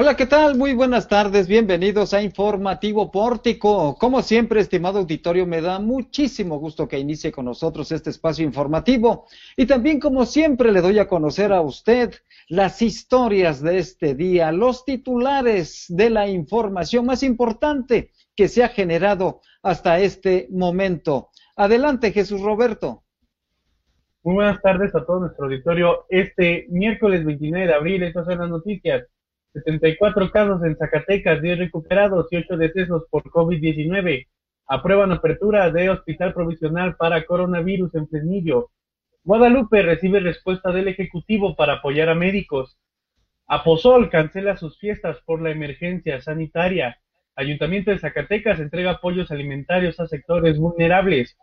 Hola, 0.00 0.14
¿qué 0.14 0.26
tal? 0.26 0.56
Muy 0.56 0.74
buenas 0.74 1.08
tardes, 1.08 1.48
bienvenidos 1.48 2.14
a 2.14 2.22
Informativo 2.22 3.10
Pórtico. 3.10 3.96
Como 3.98 4.22
siempre, 4.22 4.60
estimado 4.60 5.00
auditorio, 5.00 5.44
me 5.44 5.60
da 5.60 5.80
muchísimo 5.80 6.60
gusto 6.60 6.86
que 6.86 7.00
inicie 7.00 7.32
con 7.32 7.46
nosotros 7.46 7.90
este 7.90 8.10
espacio 8.10 8.44
informativo 8.44 9.26
y 9.56 9.66
también, 9.66 9.98
como 9.98 10.24
siempre, 10.24 10.70
le 10.70 10.82
doy 10.82 11.00
a 11.00 11.08
conocer 11.08 11.52
a 11.52 11.62
usted 11.62 12.14
las 12.48 12.80
historias 12.80 13.60
de 13.60 13.78
este 13.78 14.14
día, 14.14 14.52
los 14.52 14.84
titulares 14.84 15.86
de 15.88 16.10
la 16.10 16.28
información 16.28 17.04
más 17.04 17.24
importante 17.24 18.12
que 18.36 18.46
se 18.46 18.62
ha 18.62 18.68
generado 18.68 19.40
hasta 19.64 19.98
este 19.98 20.46
momento. 20.52 21.30
Adelante, 21.56 22.12
Jesús 22.12 22.40
Roberto. 22.40 23.02
Muy 24.22 24.36
buenas 24.36 24.62
tardes 24.62 24.94
a 24.94 25.04
todo 25.04 25.18
nuestro 25.18 25.46
auditorio. 25.46 26.06
Este 26.08 26.66
miércoles 26.68 27.24
29 27.24 27.66
de 27.66 27.74
abril, 27.74 28.04
estas 28.04 28.26
son 28.26 28.38
las 28.38 28.48
noticias. 28.48 29.04
74 29.52 30.30
casos 30.30 30.62
en 30.64 30.76
Zacatecas, 30.76 31.40
10 31.42 31.58
recuperados 31.58 32.26
y 32.30 32.36
8 32.36 32.56
decesos 32.56 33.04
por 33.10 33.24
COVID-19. 33.24 34.26
Aprueban 34.66 35.12
apertura 35.12 35.70
de 35.70 35.90
hospital 35.90 36.34
provisional 36.34 36.96
para 36.96 37.24
coronavirus 37.24 37.94
en 37.94 38.08
Fresnillo. 38.08 38.70
Guadalupe 39.24 39.82
recibe 39.82 40.20
respuesta 40.20 40.72
del 40.72 40.88
Ejecutivo 40.88 41.56
para 41.56 41.74
apoyar 41.74 42.08
a 42.08 42.14
médicos. 42.14 42.78
Aposol 43.46 44.10
cancela 44.10 44.56
sus 44.56 44.78
fiestas 44.78 45.18
por 45.24 45.40
la 45.40 45.50
emergencia 45.50 46.20
sanitaria. 46.20 47.00
Ayuntamiento 47.34 47.90
de 47.90 47.98
Zacatecas 47.98 48.60
entrega 48.60 48.90
apoyos 48.90 49.30
alimentarios 49.30 50.00
a 50.00 50.06
sectores 50.06 50.58
vulnerables. 50.58 51.36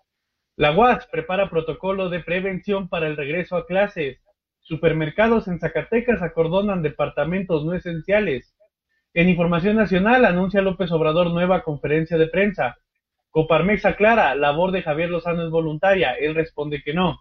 La 0.55 0.71
UAS 0.71 1.07
prepara 1.07 1.49
protocolo 1.49 2.09
de 2.09 2.19
prevención 2.19 2.89
para 2.89 3.07
el 3.07 3.17
regreso 3.17 3.55
a 3.55 3.65
clases. 3.65 4.19
Supermercados 4.67 5.47
en 5.47 5.59
Zacatecas 5.59 6.23
acordonan 6.23 6.81
departamentos 6.81 7.63
no 7.63 7.75
esenciales. 7.75 8.55
En 9.13 9.29
Información 9.29 9.75
Nacional 9.75 10.25
anuncia 10.25 10.63
López 10.63 10.91
Obrador 10.91 11.29
nueva 11.29 11.61
conferencia 11.61 12.17
de 12.17 12.25
prensa. 12.25 12.75
Coparmex 13.29 13.85
aclara, 13.85 14.33
labor 14.33 14.71
de 14.71 14.81
Javier 14.81 15.11
Lozano 15.11 15.43
es 15.43 15.51
voluntaria. 15.51 16.13
Él 16.13 16.33
responde 16.33 16.81
que 16.81 16.95
no. 16.95 17.19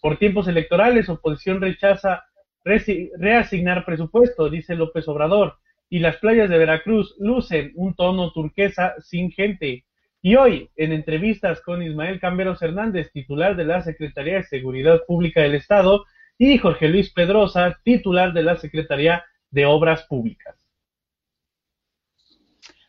Por 0.00 0.16
tiempos 0.16 0.48
electorales, 0.48 1.10
oposición 1.10 1.60
rechaza 1.60 2.24
reasignar 2.64 3.84
presupuesto, 3.84 4.48
dice 4.48 4.74
López 4.74 5.06
Obrador. 5.06 5.58
Y 5.90 5.98
las 5.98 6.16
playas 6.16 6.48
de 6.48 6.56
Veracruz 6.56 7.14
lucen 7.18 7.72
un 7.74 7.94
tono 7.94 8.32
turquesa 8.32 8.94
sin 9.00 9.32
gente. 9.32 9.84
Y 10.22 10.36
hoy, 10.36 10.70
en 10.76 10.92
entrevistas 10.92 11.60
con 11.60 11.82
Ismael 11.82 12.20
Camberos 12.20 12.62
Hernández, 12.62 13.12
titular 13.12 13.54
de 13.54 13.66
la 13.66 13.82
Secretaría 13.82 14.36
de 14.36 14.44
Seguridad 14.44 15.02
Pública 15.06 15.42
del 15.42 15.56
Estado, 15.56 16.06
y 16.42 16.56
Jorge 16.56 16.88
Luis 16.88 17.12
Pedrosa, 17.12 17.78
titular 17.84 18.32
de 18.32 18.42
la 18.42 18.56
Secretaría 18.56 19.22
de 19.50 19.66
Obras 19.66 20.04
Públicas. 20.04 20.56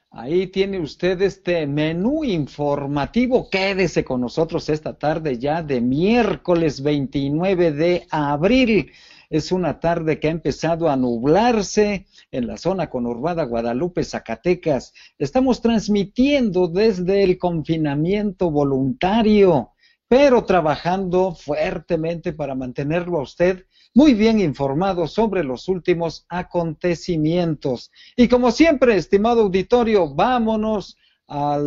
Ahí 0.09 0.47
tiene 0.47 0.79
usted 0.79 1.21
este 1.21 1.67
menú 1.67 2.23
informativo. 2.23 3.49
Quédese 3.49 4.05
con 4.05 4.21
nosotros 4.21 4.69
esta 4.69 4.97
tarde 4.97 5.37
ya 5.37 5.61
de 5.63 5.81
miércoles 5.81 6.81
29 6.81 7.73
de 7.73 8.07
abril. 8.09 8.93
Es 9.29 9.51
una 9.51 9.81
tarde 9.81 10.17
que 10.17 10.29
ha 10.29 10.31
empezado 10.31 10.89
a 10.89 10.95
nublarse 10.95 12.05
en 12.31 12.47
la 12.47 12.55
zona 12.55 12.89
conurbada 12.89 13.43
Guadalupe, 13.43 14.05
Zacatecas. 14.05 14.93
Estamos 15.17 15.61
transmitiendo 15.61 16.69
desde 16.69 17.23
el 17.23 17.37
confinamiento 17.37 18.49
voluntario 18.49 19.71
pero 20.11 20.43
trabajando 20.43 21.33
fuertemente 21.33 22.33
para 22.33 22.53
mantenerlo 22.53 23.19
a 23.19 23.23
usted 23.23 23.65
muy 23.93 24.13
bien 24.13 24.41
informado 24.41 25.07
sobre 25.07 25.41
los 25.41 25.69
últimos 25.69 26.25
acontecimientos. 26.27 27.93
Y 28.17 28.27
como 28.27 28.51
siempre, 28.51 28.97
estimado 28.97 29.43
auditorio, 29.43 30.13
vámonos 30.13 30.97
a 31.29 31.57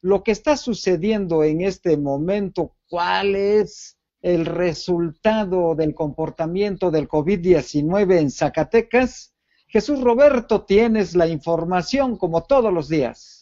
lo 0.00 0.24
que 0.24 0.32
está 0.32 0.56
sucediendo 0.56 1.44
en 1.44 1.60
este 1.60 1.96
momento. 1.96 2.74
¿Cuál 2.88 3.36
es 3.36 3.96
el 4.22 4.44
resultado 4.44 5.76
del 5.76 5.94
comportamiento 5.94 6.90
del 6.90 7.06
COVID-19 7.06 8.18
en 8.18 8.32
Zacatecas? 8.32 9.36
Jesús 9.68 10.00
Roberto, 10.00 10.62
tienes 10.62 11.14
la 11.14 11.28
información 11.28 12.16
como 12.16 12.42
todos 12.42 12.72
los 12.72 12.88
días. 12.88 13.41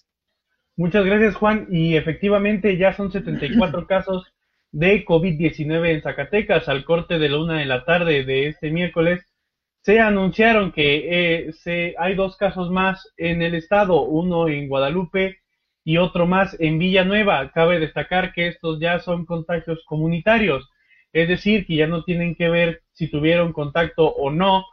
Muchas 0.80 1.04
gracias, 1.04 1.34
Juan. 1.34 1.66
Y 1.70 1.94
efectivamente 1.96 2.78
ya 2.78 2.94
son 2.94 3.12
74 3.12 3.86
casos 3.86 4.32
de 4.72 5.04
COVID-19 5.04 5.90
en 5.90 6.00
Zacatecas. 6.00 6.70
Al 6.70 6.86
corte 6.86 7.18
de 7.18 7.28
la 7.28 7.36
una 7.36 7.58
de 7.58 7.66
la 7.66 7.84
tarde 7.84 8.24
de 8.24 8.46
este 8.46 8.70
miércoles, 8.70 9.20
se 9.82 10.00
anunciaron 10.00 10.72
que 10.72 11.48
eh, 11.48 11.52
se, 11.52 11.94
hay 11.98 12.14
dos 12.14 12.38
casos 12.38 12.70
más 12.70 13.12
en 13.18 13.42
el 13.42 13.54
estado, 13.56 14.04
uno 14.04 14.48
en 14.48 14.68
Guadalupe 14.68 15.40
y 15.84 15.98
otro 15.98 16.26
más 16.26 16.56
en 16.58 16.78
Villanueva. 16.78 17.50
Cabe 17.52 17.78
destacar 17.78 18.32
que 18.32 18.46
estos 18.46 18.80
ya 18.80 19.00
son 19.00 19.26
contagios 19.26 19.84
comunitarios, 19.84 20.66
es 21.12 21.28
decir, 21.28 21.66
que 21.66 21.76
ya 21.76 21.88
no 21.88 22.04
tienen 22.04 22.34
que 22.34 22.48
ver 22.48 22.80
si 22.92 23.08
tuvieron 23.10 23.52
contacto 23.52 24.06
o 24.06 24.30
no 24.30 24.64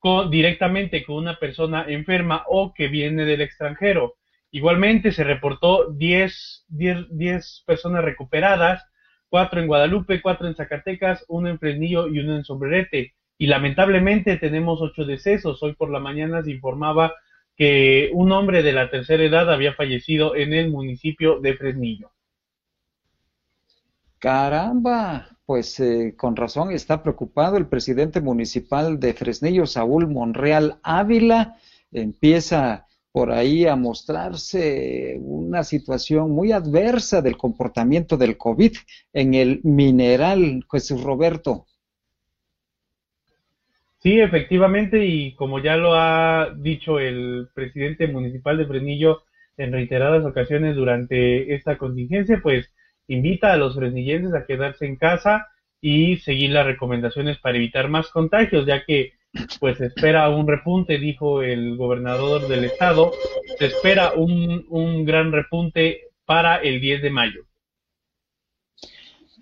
con, 0.00 0.28
directamente 0.28 1.04
con 1.04 1.18
una 1.18 1.38
persona 1.38 1.84
enferma 1.86 2.42
o 2.48 2.74
que 2.74 2.88
viene 2.88 3.24
del 3.24 3.42
extranjero. 3.42 4.16
Igualmente 4.54 5.12
se 5.12 5.24
reportó 5.24 5.90
10, 5.92 6.66
10, 6.68 7.64
personas 7.66 8.04
recuperadas, 8.04 8.84
cuatro 9.30 9.60
en 9.60 9.66
Guadalupe, 9.66 10.20
cuatro 10.20 10.46
en 10.46 10.54
Zacatecas, 10.54 11.24
uno 11.28 11.48
en 11.48 11.58
Fresnillo 11.58 12.06
y 12.06 12.18
uno 12.18 12.36
en 12.36 12.44
Sombrerete. 12.44 13.14
Y 13.38 13.46
lamentablemente 13.46 14.36
tenemos 14.36 14.82
ocho 14.82 15.06
decesos. 15.06 15.62
Hoy 15.62 15.74
por 15.74 15.90
la 15.90 16.00
mañana 16.00 16.42
se 16.42 16.50
informaba 16.50 17.14
que 17.56 18.10
un 18.12 18.30
hombre 18.30 18.62
de 18.62 18.72
la 18.72 18.90
tercera 18.90 19.24
edad 19.24 19.50
había 19.50 19.72
fallecido 19.72 20.36
en 20.36 20.52
el 20.52 20.70
municipio 20.70 21.40
de 21.40 21.56
Fresnillo. 21.56 22.10
Caramba, 24.18 25.28
pues 25.46 25.80
eh, 25.80 26.14
con 26.14 26.36
razón 26.36 26.72
está 26.72 27.02
preocupado 27.02 27.56
el 27.56 27.68
presidente 27.68 28.20
municipal 28.20 29.00
de 29.00 29.14
Fresnillo, 29.14 29.64
Saúl 29.64 30.08
Monreal 30.08 30.78
Ávila. 30.82 31.56
Empieza 31.90 32.86
por 33.12 33.30
ahí 33.30 33.66
a 33.66 33.76
mostrarse 33.76 35.18
una 35.20 35.64
situación 35.64 36.30
muy 36.30 36.50
adversa 36.50 37.20
del 37.20 37.36
comportamiento 37.36 38.16
del 38.16 38.38
COVID 38.38 38.72
en 39.12 39.34
el 39.34 39.60
mineral, 39.62 40.64
Jesús 40.70 41.02
Roberto. 41.02 41.66
Sí, 43.98 44.18
efectivamente, 44.18 45.04
y 45.04 45.34
como 45.34 45.60
ya 45.60 45.76
lo 45.76 45.94
ha 45.94 46.52
dicho 46.56 46.98
el 46.98 47.48
presidente 47.54 48.08
municipal 48.08 48.58
de 48.58 48.66
Fresnillo 48.66 49.22
en 49.56 49.72
reiteradas 49.72 50.24
ocasiones 50.24 50.74
durante 50.74 51.54
esta 51.54 51.78
contingencia, 51.78 52.40
pues 52.42 52.72
invita 53.06 53.52
a 53.52 53.56
los 53.56 53.76
fresnillenses 53.76 54.34
a 54.34 54.46
quedarse 54.46 54.86
en 54.86 54.96
casa 54.96 55.48
y 55.80 56.16
seguir 56.16 56.50
las 56.50 56.66
recomendaciones 56.66 57.38
para 57.38 57.58
evitar 57.58 57.88
más 57.88 58.08
contagios, 58.08 58.66
ya 58.66 58.84
que 58.84 59.12
pues 59.60 59.80
espera 59.80 60.28
un 60.28 60.46
repunte, 60.46 60.98
dijo 60.98 61.42
el 61.42 61.76
gobernador 61.76 62.48
del 62.48 62.64
estado, 62.64 63.12
se 63.58 63.66
espera 63.66 64.12
un, 64.14 64.66
un 64.68 65.04
gran 65.04 65.32
repunte 65.32 66.10
para 66.24 66.56
el 66.56 66.80
10 66.80 67.02
de 67.02 67.10
mayo. 67.10 67.46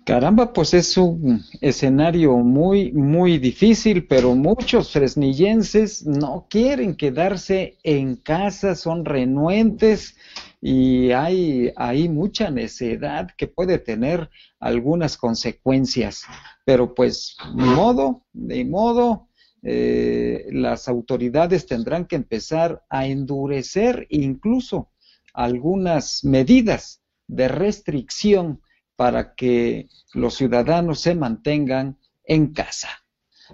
Caramba, 0.03 0.51
pues 0.51 0.73
es 0.73 0.97
un 0.97 1.43
escenario 1.61 2.35
muy, 2.37 2.91
muy 2.91 3.37
difícil, 3.37 4.07
pero 4.07 4.33
muchos 4.33 4.91
fresnillenses 4.91 6.07
no 6.07 6.47
quieren 6.49 6.95
quedarse 6.95 7.77
en 7.83 8.15
casa, 8.15 8.73
son 8.75 9.05
renuentes 9.05 10.17
y 10.59 11.11
hay, 11.11 11.71
hay 11.75 12.09
mucha 12.09 12.49
necedad 12.49 13.29
que 13.37 13.47
puede 13.47 13.77
tener 13.77 14.31
algunas 14.59 15.17
consecuencias. 15.17 16.23
Pero 16.65 16.95
pues, 16.95 17.37
de 17.55 17.63
modo, 17.63 18.23
de 18.33 18.65
modo, 18.65 19.29
eh, 19.63 20.47
las 20.51 20.87
autoridades 20.87 21.67
tendrán 21.67 22.05
que 22.05 22.15
empezar 22.15 22.83
a 22.89 23.05
endurecer 23.05 24.07
incluso 24.09 24.89
algunas 25.33 26.23
medidas 26.23 27.01
de 27.27 27.47
restricción 27.47 28.61
para 28.95 29.35
que 29.35 29.87
los 30.13 30.35
ciudadanos 30.35 30.99
se 30.99 31.15
mantengan 31.15 31.97
en 32.23 32.53
casa. 32.53 32.89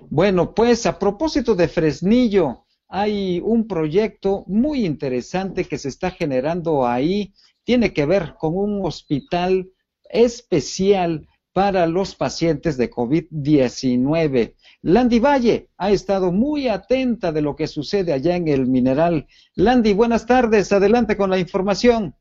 Bueno, 0.10 0.54
pues 0.54 0.86
a 0.86 0.98
propósito 0.98 1.56
de 1.56 1.68
Fresnillo, 1.68 2.66
hay 2.88 3.42
un 3.44 3.68
proyecto 3.68 4.44
muy 4.48 4.86
interesante 4.86 5.66
que 5.66 5.78
se 5.78 5.90
está 5.90 6.12
generando 6.12 6.88
ahí, 6.88 7.34
tiene 7.64 7.94
que 7.94 8.06
ver 8.06 8.36
con 8.40 8.56
un 8.56 8.86
hospital 8.86 9.70
especial 10.10 11.28
para 11.58 11.88
los 11.88 12.14
pacientes 12.14 12.78
de 12.78 12.92
COVID-19. 12.92 14.54
Landy 14.84 15.20
Valle 15.20 15.70
ha 15.76 15.90
estado 15.90 16.32
muy 16.32 16.68
atenta 16.68 17.32
de 17.32 17.42
lo 17.42 17.56
que 17.56 17.66
sucede 17.66 18.14
allá 18.14 18.36
en 18.36 18.48
el 18.48 18.68
mineral. 18.68 19.26
Landy, 19.56 19.96
buenas 19.96 20.28
tardes, 20.28 20.72
adelante 20.72 21.18
con 21.18 21.32
la 21.32 21.40
información. 21.40 22.14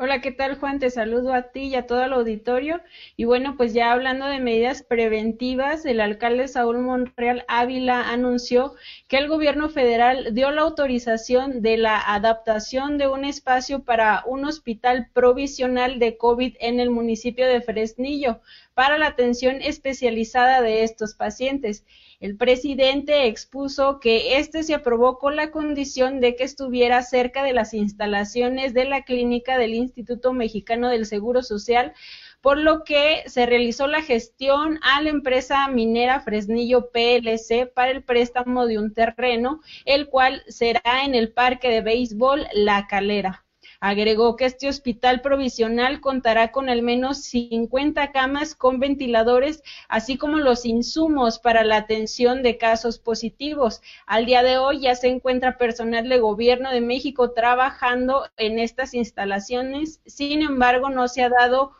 Hola, 0.00 0.20
¿qué 0.20 0.30
tal 0.30 0.60
Juan? 0.60 0.78
Te 0.78 0.90
saludo 0.90 1.34
a 1.34 1.50
ti 1.50 1.62
y 1.62 1.74
a 1.74 1.88
todo 1.88 2.04
el 2.04 2.12
auditorio. 2.12 2.80
Y 3.16 3.24
bueno, 3.24 3.56
pues 3.56 3.74
ya 3.74 3.90
hablando 3.90 4.26
de 4.26 4.38
medidas 4.38 4.84
preventivas, 4.84 5.84
el 5.84 5.98
alcalde 5.98 6.46
Saúl 6.46 6.78
Monreal 6.78 7.44
Ávila 7.48 8.08
anunció 8.08 8.76
que 9.08 9.18
el 9.18 9.26
gobierno 9.26 9.68
federal 9.68 10.34
dio 10.34 10.52
la 10.52 10.60
autorización 10.62 11.62
de 11.62 11.78
la 11.78 11.98
adaptación 11.98 12.96
de 12.96 13.08
un 13.08 13.24
espacio 13.24 13.82
para 13.82 14.22
un 14.24 14.44
hospital 14.44 15.10
provisional 15.12 15.98
de 15.98 16.16
COVID 16.16 16.54
en 16.60 16.78
el 16.78 16.90
municipio 16.90 17.48
de 17.48 17.60
Fresnillo 17.60 18.40
para 18.74 18.98
la 18.98 19.08
atención 19.08 19.56
especializada 19.62 20.62
de 20.62 20.84
estos 20.84 21.16
pacientes. 21.16 21.84
El 22.20 22.36
presidente 22.36 23.26
expuso 23.26 24.00
que 24.00 24.38
este 24.38 24.64
se 24.64 24.74
aprobó 24.74 25.18
con 25.18 25.36
la 25.36 25.52
condición 25.52 26.18
de 26.18 26.34
que 26.34 26.42
estuviera 26.42 27.02
cerca 27.02 27.44
de 27.44 27.52
las 27.52 27.74
instalaciones 27.74 28.74
de 28.74 28.86
la 28.86 29.02
clínica 29.02 29.56
del 29.56 29.72
Instituto 29.72 30.32
Mexicano 30.32 30.88
del 30.88 31.06
Seguro 31.06 31.44
Social, 31.44 31.92
por 32.40 32.58
lo 32.58 32.82
que 32.82 33.22
se 33.26 33.46
realizó 33.46 33.86
la 33.86 34.02
gestión 34.02 34.80
a 34.82 35.00
la 35.00 35.10
empresa 35.10 35.68
minera 35.68 36.18
Fresnillo 36.18 36.90
PLC 36.90 37.72
para 37.72 37.92
el 37.92 38.02
préstamo 38.02 38.66
de 38.66 38.78
un 38.78 38.92
terreno, 38.92 39.60
el 39.84 40.08
cual 40.08 40.42
será 40.48 41.04
en 41.04 41.14
el 41.14 41.32
Parque 41.32 41.68
de 41.68 41.82
Béisbol 41.82 42.48
La 42.52 42.88
Calera. 42.88 43.44
Agregó 43.80 44.34
que 44.34 44.44
este 44.44 44.68
hospital 44.68 45.20
provisional 45.20 46.00
contará 46.00 46.50
con 46.50 46.68
al 46.68 46.82
menos 46.82 47.22
50 47.22 48.10
camas 48.10 48.56
con 48.56 48.80
ventiladores, 48.80 49.62
así 49.88 50.18
como 50.18 50.38
los 50.38 50.64
insumos 50.64 51.38
para 51.38 51.62
la 51.62 51.76
atención 51.76 52.42
de 52.42 52.58
casos 52.58 52.98
positivos. 52.98 53.80
Al 54.04 54.26
día 54.26 54.42
de 54.42 54.58
hoy 54.58 54.80
ya 54.80 54.96
se 54.96 55.06
encuentra 55.06 55.58
personal 55.58 56.08
de 56.08 56.18
gobierno 56.18 56.72
de 56.72 56.80
México 56.80 57.30
trabajando 57.30 58.26
en 58.36 58.58
estas 58.58 58.94
instalaciones. 58.94 60.00
Sin 60.06 60.42
embargo, 60.42 60.90
no 60.90 61.06
se 61.06 61.22
ha 61.22 61.28
dado 61.28 61.70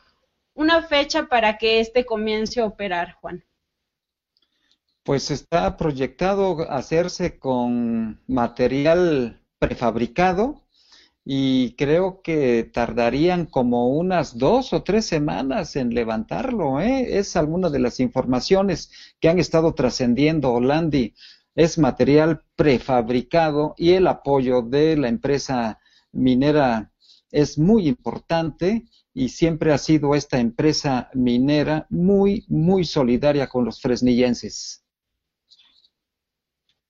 una 0.54 0.82
fecha 0.82 1.26
para 1.26 1.58
que 1.58 1.80
este 1.80 2.06
comience 2.06 2.60
a 2.60 2.66
operar, 2.66 3.14
Juan. 3.14 3.44
Pues 5.02 5.32
está 5.32 5.76
proyectado 5.76 6.70
hacerse 6.70 7.40
con 7.40 8.20
material 8.28 9.40
prefabricado 9.58 10.62
y 11.30 11.74
creo 11.76 12.22
que 12.22 12.64
tardarían 12.72 13.44
como 13.44 13.90
unas 13.90 14.38
dos 14.38 14.72
o 14.72 14.82
tres 14.82 15.04
semanas 15.04 15.76
en 15.76 15.92
levantarlo. 15.92 16.80
¿eh? 16.80 17.18
Es 17.18 17.36
alguna 17.36 17.68
de 17.68 17.80
las 17.80 18.00
informaciones 18.00 18.90
que 19.20 19.28
han 19.28 19.38
estado 19.38 19.74
trascendiendo, 19.74 20.50
Holandi. 20.50 21.12
Es 21.54 21.76
material 21.76 22.44
prefabricado 22.56 23.74
y 23.76 23.90
el 23.90 24.06
apoyo 24.06 24.62
de 24.62 24.96
la 24.96 25.08
empresa 25.08 25.78
minera 26.12 26.92
es 27.30 27.58
muy 27.58 27.88
importante 27.88 28.86
y 29.12 29.28
siempre 29.28 29.74
ha 29.74 29.78
sido 29.78 30.14
esta 30.14 30.40
empresa 30.40 31.10
minera 31.12 31.86
muy, 31.90 32.46
muy 32.48 32.86
solidaria 32.86 33.48
con 33.48 33.66
los 33.66 33.82
fresnillenses. 33.82 34.82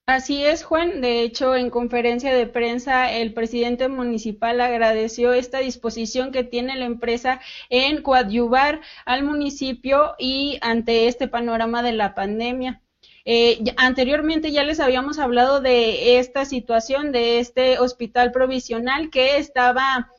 Así 0.09 0.43
es, 0.43 0.65
Juan. 0.65 1.03
De 1.03 1.21
hecho, 1.21 1.55
en 1.55 1.69
conferencia 1.69 2.35
de 2.35 2.47
prensa, 2.47 3.13
el 3.13 3.35
presidente 3.35 3.89
municipal 3.89 4.59
agradeció 4.59 5.35
esta 5.35 5.59
disposición 5.59 6.33
que 6.33 6.45
tiene 6.45 6.77
la 6.77 6.87
empresa 6.87 7.43
en 7.69 8.01
coadyuvar 8.01 8.81
al 9.05 9.23
municipio 9.23 10.15
y 10.19 10.59
ante 10.63 11.09
este 11.09 11.29
panorama 11.29 11.83
de 11.83 11.93
la 11.93 12.15
pandemia. 12.15 12.81
Eh, 13.27 13.63
anteriormente 13.77 14.51
ya 14.51 14.65
les 14.65 14.81
habíamos 14.81 15.19
hablado 15.19 15.61
de 15.61 16.19
esta 16.19 16.47
situación, 16.47 17.13
de 17.13 17.41
este 17.41 17.79
hospital 17.79 18.33
provisional 18.33 19.11
que 19.11 19.37
estaba 19.37 20.11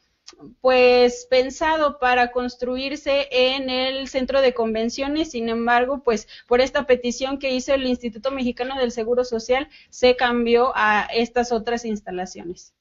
pues 0.61 1.27
pensado 1.29 1.99
para 1.99 2.31
construirse 2.31 3.27
en 3.31 3.69
el 3.69 4.07
centro 4.07 4.41
de 4.41 4.53
convenciones, 4.53 5.31
sin 5.31 5.49
embargo, 5.49 6.03
pues 6.03 6.27
por 6.47 6.61
esta 6.61 6.85
petición 6.85 7.39
que 7.39 7.51
hizo 7.51 7.73
el 7.73 7.85
Instituto 7.85 8.31
Mexicano 8.31 8.77
del 8.77 8.91
Seguro 8.91 9.23
Social, 9.23 9.69
se 9.89 10.15
cambió 10.15 10.71
a 10.75 11.07
estas 11.13 11.51
otras 11.51 11.85
instalaciones. 11.85 12.73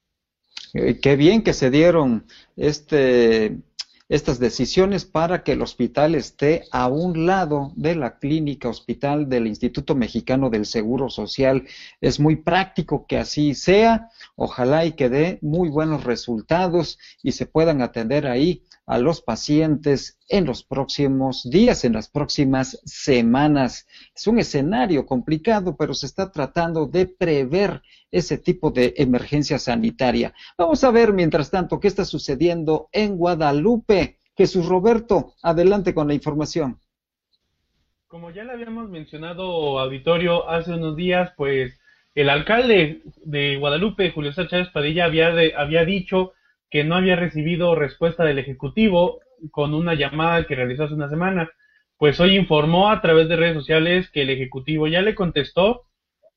Eh, 0.74 1.00
qué 1.00 1.16
bien 1.16 1.42
que 1.42 1.54
se 1.54 1.70
dieron 1.70 2.26
este 2.56 3.58
estas 4.08 4.38
decisiones 4.38 5.04
para 5.04 5.42
que 5.42 5.52
el 5.52 5.62
hospital 5.62 6.14
esté 6.14 6.64
a 6.72 6.88
un 6.88 7.26
lado 7.26 7.72
de 7.76 7.94
la 7.94 8.18
clínica 8.18 8.68
hospital 8.68 9.28
del 9.28 9.46
Instituto 9.46 9.94
Mexicano 9.94 10.48
del 10.48 10.64
Seguro 10.64 11.10
Social. 11.10 11.66
Es 12.00 12.18
muy 12.18 12.36
práctico 12.36 13.06
que 13.06 13.18
así 13.18 13.54
sea. 13.54 14.08
Ojalá 14.34 14.86
y 14.86 14.92
que 14.92 15.10
dé 15.10 15.38
muy 15.42 15.68
buenos 15.68 16.04
resultados 16.04 16.98
y 17.22 17.32
se 17.32 17.46
puedan 17.46 17.82
atender 17.82 18.26
ahí 18.26 18.62
a 18.86 18.96
los 18.96 19.20
pacientes 19.20 20.18
en 20.28 20.46
los 20.46 20.64
próximos 20.64 21.46
días, 21.50 21.84
en 21.84 21.92
las 21.92 22.08
próximas 22.08 22.80
semanas. 22.86 23.86
Es 24.16 24.26
un 24.26 24.38
escenario 24.38 25.04
complicado, 25.04 25.76
pero 25.76 25.92
se 25.92 26.06
está 26.06 26.32
tratando 26.32 26.86
de 26.86 27.06
prever 27.06 27.82
ese 28.10 28.38
tipo 28.38 28.70
de 28.70 28.94
emergencia 28.96 29.58
sanitaria. 29.58 30.34
Vamos 30.56 30.82
a 30.84 30.90
ver, 30.90 31.12
mientras 31.12 31.50
tanto, 31.50 31.80
qué 31.80 31.88
está 31.88 32.04
sucediendo 32.04 32.88
en 32.92 33.16
Guadalupe. 33.16 34.18
Jesús 34.36 34.66
Roberto, 34.66 35.34
adelante 35.42 35.94
con 35.94 36.08
la 36.08 36.14
información. 36.14 36.80
Como 38.06 38.30
ya 38.30 38.44
le 38.44 38.52
habíamos 38.52 38.88
mencionado, 38.88 39.78
auditorio, 39.80 40.48
hace 40.48 40.72
unos 40.72 40.96
días, 40.96 41.32
pues 41.36 41.78
el 42.14 42.30
alcalde 42.30 43.02
de 43.24 43.56
Guadalupe, 43.56 44.12
Julio 44.12 44.32
Sánchez 44.32 44.68
Padilla, 44.72 45.04
había, 45.04 45.34
había 45.56 45.84
dicho 45.84 46.32
que 46.70 46.84
no 46.84 46.94
había 46.94 47.16
recibido 47.16 47.74
respuesta 47.74 48.24
del 48.24 48.38
Ejecutivo 48.38 49.20
con 49.50 49.74
una 49.74 49.94
llamada 49.94 50.46
que 50.46 50.54
realizó 50.54 50.84
hace 50.84 50.94
una 50.94 51.08
semana. 51.08 51.50
Pues 51.96 52.20
hoy 52.20 52.36
informó 52.36 52.90
a 52.90 53.00
través 53.00 53.28
de 53.28 53.36
redes 53.36 53.54
sociales 53.54 54.10
que 54.10 54.22
el 54.22 54.30
Ejecutivo 54.30 54.86
ya 54.86 55.02
le 55.02 55.14
contestó 55.14 55.88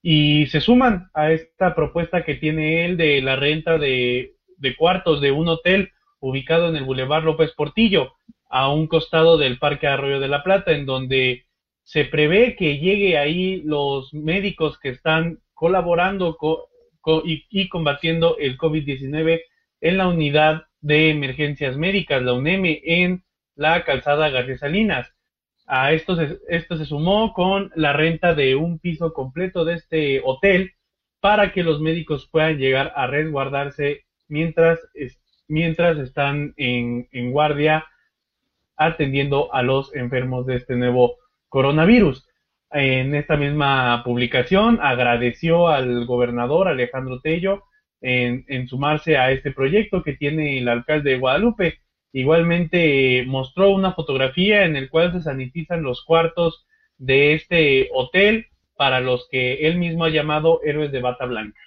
y 0.01 0.47
se 0.47 0.61
suman 0.61 1.09
a 1.13 1.31
esta 1.31 1.75
propuesta 1.75 2.23
que 2.23 2.35
tiene 2.35 2.85
él 2.85 2.97
de 2.97 3.21
la 3.21 3.35
renta 3.35 3.77
de, 3.77 4.35
cuartos 4.77 5.21
de 5.21 5.31
un 5.31 5.47
hotel 5.47 5.91
ubicado 6.19 6.69
en 6.69 6.75
el 6.75 6.83
Boulevard 6.83 7.23
López 7.23 7.51
Portillo, 7.53 8.13
a 8.49 8.71
un 8.71 8.87
costado 8.87 9.37
del 9.37 9.59
Parque 9.59 9.87
Arroyo 9.87 10.19
de 10.19 10.27
la 10.27 10.43
Plata, 10.43 10.71
en 10.71 10.85
donde 10.85 11.45
se 11.83 12.05
prevé 12.05 12.55
que 12.55 12.79
llegue 12.79 13.17
ahí 13.17 13.61
los 13.63 14.13
médicos 14.13 14.77
que 14.79 14.89
están 14.89 15.39
colaborando 15.53 16.37
y, 17.23 17.45
y, 17.49 17.69
combatiendo 17.69 18.37
el 18.37 18.57
COVID-19 18.57 19.41
en 19.81 19.97
la 19.97 20.07
unidad 20.07 20.63
de 20.79 21.09
emergencias 21.09 21.77
médicas, 21.77 22.21
la 22.21 22.33
UNEME, 22.33 22.81
en 22.83 23.23
la 23.55 23.83
calzada 23.83 24.29
García 24.29 24.57
Salinas. 24.57 25.11
A 25.73 25.93
esto 25.93 26.17
se, 26.17 26.37
esto 26.49 26.75
se 26.75 26.85
sumó 26.85 27.31
con 27.31 27.71
la 27.75 27.93
renta 27.93 28.35
de 28.35 28.57
un 28.57 28.77
piso 28.77 29.13
completo 29.13 29.63
de 29.63 29.75
este 29.75 30.21
hotel 30.21 30.73
para 31.21 31.53
que 31.53 31.63
los 31.63 31.79
médicos 31.79 32.27
puedan 32.29 32.57
llegar 32.57 32.91
a 32.93 33.07
resguardarse 33.07 34.03
mientras, 34.27 34.79
mientras 35.47 35.97
están 35.97 36.53
en, 36.57 37.07
en 37.13 37.31
guardia 37.31 37.85
atendiendo 38.75 39.53
a 39.53 39.63
los 39.63 39.95
enfermos 39.95 40.45
de 40.45 40.57
este 40.57 40.75
nuevo 40.75 41.15
coronavirus. 41.47 42.27
En 42.71 43.15
esta 43.15 43.37
misma 43.37 44.01
publicación 44.03 44.77
agradeció 44.81 45.69
al 45.69 46.05
gobernador 46.05 46.67
Alejandro 46.67 47.21
Tello 47.21 47.63
en, 48.01 48.67
sumarse 48.67 49.17
a 49.17 49.31
este 49.31 49.51
proyecto 49.51 50.03
que 50.03 50.17
tiene 50.17 50.57
el 50.57 50.67
alcalde 50.67 51.11
de 51.11 51.19
Guadalupe. 51.19 51.79
Igualmente 52.13 53.23
mostró 53.27 53.71
una 53.71 53.93
fotografía 53.93 54.65
en 54.65 54.75
el 54.75 54.89
cual 54.89 55.13
se 55.13 55.21
sanitizan 55.21 55.83
los 55.83 56.03
cuartos 56.03 56.65
de 56.97 57.33
este 57.33 57.89
hotel 57.93 58.47
para 58.75 58.99
los 58.99 59.27
que 59.29 59.67
él 59.67 59.77
mismo 59.77 60.05
ha 60.05 60.09
llamado 60.09 60.61
héroes 60.63 60.91
de 60.91 61.01
bata 61.01 61.25
blanca. 61.25 61.59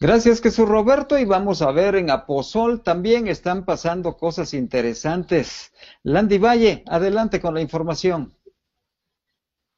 Gracias 0.00 0.42
Jesús 0.42 0.68
Roberto 0.68 1.18
y 1.18 1.24
vamos 1.24 1.62
a 1.62 1.72
ver 1.72 1.94
en 1.94 2.10
Aposol 2.10 2.82
también 2.82 3.26
están 3.26 3.64
pasando 3.64 4.16
cosas 4.16 4.52
interesantes. 4.52 5.72
Landy 6.02 6.38
Valle, 6.38 6.82
adelante 6.86 7.40
con 7.40 7.54
la 7.54 7.62
información. 7.62 8.34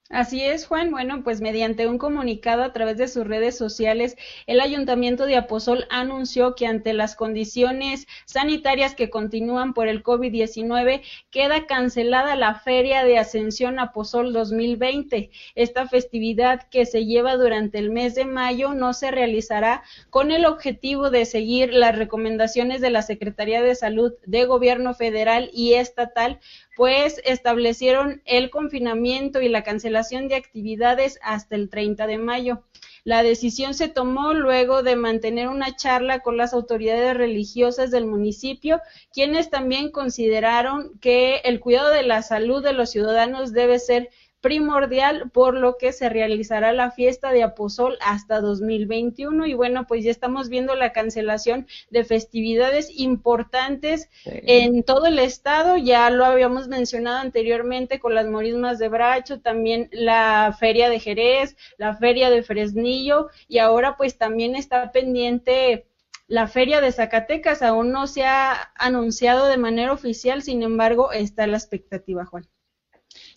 Así 0.08 0.40
es, 0.40 0.66
Juan. 0.66 0.92
Bueno, 0.92 1.24
pues 1.24 1.40
mediante 1.40 1.88
un 1.88 1.98
comunicado 1.98 2.62
a 2.62 2.72
través 2.72 2.96
de 2.96 3.08
sus 3.08 3.26
redes 3.26 3.58
sociales, 3.58 4.16
el 4.46 4.60
Ayuntamiento 4.60 5.26
de 5.26 5.34
Aposol 5.34 5.84
anunció 5.90 6.54
que 6.54 6.68
ante 6.68 6.92
las 6.92 7.16
condiciones 7.16 8.06
sanitarias 8.24 8.94
que 8.94 9.10
continúan 9.10 9.74
por 9.74 9.88
el 9.88 10.04
COVID-19, 10.04 11.02
queda 11.30 11.66
cancelada 11.66 12.36
la 12.36 12.54
Feria 12.54 13.02
de 13.02 13.18
Ascensión 13.18 13.80
Aposol 13.80 14.32
2020. 14.32 15.30
Esta 15.56 15.88
festividad 15.88 16.68
que 16.68 16.86
se 16.86 17.04
lleva 17.04 17.34
durante 17.34 17.78
el 17.78 17.90
mes 17.90 18.14
de 18.14 18.26
mayo 18.26 18.74
no 18.74 18.92
se 18.92 19.10
realizará 19.10 19.82
con 20.10 20.30
el 20.30 20.46
objetivo 20.46 21.10
de 21.10 21.24
seguir 21.24 21.74
las 21.74 21.96
recomendaciones 21.96 22.80
de 22.80 22.90
la 22.90 23.02
Secretaría 23.02 23.60
de 23.60 23.74
Salud 23.74 24.12
de 24.24 24.44
Gobierno 24.44 24.94
Federal 24.94 25.50
y 25.52 25.74
Estatal 25.74 26.38
pues 26.76 27.22
establecieron 27.24 28.22
el 28.26 28.50
confinamiento 28.50 29.40
y 29.40 29.48
la 29.48 29.64
cancelación 29.64 30.28
de 30.28 30.36
actividades 30.36 31.18
hasta 31.22 31.56
el 31.56 31.70
30 31.70 32.06
de 32.06 32.18
mayo. 32.18 32.62
La 33.02 33.22
decisión 33.22 33.72
se 33.72 33.88
tomó 33.88 34.34
luego 34.34 34.82
de 34.82 34.94
mantener 34.94 35.48
una 35.48 35.74
charla 35.74 36.20
con 36.20 36.36
las 36.36 36.52
autoridades 36.52 37.16
religiosas 37.16 37.90
del 37.90 38.04
municipio, 38.04 38.82
quienes 39.12 39.48
también 39.48 39.90
consideraron 39.90 40.98
que 40.98 41.36
el 41.44 41.60
cuidado 41.60 41.90
de 41.90 42.02
la 42.02 42.20
salud 42.22 42.62
de 42.62 42.74
los 42.74 42.90
ciudadanos 42.90 43.52
debe 43.52 43.78
ser 43.78 44.10
primordial, 44.46 45.28
por 45.32 45.56
lo 45.56 45.76
que 45.76 45.92
se 45.92 46.08
realizará 46.08 46.72
la 46.72 46.92
fiesta 46.92 47.32
de 47.32 47.42
Aposol 47.42 47.98
hasta 48.00 48.40
2021. 48.40 49.44
Y 49.44 49.54
bueno, 49.54 49.88
pues 49.88 50.04
ya 50.04 50.12
estamos 50.12 50.48
viendo 50.48 50.76
la 50.76 50.92
cancelación 50.92 51.66
de 51.90 52.04
festividades 52.04 52.88
importantes 52.96 54.08
en 54.24 54.84
todo 54.84 55.06
el 55.06 55.18
estado. 55.18 55.76
Ya 55.78 56.08
lo 56.10 56.24
habíamos 56.24 56.68
mencionado 56.68 57.18
anteriormente 57.18 57.98
con 57.98 58.14
las 58.14 58.28
morismas 58.28 58.78
de 58.78 58.88
Bracho, 58.88 59.40
también 59.40 59.88
la 59.90 60.56
feria 60.56 60.90
de 60.90 61.00
Jerez, 61.00 61.56
la 61.76 61.96
feria 61.96 62.30
de 62.30 62.44
Fresnillo 62.44 63.30
y 63.48 63.58
ahora 63.58 63.96
pues 63.96 64.16
también 64.16 64.54
está 64.54 64.92
pendiente 64.92 65.88
la 66.28 66.46
feria 66.46 66.80
de 66.80 66.92
Zacatecas. 66.92 67.62
Aún 67.62 67.90
no 67.90 68.06
se 68.06 68.24
ha 68.24 68.70
anunciado 68.76 69.48
de 69.48 69.56
manera 69.56 69.92
oficial, 69.92 70.40
sin 70.42 70.62
embargo, 70.62 71.10
está 71.10 71.48
la 71.48 71.56
expectativa, 71.56 72.24
Juan 72.26 72.46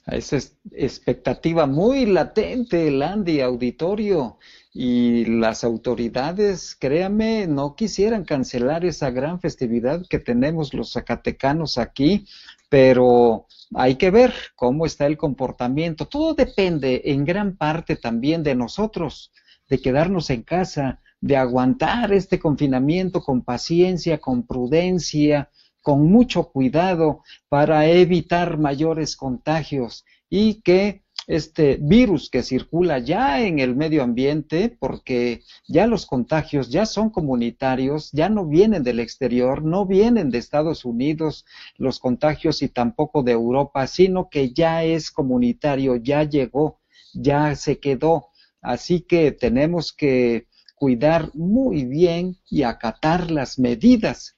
esa 0.08 0.38
expectativa 0.72 1.65
muy 1.65 2.06
latente, 2.06 2.89
Landy, 2.91 3.41
auditorio, 3.41 4.38
y 4.74 5.25
las 5.25 5.63
autoridades, 5.63 6.75
créame, 6.79 7.48
no 7.48 7.75
quisieran 7.75 8.24
cancelar 8.24 8.86
esa 8.86 9.10
gran 9.10 9.39
festividad 9.39 10.06
que 10.08 10.20
tenemos 10.20 10.74
los 10.74 10.94
zacatecanos 10.94 11.77
aquí, 11.77 12.25
pero 12.70 13.48
hay 13.74 13.96
que 13.96 14.12
ver 14.12 14.34
cómo 14.56 14.86
está 14.86 15.08
el 15.08 15.18
comportamiento. 15.18 16.08
Todo 16.08 16.34
depende 16.36 17.01
en 17.06 17.25
gran 17.25 17.58
parte 17.58 17.96
también 17.96 18.44
de 18.44 18.56
nosotros, 18.56 19.32
de 19.68 19.82
quedarnos 19.82 20.29
en 20.29 20.44
casa, 20.44 21.00
de 21.20 21.36
aguantar 21.36 22.13
este 22.13 22.39
confinamiento 22.39 23.22
con 23.22 23.41
paciencia, 23.41 24.20
con 24.20 24.44
prudencia, 24.44 25.50
con 25.81 26.12
mucho 26.12 26.50
cuidado 26.51 27.24
para 27.48 27.88
evitar 27.88 28.57
mayores 28.57 29.15
contagios 29.15 30.05
y 30.29 30.62
que 30.62 31.03
este 31.29 31.77
virus 31.79 32.29
que 32.31 32.41
circula 32.41 32.98
ya 32.98 33.41
en 33.41 33.59
el 33.59 33.75
medio 33.75 34.01
ambiente, 34.01 34.75
porque 34.79 35.43
ya 35.67 35.86
los 35.86 36.07
contagios 36.07 36.69
ya 36.69 36.88
son 36.88 37.12
comunitarios, 37.12 38.12
ya 38.12 38.29
no 38.29 38.48
vienen 38.48 38.83
del 38.83 39.00
exterior, 39.00 39.63
no 39.63 39.86
vienen 39.86 40.31
de 40.31 40.39
Estados 40.39 40.86
Unidos 40.86 41.45
los 41.77 42.00
contagios 42.00 42.63
y 42.63 42.69
tampoco 42.69 43.21
de 43.21 43.33
Europa, 43.33 43.86
sino 43.86 44.27
que 44.29 44.53
ya 44.53 44.83
es 44.83 45.12
comunitario, 45.12 45.98
ya 45.98 46.24
llegó, 46.24 46.79
ya 47.13 47.55
se 47.55 47.79
quedó. 47.79 48.29
Así 48.62 49.01
que 49.01 49.31
tenemos 49.31 49.93
que 49.93 50.48
cuidar 50.75 51.29
muy 51.36 51.86
bien 51.86 52.38
y 52.50 52.63
acatar 52.63 53.29
las 53.29 53.59
medidas 53.59 54.33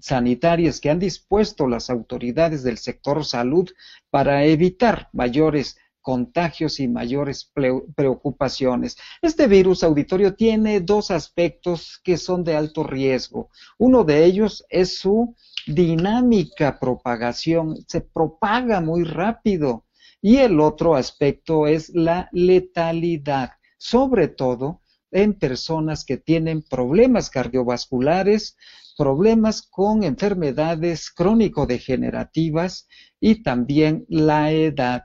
sanitarias 0.00 0.80
que 0.80 0.90
han 0.90 0.98
dispuesto 0.98 1.66
las 1.66 1.90
autoridades 1.90 2.62
del 2.62 2.78
sector 2.78 3.24
salud 3.24 3.68
para 4.10 4.44
evitar 4.44 5.08
mayores 5.12 5.76
contagios 6.02 6.80
y 6.80 6.88
mayores 6.88 7.50
preocupaciones. 7.94 8.98
Este 9.22 9.46
virus 9.46 9.84
auditorio 9.84 10.34
tiene 10.34 10.80
dos 10.80 11.10
aspectos 11.10 12.00
que 12.02 12.18
son 12.18 12.44
de 12.44 12.56
alto 12.56 12.82
riesgo. 12.82 13.50
Uno 13.78 14.04
de 14.04 14.24
ellos 14.24 14.66
es 14.68 14.98
su 14.98 15.34
dinámica 15.66 16.78
propagación, 16.78 17.76
se 17.86 18.00
propaga 18.00 18.80
muy 18.80 19.04
rápido. 19.04 19.86
Y 20.20 20.36
el 20.38 20.60
otro 20.60 20.94
aspecto 20.94 21.66
es 21.66 21.90
la 21.94 22.28
letalidad, 22.32 23.52
sobre 23.78 24.28
todo 24.28 24.82
en 25.10 25.34
personas 25.34 26.04
que 26.04 26.16
tienen 26.16 26.62
problemas 26.62 27.28
cardiovasculares, 27.28 28.56
problemas 29.02 29.62
con 29.62 30.04
enfermedades 30.04 31.10
crónico-degenerativas 31.10 32.86
y 33.18 33.42
también 33.42 34.06
la 34.08 34.52
edad. 34.52 35.02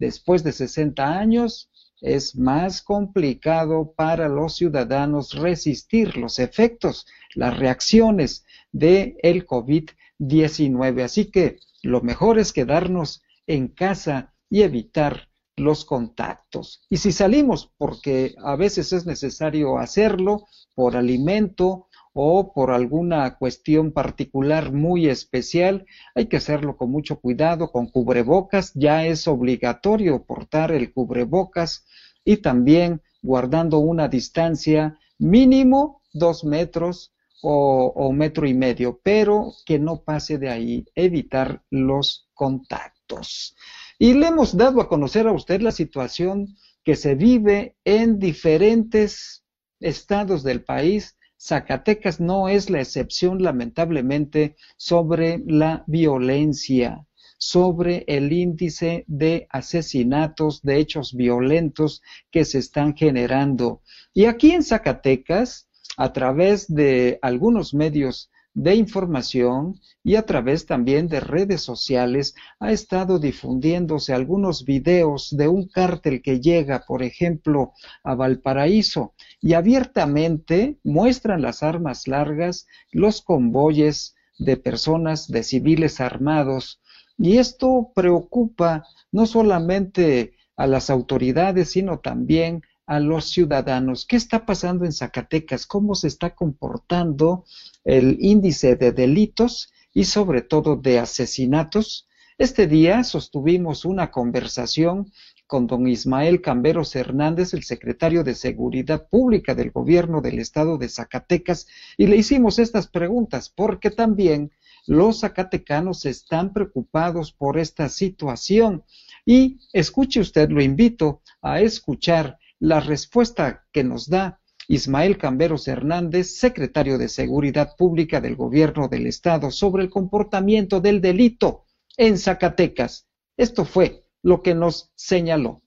Después 0.00 0.42
de 0.42 0.50
60 0.50 1.16
años 1.16 1.70
es 2.00 2.34
más 2.34 2.82
complicado 2.82 3.94
para 3.96 4.28
los 4.28 4.56
ciudadanos 4.56 5.34
resistir 5.34 6.16
los 6.16 6.40
efectos, 6.40 7.06
las 7.36 7.56
reacciones 7.56 8.44
del 8.72 9.14
el 9.22 9.46
COVID-19. 9.46 11.04
Así 11.04 11.30
que 11.30 11.60
lo 11.84 12.00
mejor 12.00 12.40
es 12.40 12.52
quedarnos 12.52 13.22
en 13.46 13.68
casa 13.68 14.34
y 14.50 14.62
evitar 14.62 15.28
los 15.54 15.84
contactos. 15.84 16.82
Y 16.90 16.96
si 16.96 17.12
salimos, 17.12 17.70
porque 17.78 18.34
a 18.42 18.56
veces 18.56 18.92
es 18.92 19.06
necesario 19.06 19.78
hacerlo 19.78 20.46
por 20.74 20.96
alimento 20.96 21.86
o 22.18 22.54
por 22.54 22.70
alguna 22.70 23.36
cuestión 23.36 23.92
particular 23.92 24.72
muy 24.72 25.06
especial, 25.06 25.84
hay 26.14 26.26
que 26.26 26.38
hacerlo 26.38 26.78
con 26.78 26.90
mucho 26.90 27.20
cuidado, 27.20 27.70
con 27.70 27.88
cubrebocas, 27.88 28.72
ya 28.74 29.04
es 29.04 29.28
obligatorio 29.28 30.24
portar 30.24 30.72
el 30.72 30.94
cubrebocas 30.94 31.84
y 32.24 32.38
también 32.38 33.02
guardando 33.20 33.80
una 33.80 34.08
distancia 34.08 34.98
mínimo 35.18 36.00
dos 36.14 36.42
metros 36.42 37.12
o, 37.42 37.92
o 37.94 38.12
metro 38.12 38.46
y 38.46 38.54
medio, 38.54 38.98
pero 39.02 39.52
que 39.66 39.78
no 39.78 40.02
pase 40.02 40.38
de 40.38 40.48
ahí, 40.48 40.86
evitar 40.94 41.62
los 41.68 42.30
contactos. 42.32 43.54
Y 43.98 44.14
le 44.14 44.28
hemos 44.28 44.56
dado 44.56 44.80
a 44.80 44.88
conocer 44.88 45.26
a 45.26 45.32
usted 45.32 45.60
la 45.60 45.70
situación 45.70 46.56
que 46.82 46.96
se 46.96 47.14
vive 47.14 47.76
en 47.84 48.18
diferentes 48.18 49.44
estados 49.80 50.42
del 50.42 50.64
país. 50.64 51.15
Zacatecas 51.46 52.18
no 52.18 52.48
es 52.48 52.70
la 52.70 52.80
excepción, 52.80 53.40
lamentablemente, 53.40 54.56
sobre 54.76 55.40
la 55.46 55.84
violencia, 55.86 57.06
sobre 57.38 58.04
el 58.08 58.32
índice 58.32 59.04
de 59.06 59.46
asesinatos, 59.50 60.62
de 60.62 60.78
hechos 60.78 61.14
violentos 61.14 62.02
que 62.32 62.44
se 62.44 62.58
están 62.58 62.96
generando. 62.96 63.82
Y 64.12 64.24
aquí 64.24 64.50
en 64.50 64.64
Zacatecas, 64.64 65.68
a 65.96 66.12
través 66.12 66.66
de 66.66 67.20
algunos 67.22 67.74
medios 67.74 68.32
de 68.56 68.74
información 68.74 69.78
y 70.02 70.16
a 70.16 70.24
través 70.24 70.64
también 70.64 71.08
de 71.08 71.20
redes 71.20 71.60
sociales 71.60 72.34
ha 72.58 72.72
estado 72.72 73.18
difundiéndose 73.18 74.14
algunos 74.14 74.64
videos 74.64 75.28
de 75.36 75.46
un 75.46 75.68
cártel 75.68 76.22
que 76.22 76.40
llega, 76.40 76.84
por 76.88 77.02
ejemplo, 77.02 77.74
a 78.02 78.14
Valparaíso 78.14 79.12
y 79.42 79.52
abiertamente 79.52 80.78
muestran 80.84 81.42
las 81.42 81.62
armas 81.62 82.08
largas, 82.08 82.66
los 82.92 83.20
convoyes 83.20 84.14
de 84.38 84.56
personas, 84.56 85.28
de 85.28 85.42
civiles 85.42 86.00
armados, 86.00 86.80
y 87.18 87.36
esto 87.36 87.92
preocupa 87.94 88.84
no 89.12 89.26
solamente 89.26 90.32
a 90.56 90.66
las 90.66 90.88
autoridades, 90.88 91.72
sino 91.72 91.98
también 91.98 92.62
a 92.86 93.00
los 93.00 93.30
ciudadanos. 93.30 94.06
¿Qué 94.06 94.16
está 94.16 94.46
pasando 94.46 94.84
en 94.84 94.92
Zacatecas? 94.92 95.66
¿Cómo 95.66 95.94
se 95.94 96.08
está 96.08 96.34
comportando 96.34 97.44
el 97.84 98.16
índice 98.20 98.76
de 98.76 98.92
delitos 98.92 99.72
y 99.92 100.04
sobre 100.04 100.42
todo 100.42 100.76
de 100.76 100.98
asesinatos? 100.98 102.06
Este 102.38 102.66
día 102.66 103.02
sostuvimos 103.02 103.84
una 103.84 104.10
conversación 104.10 105.10
con 105.46 105.66
don 105.66 105.86
Ismael 105.86 106.40
Camberos 106.42 106.94
Hernández, 106.94 107.54
el 107.54 107.62
secretario 107.62 108.24
de 108.24 108.34
Seguridad 108.34 109.08
Pública 109.08 109.54
del 109.54 109.70
Gobierno 109.70 110.20
del 110.20 110.38
Estado 110.38 110.76
de 110.76 110.88
Zacatecas, 110.88 111.66
y 111.96 112.06
le 112.06 112.16
hicimos 112.16 112.58
estas 112.58 112.88
preguntas 112.88 113.48
porque 113.48 113.90
también 113.90 114.50
los 114.86 115.20
zacatecanos 115.20 116.04
están 116.04 116.52
preocupados 116.52 117.32
por 117.32 117.58
esta 117.58 117.88
situación. 117.88 118.84
Y 119.24 119.58
escuche 119.72 120.20
usted, 120.20 120.50
lo 120.50 120.62
invito 120.62 121.22
a 121.42 121.60
escuchar 121.60 122.38
la 122.58 122.80
respuesta 122.80 123.66
que 123.72 123.84
nos 123.84 124.08
da 124.08 124.40
Ismael 124.68 125.16
Camberos 125.16 125.68
Hernández, 125.68 126.38
secretario 126.38 126.98
de 126.98 127.08
Seguridad 127.08 127.76
Pública 127.76 128.20
del 128.20 128.34
Gobierno 128.34 128.88
del 128.88 129.06
Estado, 129.06 129.50
sobre 129.50 129.84
el 129.84 129.90
comportamiento 129.90 130.80
del 130.80 131.00
delito 131.00 131.64
en 131.96 132.18
Zacatecas. 132.18 133.08
Esto 133.36 133.64
fue 133.64 134.02
lo 134.22 134.42
que 134.42 134.54
nos 134.54 134.90
señaló. 134.96 135.62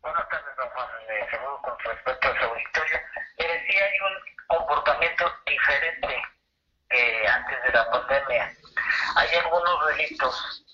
Juan. 0.00 0.14
saludo 1.30 1.60
con 1.62 1.74
respecto 1.84 2.28
a. 2.28 2.32
Pero 3.36 3.52
sí 3.66 3.76
hay 3.76 3.96
un 4.08 4.58
comportamiento 4.58 5.24
diferente 5.46 6.08
que 6.88 7.28
antes 7.28 7.56
de 7.64 7.72
la 7.72 7.90
pandemia. 7.90 8.52
Hay 9.14 9.28
algunos 9.44 9.86
delitos 9.86 10.64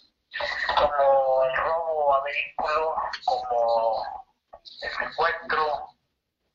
como 0.76 1.44
el 1.44 1.56
robo 1.56 1.85
a 2.14 2.20
vehículo, 2.22 2.94
como 3.24 4.02
el 4.82 4.90
secuestro, 4.90 5.88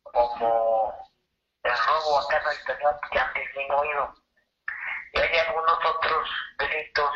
como 0.03 0.93
el 1.63 1.77
robo 1.77 2.19
a 2.19 2.27
casa 2.27 2.49
habitación 2.49 2.95
que 3.11 3.19
han 3.19 3.33
disminuido. 3.33 4.13
Y 5.13 5.19
hay 5.19 5.39
algunos 5.39 5.85
otros 5.85 6.29
delitos 6.57 7.11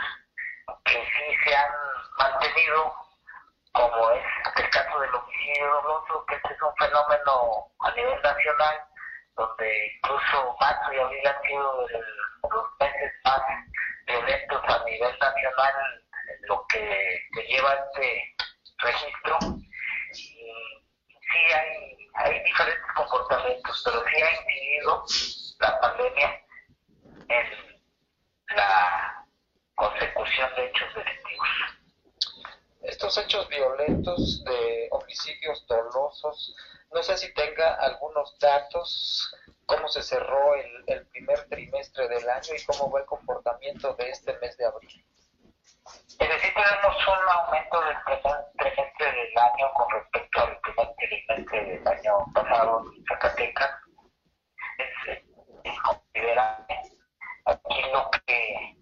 que 0.83 0.93
sí 0.93 1.37
se 1.43 1.55
han 1.55 1.71
mantenido 2.17 2.93
como 3.75 4.11
es 4.11 4.23
el 4.55 4.69
caso 4.69 4.99
del 4.99 5.15
homicidio 5.15 5.67
doloso, 5.67 6.25
que 6.27 6.35
este 6.35 6.53
es 6.53 6.61
un 6.61 6.75
fenómeno 6.77 7.67
a 7.79 7.91
nivel 7.91 8.21
nacional, 8.21 8.81
donde 9.35 9.87
incluso 9.97 10.55
marzo 10.61 10.93
y 10.93 10.99
abril 10.99 11.27
sido 11.45 11.87
los 12.49 12.65
meses 12.79 13.13
más 13.25 13.41
violentos 14.07 14.61
a 14.65 14.83
nivel 14.85 15.19
nacional 15.19 16.04
lo 16.47 16.65
que, 16.67 17.21
lleva 17.47 17.73
este 17.73 18.35
registro. 18.77 19.37
Y 20.13 20.17
sí 20.17 21.53
hay, 21.53 22.09
hay 22.15 22.43
diferentes 22.43 22.91
comportamientos, 22.95 23.81
pero 23.83 24.03
sí 24.07 24.21
ha 24.21 24.31
incidido 24.31 25.05
la 25.59 25.79
pandemia 25.79 26.41
en 27.29 28.55
la 28.55 29.25
consecución 29.75 30.55
de 30.55 30.65
hechos 30.65 30.95
delictivos. 30.95 31.49
Estos 32.83 33.17
hechos 33.17 33.47
violentos 33.49 34.43
de 34.43 34.87
homicidios 34.91 35.65
dolosos, 35.67 36.55
no 36.93 37.01
sé 37.01 37.17
si 37.17 37.33
tenga 37.33 37.73
algunos 37.75 38.37
datos, 38.39 39.35
cómo 39.65 39.87
se 39.89 40.03
cerró 40.03 40.55
el, 40.55 40.83
el 40.87 41.07
primer 41.07 41.49
trimestre 41.49 42.07
del 42.07 42.29
año 42.29 42.53
y 42.55 42.63
cómo 42.63 42.91
va 42.91 42.99
el 42.99 43.05
comportamiento 43.05 43.95
de 43.95 44.09
este 44.09 44.37
mes 44.37 44.55
de 44.57 44.65
abril. 44.65 45.05
Es 45.85 46.17
decir, 46.17 46.51
tenemos 46.55 47.07
un 47.07 47.29
aumento 47.29 47.81
del 47.81 47.95
trimestre 48.57 49.11
del 49.11 49.37
año 49.37 49.71
con 49.75 49.91
respecto 49.91 50.41
al 50.41 50.59
primer 50.61 50.95
trimestre 50.95 51.63
del 51.63 51.87
año 51.87 52.25
pasado 52.33 52.83
en 52.91 53.05
Zacatecas. 53.05 53.69
Es, 54.79 55.79
considerable. 55.81 56.81
Aquí 57.45 57.81
lo 57.93 58.09
que 58.25 58.77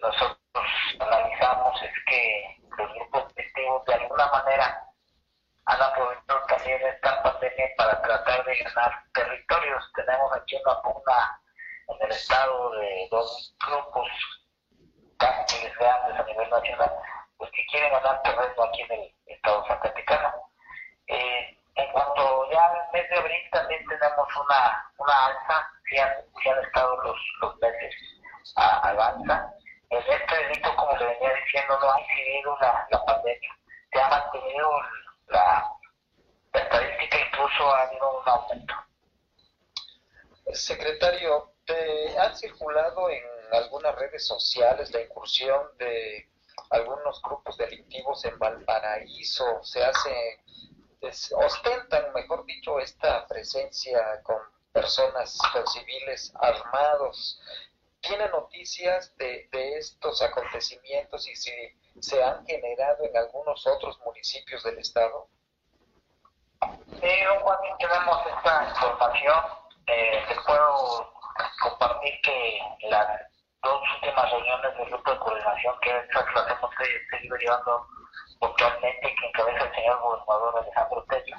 nosotros 0.00 0.66
analizamos 1.00 1.82
es 1.82 1.92
que 2.06 2.60
los 2.76 2.92
grupos 2.92 3.34
delictivos 3.34 3.84
de 3.86 3.94
alguna 3.94 4.26
manera 4.26 4.86
han 5.64 5.82
aprovechado 5.82 6.42
también 6.46 6.80
esta 6.88 7.22
pandemia 7.22 7.70
para 7.78 8.02
tratar 8.02 8.44
de 8.44 8.58
ganar 8.58 9.02
territorios. 9.14 9.92
Tenemos 9.94 10.30
aquí 10.36 10.56
una 10.62 10.82
pugna 10.82 11.40
en 11.88 12.06
el 12.06 12.12
estado 12.12 12.70
de 12.72 13.08
dos 13.10 13.56
grupos 13.66 14.08
cárteles 15.22 15.72
grandes 15.78 16.18
a 16.18 16.24
nivel 16.24 16.50
nacional, 16.50 16.92
pues 17.38 17.50
que 17.52 17.64
quieren 17.66 17.92
ganar 17.92 18.20
terreno 18.22 18.62
aquí 18.62 18.82
en 18.82 18.92
el 18.92 19.14
estado 19.26 19.64
zacatecano. 19.66 20.50
Eh, 21.06 21.58
en 21.76 21.92
cuanto 21.92 22.50
ya 22.50 22.64
al 22.64 22.92
mes 22.92 23.08
de 23.08 23.16
abril 23.16 23.50
también 23.52 23.86
tenemos 23.86 24.28
una, 24.36 24.92
una 24.98 25.26
alza, 25.26 25.70
si 25.88 25.98
han, 25.98 26.10
han 26.10 26.64
estado 26.64 27.02
los, 27.02 27.18
los 27.40 27.56
meses 27.58 27.94
a, 28.56 28.88
alza. 28.88 29.54
En 29.90 29.98
este 29.98 30.36
delito, 30.36 30.74
como 30.74 30.96
le 30.96 31.06
venía 31.06 31.34
diciendo, 31.44 31.78
no 31.80 31.92
ha 31.92 32.00
incidido 32.00 32.58
la, 32.60 32.86
la 32.90 33.04
pandemia, 33.04 33.56
se 33.92 34.00
ha 34.00 34.08
mantenido 34.08 34.70
la, 35.28 35.68
la 36.52 36.60
estadística, 36.60 37.18
incluso 37.28 37.74
ha 37.74 37.82
habido 37.82 38.18
un 38.20 38.28
aumento. 38.28 38.74
Secretario, 40.52 41.52
¿te 41.64 42.18
han 42.18 42.34
circulado 42.34 43.08
en 43.08 43.31
algunas 43.52 43.94
redes 43.96 44.26
sociales 44.26 44.92
la 44.92 45.02
incursión 45.02 45.76
de 45.78 46.28
algunos 46.70 47.20
grupos 47.22 47.56
delictivos 47.56 48.24
en 48.24 48.38
Valparaíso, 48.38 49.62
se 49.62 49.84
hace, 49.84 50.40
ostentan, 51.34 52.12
mejor 52.14 52.44
dicho, 52.46 52.78
esta 52.78 53.26
presencia 53.26 54.22
con 54.22 54.38
personas 54.72 55.38
civiles 55.72 56.32
armados. 56.40 57.40
¿Tiene 58.00 58.28
noticias 58.28 59.16
de, 59.16 59.48
de 59.52 59.78
estos 59.78 60.22
acontecimientos 60.22 61.28
y 61.28 61.36
si 61.36 61.52
se 62.00 62.22
han 62.22 62.44
generado 62.46 63.04
en 63.04 63.16
algunos 63.16 63.66
otros 63.66 63.98
municipios 64.00 64.62
del 64.64 64.78
estado? 64.78 65.28
Sí, 67.00 67.10
Juan, 67.42 67.58
tenemos 67.78 68.26
esta 68.26 68.68
información. 68.68 69.44
Eh, 69.86 70.24
les 70.28 70.38
puedo 70.46 71.12
compartir 71.60 72.12
que 72.22 72.58
la 72.88 73.31
dos 73.62 73.82
últimas 73.94 74.30
reuniones 74.30 74.76
del 74.76 74.88
grupo 74.88 75.10
de 75.10 75.18
coordinación 75.18 75.74
que 75.80 75.98
estas 75.98 76.34
las 76.34 76.50
hemos 76.50 76.70
seguido 77.10 77.36
llevando 77.36 77.86
puntualmente 78.40 79.14
que 79.14 79.26
encabeza 79.26 79.64
el 79.64 79.74
señor 79.74 80.00
gobernador 80.00 80.58
Alejandro 80.58 81.04
Tello. 81.08 81.36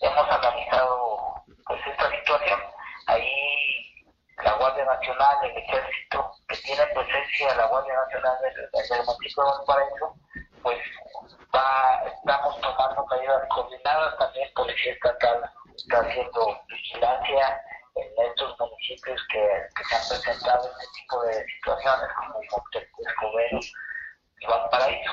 Hemos 0.00 0.30
analizado 0.30 1.44
pues 1.66 1.80
esta 1.86 2.10
situación. 2.10 2.60
Ahí 3.08 4.06
la 4.44 4.52
Guardia 4.54 4.84
Nacional, 4.84 5.36
el 5.42 5.56
Ejército, 5.56 6.30
que 6.48 6.56
tiene 6.56 6.86
presencia 6.88 7.54
la 7.54 7.66
Guardia 7.66 7.94
Nacional 7.94 8.36
del, 8.42 8.54
del 8.54 9.06
municipio 9.06 9.44
de 9.44 9.50
Valparaíso, 9.50 10.14
pues 10.62 10.78
va, 11.54 12.02
estamos 12.06 12.60
tomando 12.60 13.06
medidas 13.06 13.42
coordinadas, 13.48 14.18
también 14.18 14.48
Policía 14.54 14.92
Estatal 14.92 15.50
está 15.74 16.00
haciendo 16.00 16.60
vigilancia 16.68 17.60
en 17.96 18.26
estos 18.28 18.58
municipios 18.60 19.20
que, 19.30 19.84
se 19.88 19.94
han 19.96 20.08
presentado 20.08 20.70
este 20.70 20.86
tipo 21.00 21.22
de 21.22 21.44
situaciones, 21.46 22.08
como 22.14 22.40
Escobedo 22.42 23.60
y 24.40 24.46
Valparaíso. 24.46 25.12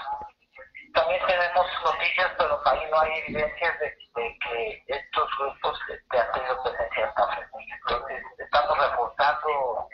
También 0.93 1.25
tenemos 1.25 1.65
noticias, 1.83 2.31
pero 2.37 2.61
ahí 2.65 2.81
no 2.91 2.99
hay 2.99 3.19
evidencias 3.19 3.79
de, 3.79 3.97
que 4.13 4.83
estos 4.87 5.29
grupos 5.39 5.79
este, 5.89 6.19
han 6.19 6.31
tenido 6.33 6.63
presencia 6.63 7.13
en 7.17 7.71
Entonces, 7.71 8.23
estamos 8.37 8.77
reforzando 8.77 9.87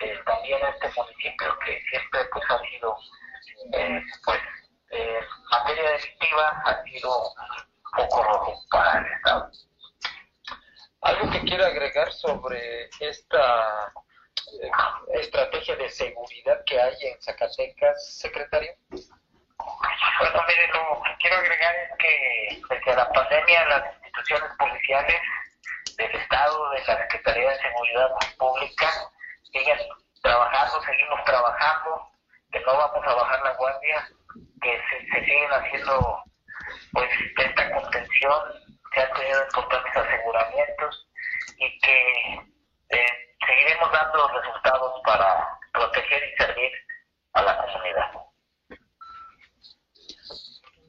eh, 0.00 0.20
también 0.26 0.58
este 0.66 1.00
municipio 1.00 1.58
que 1.64 1.80
siempre 1.88 2.24
pues, 2.30 2.44
ha 2.50 2.58
sido, 2.58 2.96
eh, 3.72 4.02
pues, 4.24 4.40
en 4.90 5.24
materia 5.50 5.90
delictiva, 5.92 6.62
ha 6.66 6.82
sido 6.82 7.28
un 7.28 8.06
poco 8.08 8.22
rojo 8.24 8.54
para 8.70 8.98
el 8.98 9.06
Estado. 9.06 9.50
¿Algo 11.04 11.30
que 11.30 11.40
quiera 11.42 11.66
agregar 11.66 12.10
sobre 12.14 12.88
esta 12.98 13.92
eh, 14.62 14.70
estrategia 15.20 15.76
de 15.76 15.90
seguridad 15.90 16.64
que 16.64 16.80
hay 16.80 16.94
en 17.02 17.20
Zacatecas, 17.20 18.18
secretario? 18.20 18.72
Bueno, 18.88 20.44
mire, 20.48 20.66
lo 20.68 21.02
que 21.02 21.16
quiero 21.20 21.36
agregar 21.36 21.74
es 21.74 21.90
que 21.98 22.62
desde 22.70 22.96
la 22.96 23.06
pandemia 23.12 23.66
las 23.66 23.94
instituciones 23.96 24.50
policiales 24.58 25.20
del 25.98 26.10
Estado, 26.10 26.70
de 26.70 26.78
la 26.86 26.96
Secretaría 26.96 27.50
de 27.50 27.58
Seguridad 27.58 28.08
Pública, 28.38 28.90
siguen 29.52 29.78
trabajando, 30.22 30.82
seguimos 30.84 31.22
trabajando, 31.24 32.08
que 32.50 32.60
no 32.60 32.78
vamos 32.78 33.06
a 33.06 33.14
bajar 33.14 33.42
la 33.44 33.52
guardia, 33.56 34.08
que 34.62 34.80
se, 34.88 35.06
se 35.10 35.24
siguen 35.26 35.52
haciendo 35.52 36.24
pues 36.94 37.10
esta 37.36 37.74
contención 37.74 38.63
se 38.94 39.00
han 39.00 39.12
tenido 39.12 39.44
importantes 39.44 39.96
aseguramientos 39.96 41.08
y 41.58 41.78
que 41.80 42.34
eh, 42.90 43.06
seguiremos 43.46 43.90
dando 43.92 44.28
resultados 44.28 45.00
para 45.04 45.58
proteger 45.72 46.22
y 46.22 46.42
servir 46.42 46.72
a 47.32 47.42
la 47.42 47.56
comunidad. 47.58 48.24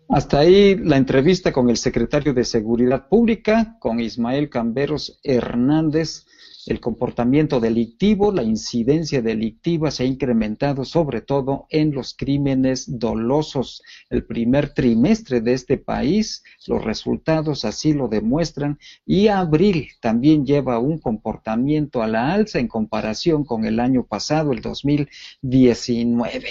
Hasta 0.09 0.39
ahí 0.39 0.75
la 0.75 0.97
entrevista 0.97 1.51
con 1.51 1.69
el 1.69 1.77
secretario 1.77 2.33
de 2.33 2.43
Seguridad 2.43 3.09
Pública, 3.09 3.77
con 3.79 3.99
Ismael 3.99 4.49
Camberos 4.49 5.19
Hernández, 5.23 6.27
el 6.65 6.79
comportamiento 6.79 7.59
delictivo, 7.59 8.31
la 8.31 8.41
incidencia 8.41 9.21
delictiva 9.21 9.91
se 9.91 10.03
ha 10.03 10.05
incrementado 10.07 10.83
sobre 10.83 11.21
todo 11.21 11.67
en 11.69 11.93
los 11.93 12.15
crímenes 12.15 12.99
dolosos. 12.99 13.83
El 14.09 14.25
primer 14.25 14.73
trimestre 14.73 15.41
de 15.41 15.53
este 15.53 15.77
país, 15.77 16.43
los 16.65 16.83
resultados 16.83 17.65
así 17.65 17.93
lo 17.93 18.07
demuestran 18.07 18.79
y 19.05 19.27
abril 19.27 19.89
también 20.01 20.45
lleva 20.45 20.79
un 20.79 20.97
comportamiento 20.97 22.01
a 22.01 22.07
la 22.07 22.33
alza 22.33 22.59
en 22.59 22.67
comparación 22.67 23.45
con 23.45 23.65
el 23.65 23.79
año 23.79 24.05
pasado, 24.05 24.51
el 24.51 24.61
2019. 24.61 26.49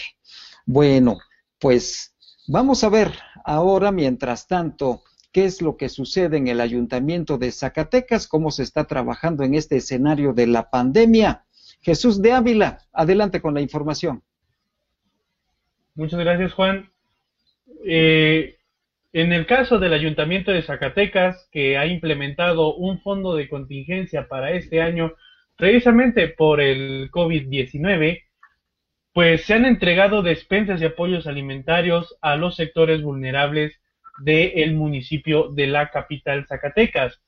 Bueno, 0.67 1.19
pues 1.59 2.15
vamos 2.47 2.85
a 2.85 2.89
ver 2.89 3.13
ahora, 3.45 3.91
mientras 3.91 4.47
tanto, 4.47 5.03
qué 5.35 5.45
es 5.45 5.61
lo 5.61 5.77
que 5.77 5.89
sucede 5.89 6.37
en 6.37 6.47
el 6.47 6.61
ayuntamiento 6.61 7.39
de 7.39 7.51
Zacatecas, 7.51 8.29
cómo 8.29 8.53
se 8.53 8.63
está 8.63 8.85
trabajando 8.85 9.43
en 9.43 9.55
este 9.55 9.77
escenario 9.77 10.33
de 10.33 10.47
la 10.47 10.71
pandemia. 10.71 11.45
Jesús 11.83 12.23
de 12.23 12.31
Ávila, 12.31 12.79
adelante 12.93 13.43
con 13.43 13.53
la 13.53 13.61
información. 13.61 14.23
Muchas 15.97 16.21
gracias, 16.21 16.53
Juan. 16.53 16.89
Eh, 17.85 18.59
en 19.13 19.33
el 19.33 19.47
caso 19.47 19.81
del 19.81 19.93
ayuntamiento 19.93 20.53
de 20.53 20.63
Zacatecas, 20.63 21.49
que 21.51 21.79
ha 21.79 21.87
implementado 21.87 22.77
un 22.77 23.01
fondo 23.01 23.35
de 23.35 23.49
contingencia 23.49 24.29
para 24.29 24.53
este 24.53 24.81
año, 24.81 25.15
precisamente 25.57 26.29
por 26.29 26.61
el 26.61 27.11
COVID-19, 27.11 28.23
pues 29.13 29.45
se 29.47 29.55
han 29.55 29.65
entregado 29.65 30.23
despensas 30.23 30.81
y 30.81 30.85
apoyos 30.85 31.27
alimentarios 31.27 32.17
a 32.21 32.37
los 32.37 32.55
sectores 32.55 33.03
vulnerables 33.03 33.81
del 34.19 34.75
municipio 34.75 35.49
de 35.51 35.67
la 35.67 35.91
capital 35.91 36.47
Zacatecas. 36.47 37.21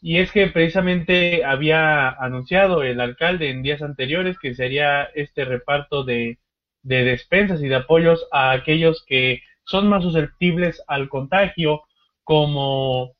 Y 0.00 0.18
es 0.18 0.30
que 0.30 0.46
precisamente 0.46 1.44
había 1.44 2.08
anunciado 2.08 2.82
el 2.82 3.00
alcalde 3.00 3.50
en 3.50 3.62
días 3.62 3.82
anteriores 3.82 4.38
que 4.38 4.54
sería 4.54 5.04
este 5.14 5.44
reparto 5.44 6.04
de, 6.04 6.38
de 6.82 7.04
despensas 7.04 7.60
y 7.62 7.68
de 7.68 7.74
apoyos 7.74 8.26
a 8.30 8.52
aquellos 8.52 9.04
que 9.06 9.42
son 9.64 9.88
más 9.88 10.02
susceptibles 10.02 10.82
al 10.86 11.08
contagio, 11.08 11.82
como 12.24 13.12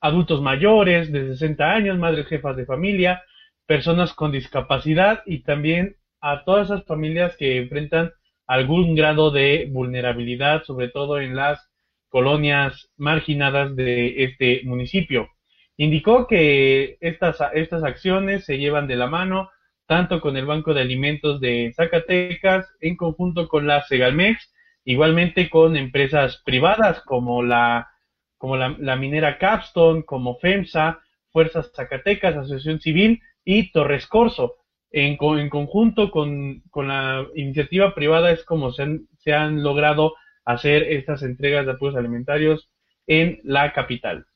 adultos 0.00 0.42
mayores 0.42 1.12
de 1.12 1.28
60 1.28 1.72
años, 1.72 1.98
madres 1.98 2.26
jefas 2.26 2.56
de 2.56 2.66
familia, 2.66 3.22
personas 3.66 4.12
con 4.14 4.32
discapacidad 4.32 5.22
y 5.26 5.42
también 5.42 5.96
a 6.20 6.44
todas 6.44 6.68
esas 6.68 6.84
familias 6.84 7.36
que 7.36 7.56
enfrentan 7.56 8.12
algún 8.46 8.94
grado 8.94 9.30
de 9.30 9.68
vulnerabilidad, 9.70 10.64
sobre 10.64 10.88
todo 10.88 11.20
en 11.20 11.36
las 11.36 11.71
colonias 12.12 12.90
marginadas 12.98 13.74
de 13.74 14.24
este 14.24 14.60
municipio. 14.64 15.30
Indicó 15.78 16.26
que 16.26 16.98
estas, 17.00 17.38
estas 17.54 17.82
acciones 17.82 18.44
se 18.44 18.58
llevan 18.58 18.86
de 18.86 18.96
la 18.96 19.06
mano 19.06 19.48
tanto 19.86 20.20
con 20.20 20.36
el 20.36 20.44
Banco 20.44 20.74
de 20.74 20.82
Alimentos 20.82 21.40
de 21.40 21.72
Zacatecas 21.74 22.68
en 22.80 22.96
conjunto 22.96 23.48
con 23.48 23.66
la 23.66 23.80
Segalmex, 23.84 24.52
igualmente 24.84 25.48
con 25.48 25.74
empresas 25.74 26.42
privadas 26.44 27.00
como 27.00 27.42
la, 27.42 27.88
como 28.36 28.58
la, 28.58 28.96
minera 28.96 29.38
Capstone, 29.38 30.04
como 30.04 30.36
FEMSA, 30.38 31.00
Fuerzas 31.30 31.72
Zacatecas, 31.74 32.36
Asociación 32.36 32.78
Civil 32.78 33.22
y 33.42 33.72
Torres 33.72 34.06
Corso. 34.06 34.56
En, 34.90 35.16
en 35.18 35.48
conjunto 35.48 36.10
con, 36.10 36.60
con, 36.70 36.88
la 36.88 37.26
iniciativa 37.34 37.94
privada 37.94 38.32
es 38.32 38.44
como 38.44 38.70
se 38.70 38.82
han, 38.82 39.08
se 39.16 39.32
han 39.32 39.62
logrado 39.62 40.12
hacer 40.44 40.82
estas 40.84 41.22
entregas 41.22 41.66
de 41.66 41.72
apoyos 41.72 41.96
alimentarios 41.96 42.70
en 43.06 43.40
la 43.44 43.72
capital. 43.72 44.26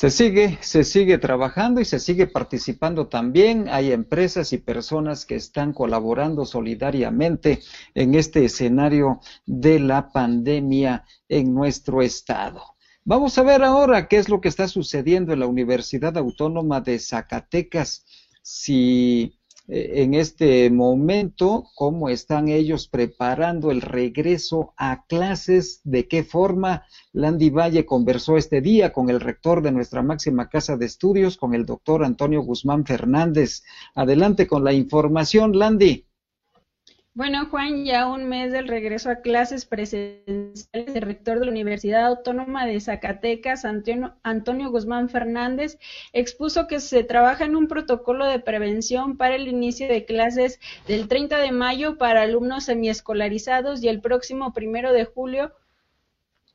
Se 0.00 0.08
sigue, 0.08 0.56
se 0.62 0.82
sigue 0.82 1.18
trabajando 1.18 1.78
y 1.78 1.84
se 1.84 1.98
sigue 1.98 2.26
participando 2.26 3.08
también. 3.08 3.68
Hay 3.68 3.92
empresas 3.92 4.54
y 4.54 4.56
personas 4.58 5.26
que 5.26 5.34
están 5.34 5.74
colaborando 5.74 6.46
solidariamente 6.46 7.60
en 7.94 8.14
este 8.14 8.46
escenario 8.46 9.20
de 9.44 9.78
la 9.78 10.10
pandemia 10.10 11.04
en 11.28 11.52
nuestro 11.52 12.00
estado. 12.00 12.62
Vamos 13.04 13.36
a 13.36 13.42
ver 13.42 13.62
ahora 13.62 14.08
qué 14.08 14.16
es 14.16 14.30
lo 14.30 14.40
que 14.40 14.48
está 14.48 14.68
sucediendo 14.68 15.34
en 15.34 15.40
la 15.40 15.46
Universidad 15.46 16.16
Autónoma 16.16 16.80
de 16.80 16.98
Zacatecas. 16.98 18.06
Si 18.40 19.39
en 19.72 20.14
este 20.14 20.68
momento, 20.70 21.64
cómo 21.76 22.08
están 22.08 22.48
ellos 22.48 22.88
preparando 22.88 23.70
el 23.70 23.80
regreso 23.80 24.74
a 24.76 25.04
clases, 25.06 25.80
de 25.84 26.08
qué 26.08 26.24
forma. 26.24 26.84
Landy 27.12 27.50
Valle 27.50 27.86
conversó 27.86 28.36
este 28.36 28.60
día 28.60 28.92
con 28.92 29.10
el 29.10 29.20
rector 29.20 29.62
de 29.62 29.72
nuestra 29.72 30.02
máxima 30.02 30.48
casa 30.48 30.76
de 30.76 30.86
estudios, 30.86 31.36
con 31.36 31.54
el 31.54 31.66
doctor 31.66 32.04
Antonio 32.04 32.42
Guzmán 32.42 32.84
Fernández. 32.84 33.62
Adelante 33.94 34.46
con 34.46 34.64
la 34.64 34.72
información, 34.72 35.56
Landy. 35.56 36.09
Bueno, 37.20 37.44
Juan, 37.50 37.84
ya 37.84 38.06
un 38.06 38.30
mes 38.30 38.50
del 38.50 38.66
regreso 38.66 39.10
a 39.10 39.16
clases 39.16 39.66
presenciales, 39.66 40.70
el 40.72 41.02
rector 41.02 41.38
de 41.38 41.44
la 41.44 41.50
Universidad 41.50 42.06
Autónoma 42.06 42.64
de 42.64 42.80
Zacatecas, 42.80 43.66
Antonio, 43.66 44.70
Guzmán 44.70 45.10
Fernández, 45.10 45.78
expuso 46.14 46.66
que 46.66 46.80
se 46.80 47.04
trabaja 47.04 47.44
en 47.44 47.56
un 47.56 47.68
protocolo 47.68 48.24
de 48.24 48.38
prevención 48.38 49.18
para 49.18 49.34
el 49.34 49.48
inicio 49.48 49.86
de 49.86 50.06
clases 50.06 50.60
del 50.88 51.08
30 51.08 51.36
de 51.40 51.52
mayo 51.52 51.98
para 51.98 52.22
alumnos 52.22 52.64
semiescolarizados 52.64 53.82
y 53.82 53.88
el 53.88 54.00
próximo 54.00 54.54
primero 54.54 54.94
de 54.94 55.04
julio 55.04 55.52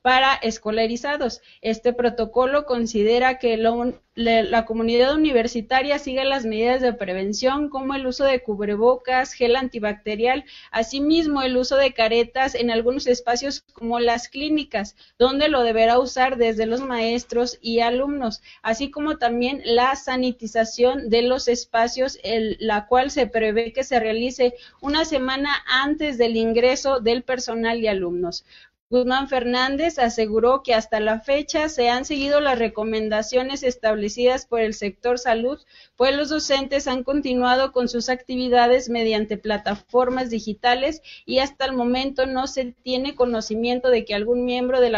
para 0.06 0.34
escolarizados. 0.34 1.42
Este 1.62 1.92
protocolo 1.92 2.64
considera 2.64 3.40
que 3.40 3.56
la 3.56 4.64
comunidad 4.64 5.16
universitaria 5.16 5.98
sigue 5.98 6.24
las 6.24 6.46
medidas 6.46 6.80
de 6.80 6.92
prevención 6.92 7.68
como 7.68 7.92
el 7.92 8.06
uso 8.06 8.22
de 8.22 8.40
cubrebocas, 8.40 9.32
gel 9.32 9.56
antibacterial, 9.56 10.44
asimismo 10.70 11.42
el 11.42 11.56
uso 11.56 11.76
de 11.76 11.92
caretas 11.92 12.54
en 12.54 12.70
algunos 12.70 13.08
espacios 13.08 13.62
como 13.72 13.98
las 13.98 14.28
clínicas, 14.28 14.94
donde 15.18 15.48
lo 15.48 15.64
deberá 15.64 15.98
usar 15.98 16.36
desde 16.36 16.66
los 16.66 16.82
maestros 16.82 17.58
y 17.60 17.80
alumnos, 17.80 18.42
así 18.62 18.92
como 18.92 19.18
también 19.18 19.60
la 19.64 19.96
sanitización 19.96 21.10
de 21.10 21.22
los 21.22 21.48
espacios, 21.48 22.16
la 22.60 22.86
cual 22.86 23.10
se 23.10 23.26
prevé 23.26 23.72
que 23.72 23.82
se 23.82 23.98
realice 23.98 24.54
una 24.80 25.04
semana 25.04 25.50
antes 25.66 26.16
del 26.16 26.36
ingreso 26.36 27.00
del 27.00 27.24
personal 27.24 27.80
y 27.80 27.88
alumnos. 27.88 28.44
Guzmán 28.88 29.28
Fernández 29.28 29.98
aseguró 29.98 30.62
que 30.62 30.72
hasta 30.72 31.00
la 31.00 31.18
fecha 31.18 31.68
se 31.68 31.88
han 31.88 32.04
seguido 32.04 32.40
las 32.40 32.56
recomendaciones 32.56 33.64
establecidas 33.64 34.46
por 34.46 34.60
el 34.60 34.74
sector 34.74 35.18
salud, 35.18 35.58
pues 35.96 36.14
los 36.14 36.28
docentes 36.28 36.86
han 36.86 37.02
continuado 37.02 37.72
con 37.72 37.88
sus 37.88 38.08
actividades 38.08 38.88
mediante 38.88 39.38
plataformas 39.38 40.30
digitales 40.30 41.02
y 41.24 41.40
hasta 41.40 41.64
el 41.64 41.72
momento 41.72 42.26
no 42.26 42.46
se 42.46 42.76
tiene 42.82 43.16
conocimiento 43.16 43.90
de 43.90 44.04
que 44.04 44.14
algún 44.14 44.44
miembro 44.44 44.80
de 44.80 44.90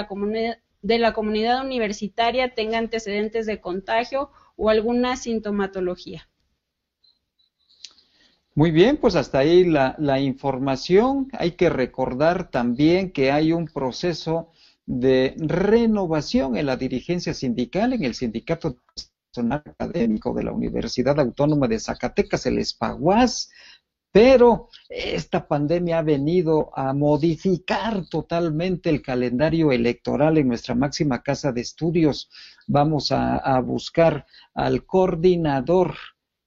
la 0.99 1.13
comunidad 1.15 1.65
universitaria 1.65 2.55
tenga 2.55 2.77
antecedentes 2.77 3.47
de 3.47 3.63
contagio 3.63 4.31
o 4.57 4.69
alguna 4.69 5.17
sintomatología. 5.17 6.29
Muy 8.59 8.73
bien, 8.73 8.97
pues 8.97 9.15
hasta 9.15 9.39
ahí 9.39 9.65
la, 9.65 9.95
la, 9.99 10.19
información. 10.19 11.29
Hay 11.35 11.53
que 11.53 11.71
recordar 11.71 12.51
también 12.51 13.13
que 13.13 13.31
hay 13.31 13.53
un 13.53 13.67
proceso 13.67 14.51
de 14.85 15.37
renovación 15.37 16.57
en 16.57 16.67
la 16.67 16.77
dirigencia 16.77 17.35
sindical, 17.35 17.93
en 17.93 18.03
el 18.03 18.17
Sindicato 18.17 18.79
Nacional 19.29 19.63
Académico 19.65 20.35
de 20.35 20.43
la 20.43 20.51
Universidad 20.51 21.21
Autónoma 21.21 21.69
de 21.69 21.79
Zacatecas, 21.79 22.47
el 22.47 22.59
ESPAGUAS, 22.59 23.49
pero 24.11 24.71
esta 24.89 25.47
pandemia 25.47 26.01
ha 26.01 26.03
venido 26.03 26.77
a 26.77 26.93
modificar 26.95 28.09
totalmente 28.09 28.91
el 28.91 29.03
calendario 29.03 29.71
electoral 29.71 30.37
en 30.37 30.49
nuestra 30.49 30.75
máxima 30.75 31.23
casa 31.23 31.53
de 31.53 31.61
estudios. 31.61 32.29
Vamos 32.67 33.13
a, 33.13 33.37
a 33.37 33.61
buscar 33.61 34.27
al 34.53 34.85
coordinador 34.85 35.95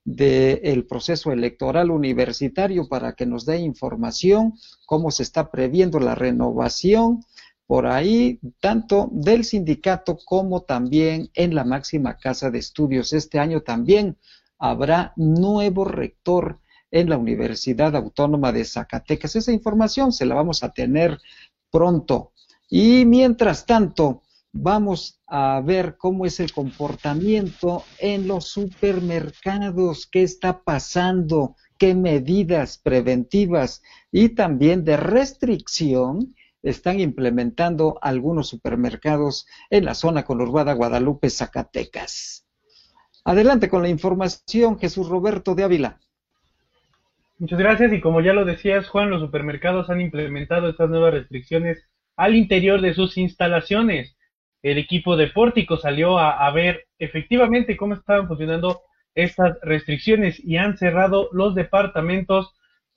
del 0.03 0.85
proceso 0.87 1.31
electoral 1.31 1.91
universitario 1.91 2.87
para 2.87 3.13
que 3.13 3.25
nos 3.25 3.45
dé 3.45 3.59
información 3.59 4.53
cómo 4.85 5.11
se 5.11 5.23
está 5.23 5.51
previendo 5.51 5.99
la 5.99 6.15
renovación 6.15 7.23
por 7.67 7.87
ahí, 7.87 8.39
tanto 8.59 9.07
del 9.13 9.45
sindicato 9.45 10.17
como 10.25 10.63
también 10.63 11.29
en 11.35 11.55
la 11.55 11.63
máxima 11.63 12.17
casa 12.17 12.51
de 12.51 12.59
estudios. 12.59 13.13
Este 13.13 13.39
año 13.39 13.61
también 13.61 14.17
habrá 14.59 15.13
nuevo 15.15 15.85
rector 15.85 16.59
en 16.91 17.09
la 17.09 17.17
Universidad 17.17 17.95
Autónoma 17.95 18.51
de 18.51 18.65
Zacatecas. 18.65 19.37
Esa 19.37 19.53
información 19.53 20.11
se 20.11 20.25
la 20.25 20.35
vamos 20.35 20.63
a 20.63 20.73
tener 20.73 21.17
pronto. 21.71 22.33
Y 22.69 23.05
mientras 23.05 23.65
tanto, 23.65 24.21
vamos 24.53 25.21
a 25.27 25.61
ver 25.61 25.95
cómo 25.97 26.25
es 26.25 26.39
el 26.39 26.51
comportamiento 26.51 27.83
en 27.99 28.27
los 28.27 28.47
supermercados, 28.47 30.07
qué 30.07 30.23
está 30.23 30.63
pasando, 30.63 31.55
qué 31.77 31.95
medidas 31.95 32.77
preventivas 32.77 33.81
y 34.11 34.29
también 34.29 34.83
de 34.83 34.97
restricción 34.97 36.35
están 36.63 36.99
implementando 36.99 37.97
algunos 38.01 38.49
supermercados 38.49 39.47
en 39.69 39.85
la 39.85 39.95
zona 39.95 40.23
conurbada 40.23 40.73
Guadalupe, 40.73 41.29
Zacatecas. 41.29 42.45
Adelante 43.23 43.69
con 43.69 43.81
la 43.81 43.89
información, 43.89 44.77
Jesús 44.79 45.07
Roberto 45.07 45.55
de 45.55 45.63
Ávila. 45.63 45.99
Muchas 47.39 47.57
gracias 47.57 47.93
y 47.93 48.01
como 48.01 48.21
ya 48.21 48.33
lo 48.33 48.45
decías, 48.45 48.87
Juan, 48.89 49.09
los 49.09 49.21
supermercados 49.21 49.89
han 49.89 50.01
implementado 50.01 50.69
estas 50.69 50.89
nuevas 50.89 51.13
restricciones 51.13 51.83
al 52.15 52.35
interior 52.35 52.81
de 52.81 52.93
sus 52.93 53.17
instalaciones 53.17 54.15
el 54.63 54.77
equipo 54.77 55.17
de 55.17 55.27
Pórtico 55.27 55.77
salió 55.77 56.19
a, 56.19 56.49
ver 56.51 56.87
efectivamente 56.99 57.75
cómo 57.77 57.95
estaban 57.95 58.27
funcionando 58.27 58.81
estas 59.15 59.57
restricciones 59.63 60.39
y 60.39 60.57
han 60.57 60.77
cerrado 60.77 61.29
los 61.31 61.55
departamentos 61.55 62.53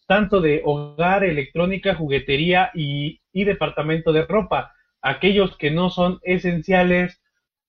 tanto 0.06 0.42
de 0.42 0.60
hogar, 0.64 1.24
electrónica, 1.24 1.94
juguetería 1.94 2.70
y, 2.74 3.20
departamento 3.32 4.12
de 4.12 4.26
ropa, 4.26 4.74
aquellos 5.00 5.56
que 5.56 5.70
no 5.70 5.88
son 5.88 6.18
esenciales 6.22 7.22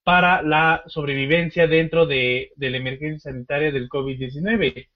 para 0.03 0.41
la 0.41 0.84
sobrevivencia 0.88 1.67
dentro 1.67 2.05
de, 2.05 2.51
la 2.58 2.77
emergencia 2.77 3.31
sanitaria 3.31 3.71
del 3.71 3.88
COVID-19. 3.88 4.89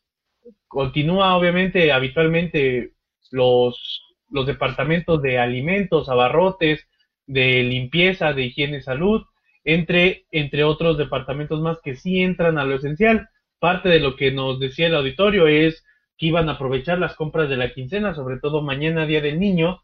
Continúa 0.67 1.35
obviamente 1.38 1.91
habitualmente 1.93 2.91
los 3.31 4.45
departamentos 4.45 5.21
de 5.21 5.39
alimentos, 5.39 6.09
abarrotes, 6.09 6.88
de 7.30 7.62
limpieza, 7.62 8.34
de 8.34 8.46
higiene, 8.46 8.82
salud, 8.82 9.22
entre, 9.63 10.26
entre 10.32 10.63
otros 10.63 10.98
departamentos 10.98 11.62
más 11.62 11.78
que 11.84 11.96
sí 11.96 12.22
entran 12.24 12.58
a 12.58 12.65
lo 12.65 12.76
esencial. 12.76 13.30
Parte 13.60 13.88
de 13.88 14.00
lo 14.00 14.15
que 14.15 14.32
nos 14.32 14.60
decía 14.60 14.88
el 14.88 14.96
auditorio 14.96 15.48
es 15.48 15.86
que 16.18 16.26
iban 16.26 16.50
a 16.50 16.54
aprovechar 16.54 16.98
las 16.98 17.15
compras 17.15 17.48
de 17.48 17.56
la 17.56 17.72
quincena, 17.72 18.15
sobre 18.15 18.39
todo 18.39 18.63
mañana, 18.63 19.06
Día 19.06 19.22
del 19.22 19.39
Niño, 19.39 19.84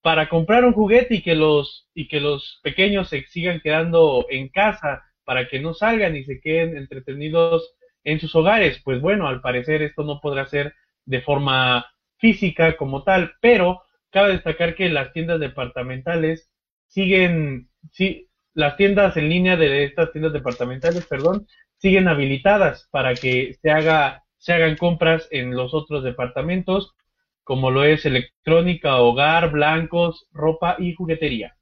para 0.00 0.28
comprar 0.28 0.64
un 0.64 0.74
juguete 0.74 1.16
y 1.16 1.22
que 1.22 1.34
los, 1.34 1.88
y 1.92 2.06
que 2.06 2.20
los 2.20 2.60
pequeños 2.62 3.08
se 3.08 3.24
sigan 3.26 3.60
quedando 3.60 4.24
en 4.30 4.48
casa, 4.48 5.02
para 5.24 5.48
que 5.48 5.58
no 5.58 5.74
salgan 5.74 6.14
y 6.14 6.22
se 6.22 6.40
queden 6.40 6.76
entretenidos 6.76 7.74
en 8.04 8.20
sus 8.20 8.32
hogares. 8.36 8.80
Pues 8.84 9.00
bueno, 9.00 9.26
al 9.26 9.40
parecer 9.40 9.82
esto 9.82 10.04
no 10.04 10.20
podrá 10.20 10.46
ser 10.46 10.72
de 11.04 11.20
forma 11.20 11.84
física 12.18 12.76
como 12.76 13.02
tal, 13.02 13.32
pero 13.40 13.82
cabe 14.12 14.34
destacar 14.34 14.76
que 14.76 14.88
las 14.88 15.12
tiendas 15.12 15.40
departamentales 15.40 16.48
siguen, 16.88 17.68
sí, 17.92 18.28
las 18.54 18.76
tiendas 18.76 19.16
en 19.16 19.28
línea 19.28 19.56
de 19.56 19.84
estas 19.84 20.12
tiendas 20.12 20.32
departamentales, 20.32 21.06
perdón, 21.06 21.46
siguen 21.78 22.08
habilitadas 22.08 22.88
para 22.90 23.14
que 23.14 23.56
se 23.60 23.70
haga 23.70 24.24
se 24.46 24.52
hagan 24.52 24.76
compras 24.76 25.26
en 25.32 25.56
los 25.56 25.74
otros 25.74 26.04
departamentos, 26.04 26.94
como 27.42 27.72
lo 27.72 27.84
es 27.84 28.06
electrónica, 28.06 28.96
hogar, 28.96 29.50
blancos, 29.50 30.28
ropa 30.32 30.76
y 30.78 30.94
juguetería. 30.94 31.55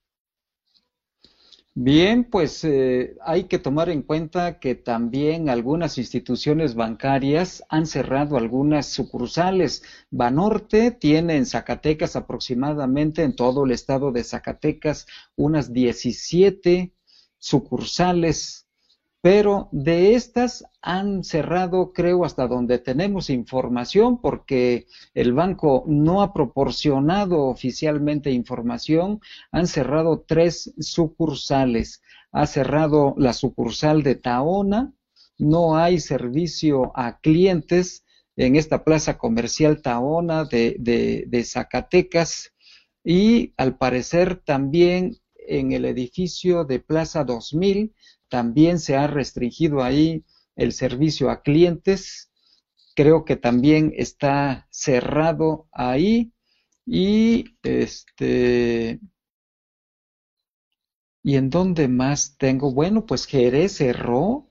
Bien, 1.76 2.22
pues 2.24 2.62
eh, 2.62 3.16
hay 3.20 3.44
que 3.44 3.58
tomar 3.58 3.88
en 3.88 4.02
cuenta 4.02 4.60
que 4.60 4.76
también 4.76 5.48
algunas 5.48 5.98
instituciones 5.98 6.76
bancarias 6.76 7.64
han 7.68 7.86
cerrado 7.86 8.36
algunas 8.36 8.86
sucursales. 8.86 9.82
Banorte 10.10 10.92
tiene 10.92 11.36
en 11.36 11.46
Zacatecas 11.46 12.14
aproximadamente 12.14 13.24
en 13.24 13.34
todo 13.34 13.64
el 13.64 13.72
estado 13.72 14.12
de 14.12 14.22
Zacatecas 14.22 15.06
unas 15.34 15.72
17 15.72 16.94
sucursales 17.38 18.63
pero 19.24 19.70
de 19.72 20.14
estas 20.16 20.66
han 20.82 21.24
cerrado, 21.24 21.94
creo, 21.94 22.26
hasta 22.26 22.46
donde 22.46 22.78
tenemos 22.78 23.30
información, 23.30 24.20
porque 24.20 24.86
el 25.14 25.32
banco 25.32 25.82
no 25.86 26.20
ha 26.20 26.34
proporcionado 26.34 27.44
oficialmente 27.46 28.30
información, 28.32 29.22
han 29.50 29.66
cerrado 29.66 30.26
tres 30.28 30.74
sucursales. 30.78 32.02
Ha 32.32 32.46
cerrado 32.46 33.14
la 33.16 33.32
sucursal 33.32 34.02
de 34.02 34.16
Taona, 34.16 34.92
no 35.38 35.78
hay 35.78 36.00
servicio 36.00 36.92
a 36.94 37.18
clientes 37.18 38.04
en 38.36 38.56
esta 38.56 38.84
plaza 38.84 39.16
comercial 39.16 39.80
Taona 39.80 40.44
de, 40.44 40.76
de, 41.26 41.44
Zacatecas. 41.44 42.52
Y 43.02 43.54
al 43.56 43.78
parecer 43.78 44.42
también 44.44 45.16
en 45.34 45.72
el 45.72 45.86
edificio 45.86 46.66
de 46.66 46.80
Plaza 46.80 47.24
2000 47.24 47.94
también 48.34 48.80
se 48.80 48.96
ha 48.96 49.06
restringido 49.06 49.80
ahí 49.80 50.24
el 50.56 50.72
servicio 50.72 51.30
a 51.30 51.42
clientes. 51.42 52.32
Creo 52.96 53.24
que 53.24 53.36
también 53.36 53.92
está 53.96 54.66
cerrado 54.72 55.68
ahí. 55.70 56.32
Y 56.84 57.44
este. 57.62 58.98
¿Y 61.22 61.36
en 61.36 61.48
dónde 61.48 61.86
más 61.86 62.36
tengo? 62.36 62.74
Bueno, 62.74 63.06
pues 63.06 63.24
Jerez 63.26 63.76
cerró. 63.76 64.48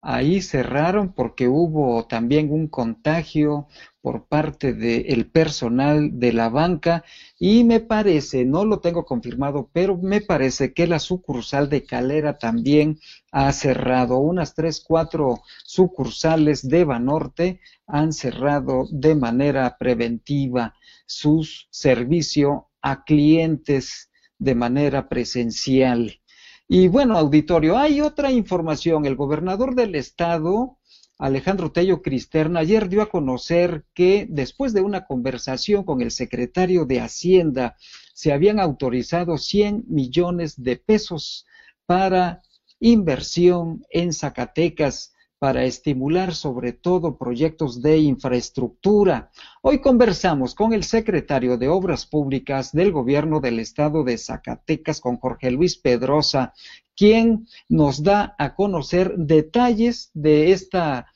Ahí 0.00 0.40
cerraron 0.40 1.12
porque 1.12 1.48
hubo 1.48 2.06
también 2.06 2.52
un 2.52 2.68
contagio 2.68 3.66
por 4.02 4.26
parte 4.26 4.74
del 4.74 5.30
personal 5.30 6.18
de 6.18 6.32
la 6.32 6.48
banca 6.48 7.04
y 7.38 7.62
me 7.62 7.78
parece, 7.80 8.44
no 8.44 8.64
lo 8.64 8.80
tengo 8.80 9.04
confirmado, 9.04 9.70
pero 9.72 9.96
me 9.96 10.20
parece 10.20 10.74
que 10.74 10.88
la 10.88 10.98
sucursal 10.98 11.70
de 11.70 11.84
Calera 11.84 12.36
también 12.36 12.98
ha 13.30 13.52
cerrado. 13.52 14.18
Unas 14.18 14.54
tres, 14.54 14.84
cuatro 14.86 15.42
sucursales 15.64 16.68
de 16.68 16.84
Banorte 16.84 17.60
han 17.86 18.12
cerrado 18.12 18.86
de 18.90 19.14
manera 19.14 19.76
preventiva 19.78 20.74
su 21.06 21.48
servicio 21.70 22.70
a 22.82 23.04
clientes 23.04 24.10
de 24.38 24.54
manera 24.56 25.08
presencial. 25.08 26.20
Y 26.66 26.88
bueno, 26.88 27.16
auditorio, 27.16 27.78
hay 27.78 28.00
otra 28.00 28.32
información. 28.32 29.04
El 29.06 29.14
gobernador 29.14 29.74
del 29.74 29.94
estado, 29.94 30.78
Alejandro 31.22 31.70
Tello 31.70 32.02
Cristerna, 32.02 32.58
ayer 32.58 32.88
dio 32.88 33.00
a 33.00 33.08
conocer 33.08 33.84
que 33.94 34.26
después 34.28 34.72
de 34.72 34.80
una 34.80 35.06
conversación 35.06 35.84
con 35.84 36.00
el 36.00 36.10
secretario 36.10 36.84
de 36.84 36.98
Hacienda, 36.98 37.76
se 38.12 38.32
habían 38.32 38.58
autorizado 38.58 39.38
100 39.38 39.84
millones 39.86 40.60
de 40.60 40.78
pesos 40.78 41.46
para 41.86 42.42
inversión 42.80 43.84
en 43.90 44.12
Zacatecas 44.12 45.12
para 45.38 45.64
estimular 45.64 46.34
sobre 46.34 46.72
todo 46.72 47.18
proyectos 47.18 47.82
de 47.82 47.98
infraestructura. 47.98 49.30
Hoy 49.60 49.80
conversamos 49.80 50.54
con 50.56 50.72
el 50.72 50.84
secretario 50.84 51.56
de 51.56 51.68
Obras 51.68 52.06
Públicas 52.06 52.72
del 52.72 52.90
Gobierno 52.92 53.40
del 53.40 53.60
Estado 53.60 54.02
de 54.02 54.18
Zacatecas, 54.18 55.00
con 55.00 55.16
Jorge 55.18 55.50
Luis 55.52 55.76
Pedrosa, 55.76 56.52
quien 56.96 57.48
nos 57.68 58.02
da 58.02 58.34
a 58.38 58.54
conocer 58.54 59.14
detalles 59.16 60.10
de 60.14 60.52
esta 60.52 61.11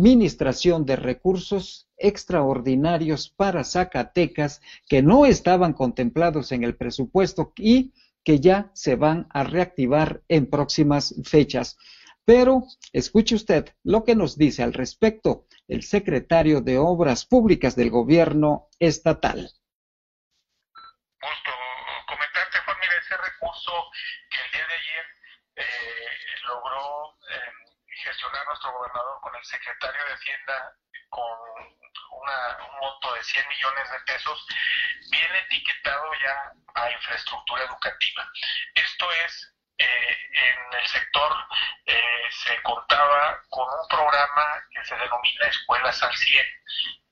administración 0.00 0.86
de 0.86 0.96
recursos 0.96 1.88
extraordinarios 1.98 3.28
para 3.28 3.64
Zacatecas 3.64 4.62
que 4.88 5.02
no 5.02 5.26
estaban 5.26 5.74
contemplados 5.74 6.52
en 6.52 6.64
el 6.64 6.74
presupuesto 6.74 7.52
y 7.56 7.92
que 8.24 8.40
ya 8.40 8.70
se 8.72 8.96
van 8.96 9.26
a 9.30 9.44
reactivar 9.44 10.22
en 10.28 10.48
próximas 10.48 11.14
fechas. 11.24 11.76
Pero 12.24 12.64
escuche 12.92 13.34
usted 13.34 13.74
lo 13.82 14.04
que 14.04 14.14
nos 14.14 14.38
dice 14.38 14.62
al 14.62 14.72
respecto 14.72 15.46
el 15.68 15.82
secretario 15.82 16.62
de 16.62 16.78
Obras 16.78 17.26
Públicas 17.26 17.76
del 17.76 17.90
Gobierno 17.90 18.68
Estatal 18.78 19.50
comentarte, 22.10 22.58
Juan, 22.64 22.76
mira, 22.80 22.96
ese 22.98 23.16
recurso 23.16 23.72
que 24.30 24.40
el 24.42 24.50
día 24.50 24.66
de 24.66 24.74
ayer 24.74 25.04
eh, 25.56 26.42
logró 26.46 27.16
eh, 27.30 27.52
gestionar 28.02 28.46
nuestro 28.46 28.72
con 29.20 29.34
el 29.34 29.44
secretario 29.44 30.04
de 30.04 30.14
Hacienda 30.14 30.74
con 31.08 31.38
una, 32.12 32.58
un 32.70 32.80
monto 32.80 33.12
de 33.14 33.22
100 33.22 33.48
millones 33.48 33.90
de 33.90 34.00
pesos, 34.00 34.46
viene 35.10 35.38
etiquetado 35.40 36.12
ya 36.22 36.52
a 36.74 36.90
infraestructura 36.90 37.64
educativa. 37.64 38.30
Esto 38.74 39.10
es 39.24 39.54
eh, 39.78 40.28
en 40.32 40.78
el 40.78 40.86
sector 40.86 41.32
eh, 41.86 42.28
se 42.30 42.62
contaba 42.62 43.40
con 43.48 43.66
un 43.66 43.88
programa 43.88 44.62
que 44.70 44.84
se 44.84 44.94
denomina 44.96 45.46
Escuelas 45.46 46.02
al 46.02 46.14
100. 46.14 46.46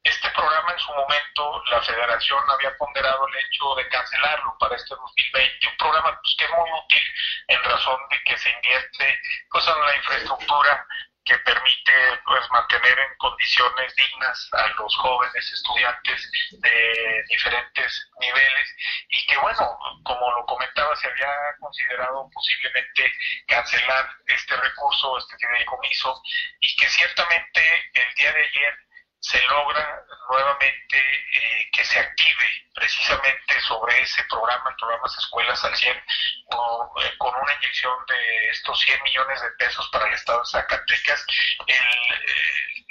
Este 0.05 0.31
programa 0.31 0.73
en 0.73 0.79
su 0.79 0.93
momento 0.93 1.63
la 1.67 1.83
federación 1.83 2.43
había 2.51 2.77
ponderado 2.77 3.27
el 3.29 3.37
hecho 3.37 3.75
de 3.75 3.89
cancelarlo 3.89 4.57
para 4.59 4.77
este 4.77 4.95
2020, 4.95 5.67
un 5.67 5.77
programa 5.77 6.19
pues, 6.21 6.37
que 6.39 6.45
es 6.45 6.51
muy 6.51 6.71
útil 6.71 7.03
en 7.49 7.65
razón 7.65 8.01
de 8.11 8.23
que 8.25 8.39
se 8.39 8.51
invierte 8.51 9.21
pues, 9.51 9.67
en 9.67 9.87
la 9.87 9.97
infraestructura 9.97 10.87
que 11.29 11.39
permite 11.41 11.93
pues 12.25 12.51
mantener 12.51 12.99
en 12.99 13.17
condiciones 13.19 13.95
dignas 13.95 14.49
a 14.53 14.67
los 14.81 14.97
jóvenes 14.97 15.53
estudiantes 15.53 16.31
de 16.53 17.23
diferentes 17.29 18.11
niveles. 18.19 18.77
Y 19.11 19.27
que 19.27 19.37
bueno, 19.37 19.79
como 20.05 20.33
lo 20.33 20.47
comentaba, 20.47 20.97
se 20.97 21.07
había 21.07 21.29
considerado 21.61 22.31
posiblemente 22.33 23.13
cancelar 23.47 24.09
este 24.27 24.57
recurso, 24.57 25.19
este 25.19 25.37
fideicomiso 25.37 26.23
y 26.61 26.77
que 26.77 26.89
ciertamente 26.89 27.91
el 27.93 28.15
día 28.15 28.33
de 28.33 28.45
ayer 28.45 28.88
se 29.21 29.43
logra 29.47 30.05
nuevamente 30.29 30.97
eh, 30.97 31.71
que 31.73 31.85
se 31.85 31.99
active 31.99 32.47
precisamente 32.75 33.61
sobre 33.63 34.01
ese 34.01 34.23
programa, 34.25 34.71
el 34.71 34.77
programa 34.77 35.07
Escuelas 35.07 35.65
al 35.65 35.75
100, 35.75 36.05
con, 36.49 37.05
eh, 37.05 37.13
con, 37.19 37.35
una 37.35 37.55
inyección 37.55 37.95
de 38.07 38.49
estos 38.51 38.79
100 38.81 39.03
millones 39.03 39.41
de 39.43 39.51
pesos 39.53 39.89
para 39.89 40.07
el 40.07 40.15
Estado 40.15 40.41
de 40.41 40.47
Zacatecas, 40.47 41.27
el, 41.67 41.75
eh, 41.75 42.85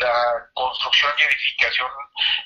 la 0.00 0.48
construcción 0.54 1.12
y 1.18 1.22
edificación 1.22 1.90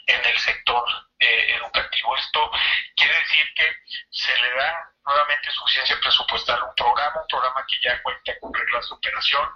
en 0.07 0.25
el 0.25 0.39
sector 0.39 0.85
educativo. 1.19 2.17
Esto 2.17 2.51
quiere 2.97 3.17
decir 3.21 3.55
que 3.55 3.77
se 4.11 4.37
le 4.39 4.55
da 4.55 4.93
nuevamente 5.07 5.51
suficiencia 5.53 5.99
presupuestal 6.01 6.63
un 6.63 6.75
programa, 6.75 7.21
un 7.21 7.27
programa 7.29 7.65
que 7.69 7.77
ya 7.83 8.03
cuenta 8.03 8.33
con 8.41 8.53
reglas 8.53 8.89
de 8.89 8.95
operación 8.95 9.49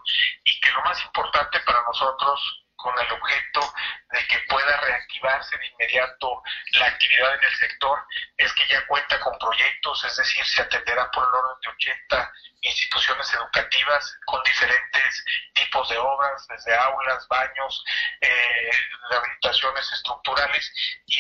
y 0.45 0.61
que 0.61 0.71
lo 0.71 0.83
más 0.83 1.03
importante 1.03 1.59
para 1.61 1.83
nosotros 1.83 2.66
con 2.77 2.95
el 2.99 3.13
objeto 3.13 3.73
de 4.13 4.27
que 4.27 4.39
pueda 4.49 4.77
reactivarse 4.81 5.59
de 5.59 5.67
inmediato 5.67 6.43
la 6.79 6.87
actividad 6.87 7.35
en 7.35 7.45
el 7.45 7.57
sector, 7.57 7.99
es 8.37 8.53
que 8.55 8.67
ya 8.69 8.87
cuenta 8.87 9.19
con 9.21 9.39
proyectos, 9.39 10.05
es 10.05 10.17
decir, 10.17 10.45
se 10.45 10.63
atenderá 10.63 11.11
por 11.11 11.25
el 11.25 11.35
orden 11.35 11.61
de 11.63 11.69
80 11.69 12.33
instituciones 12.67 13.33
educativas 13.33 14.19
con 14.27 14.43
diferentes 14.43 15.25
tipos 15.55 15.89
de 15.89 15.99
obras, 15.99 16.47
desde 16.49 16.75
aulas, 16.75 17.27
baños, 17.29 17.85
eh, 18.21 18.71
rehabilitaciones 19.11 19.93
estructurales, 19.93 20.73
y, 21.07 21.17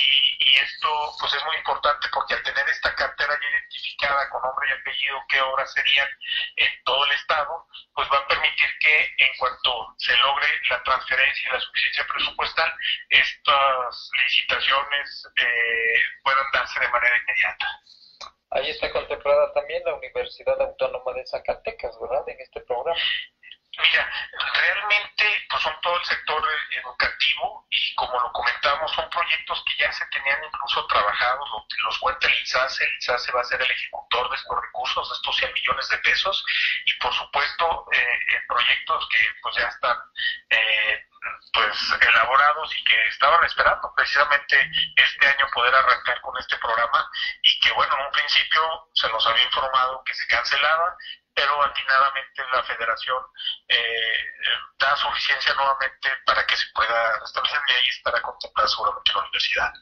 esto 0.56 1.14
pues 1.20 1.32
es 1.34 1.44
muy 1.44 1.56
importante 1.56 2.08
porque 2.12 2.34
al 2.34 2.42
tener 2.42 2.66
esta 2.68 2.94
cartera 2.94 3.38
ya 3.40 3.48
identificada 3.48 4.28
con 4.30 4.42
nombre 4.42 4.68
y 4.68 4.72
apellido 4.72 5.22
qué 5.28 5.40
obras 5.40 5.70
serían 5.72 6.08
en 6.56 6.82
todo 6.84 7.04
el 7.04 7.12
estado, 7.12 7.66
pues 7.94 8.08
va 8.10 8.18
a 8.18 8.26
permitir 8.26 8.78
que 8.80 9.14
en 9.18 9.36
cuanto 9.36 9.94
se 9.98 10.16
logre 10.16 10.46
la 10.70 10.82
transferencia 10.82 11.48
y 11.48 11.52
la 11.52 11.60
suficiencia 11.60 12.06
presupuestal, 12.06 12.74
estas 13.10 14.10
licitaciones 14.24 15.28
eh, 15.36 16.02
puedan 16.22 16.46
darse 16.52 16.80
de 16.80 16.88
manera 16.88 17.16
inmediata. 17.18 17.66
Ahí 18.50 18.70
está 18.70 18.90
contemplada 18.92 19.52
también 19.52 19.82
la 19.84 19.94
Universidad 19.94 20.60
Autónoma 20.60 21.12
de 21.12 21.26
Zacatecas, 21.26 21.98
¿verdad? 22.00 22.28
En 22.28 22.40
este 22.40 22.60
programa. 22.60 22.98
Mira, 23.78 24.10
realmente 24.54 25.46
pues 25.50 25.62
son 25.62 25.74
todo 25.82 25.98
el 25.98 26.04
sector 26.06 26.42
educativo 26.70 27.66
y 27.68 27.94
como 27.94 28.18
lo 28.18 28.32
comentamos 28.32 28.90
son 28.92 29.10
proyectos 29.10 29.62
que 29.64 29.82
ya 29.82 29.92
se 29.92 30.06
tenían 30.06 30.42
incluso 30.44 30.86
trabajados, 30.86 31.48
los, 31.84 31.98
cuenta 31.98 32.26
el 32.26 32.38
INSASE, 32.38 32.84
el 32.84 32.94
INSASE 32.94 33.32
va 33.32 33.42
a 33.42 33.44
ser 33.44 33.60
el 33.60 33.70
ejecutor 33.70 34.30
de 34.30 34.36
estos 34.36 34.60
recursos, 34.62 35.08
de 35.10 35.14
estos 35.16 35.36
100 35.36 35.52
millones 35.52 35.88
de 35.90 35.98
pesos 35.98 36.44
y 36.86 36.92
por 36.94 37.12
supuesto 37.12 37.86
eh, 37.92 38.40
proyectos 38.48 39.08
que 39.10 39.18
pues 39.42 39.56
ya 39.56 39.68
están 39.68 39.96
eh, 40.50 40.75
pues 41.56 42.00
elaborados 42.00 42.70
y 42.78 42.84
que 42.84 43.08
estaban 43.08 43.42
esperando 43.44 43.90
precisamente 43.96 44.70
este 44.96 45.26
año 45.26 45.46
poder 45.54 45.74
arrancar 45.74 46.20
con 46.20 46.36
este 46.38 46.56
programa 46.58 47.10
y 47.42 47.60
que 47.60 47.72
bueno, 47.72 47.96
en 47.98 48.06
un 48.06 48.12
principio 48.12 48.90
se 48.94 49.08
nos 49.08 49.26
había 49.26 49.44
informado 49.44 50.02
que 50.04 50.14
se 50.14 50.26
cancelaba 50.26 50.96
pero 51.36 51.62
atinadamente 51.62 52.42
la 52.50 52.62
federación 52.64 53.22
eh, 53.68 54.18
da 54.78 54.96
suficiencia 54.96 55.52
nuevamente 55.54 56.08
para 56.24 56.46
que 56.46 56.56
se 56.56 56.64
pueda 56.74 57.12
establecer 57.22 57.60
y 57.68 57.72
ahí 57.72 57.88
estará 57.88 58.22
contemplada 58.22 58.68
seguramente 58.68 59.12
la 59.14 59.20
universidad. 59.20 59.72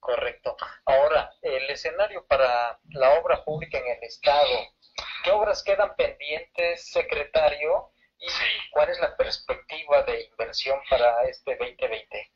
Correcto. 0.00 0.56
Ahora, 0.86 1.30
el 1.42 1.70
escenario 1.70 2.26
para 2.26 2.78
la 2.90 3.10
obra 3.20 3.44
pública 3.44 3.78
en 3.78 3.86
el 3.86 4.02
Estado, 4.02 4.68
¿qué 5.22 5.30
obras 5.30 5.62
quedan 5.62 5.94
pendientes, 5.94 6.90
secretario? 6.90 7.90
¿Y 8.18 8.70
cuál 8.70 8.88
es 8.90 8.98
la 9.00 9.16
perspectiva 9.16 10.02
de 10.02 10.24
inversión 10.24 10.80
para 10.88 11.22
este 11.24 11.56
2020? 11.56 12.32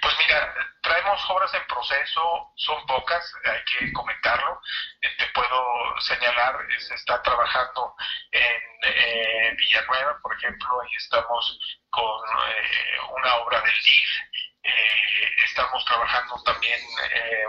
Pues 0.00 0.14
mira, 0.18 0.54
traemos 0.82 1.30
obras 1.30 1.52
en 1.54 1.66
proceso, 1.66 2.52
son 2.56 2.86
pocas, 2.86 3.32
hay 3.44 3.64
que 3.64 3.92
comentarlo. 3.92 4.60
Eh, 5.02 5.08
te 5.18 5.26
puedo 5.34 6.00
señalar, 6.00 6.56
se 6.78 6.94
está 6.94 7.20
trabajando 7.22 7.94
en 8.30 8.62
eh, 8.82 9.54
Villanueva, 9.56 10.18
por 10.22 10.36
ejemplo, 10.36 10.80
ahí 10.80 10.94
estamos 10.96 11.58
con 11.90 12.22
eh, 12.48 12.98
una 13.16 13.36
obra 13.36 13.60
del 13.60 13.82
DIF. 13.82 14.10
Estamos 15.44 15.84
trabajando 15.84 16.42
también, 16.44 16.80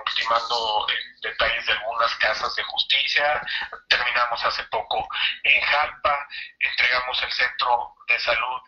ultimando 0.06 0.88
detalles 1.22 1.66
de 1.66 1.74
algunas 1.74 2.16
casas 2.16 2.56
de 2.56 2.64
justicia. 2.64 3.42
Terminamos 3.90 4.44
hace 4.44 4.64
poco 4.66 5.08
en 5.44 5.62
Jalpa, 5.62 6.28
entregamos 6.60 7.22
el 7.24 7.32
centro 7.32 7.96
de 8.08 8.20
salud 8.20 8.62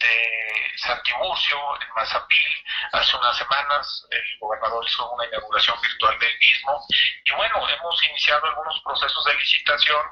de 0.00 0.72
Santiburcio, 0.76 1.58
en 1.80 1.88
Mazapil, 1.94 2.64
hace 2.92 3.16
unas 3.16 3.36
semanas. 3.36 4.06
El 4.10 4.38
gobernador 4.40 4.84
hizo 4.86 5.10
una 5.10 5.26
inauguración 5.26 5.80
virtual 5.80 6.18
del 6.18 6.38
mismo. 6.38 6.86
Y 7.24 7.32
bueno, 7.32 7.68
hemos 7.68 8.04
iniciado 8.04 8.46
algunos 8.46 8.80
procesos 8.82 9.24
de 9.24 9.34
licitación 9.34 10.02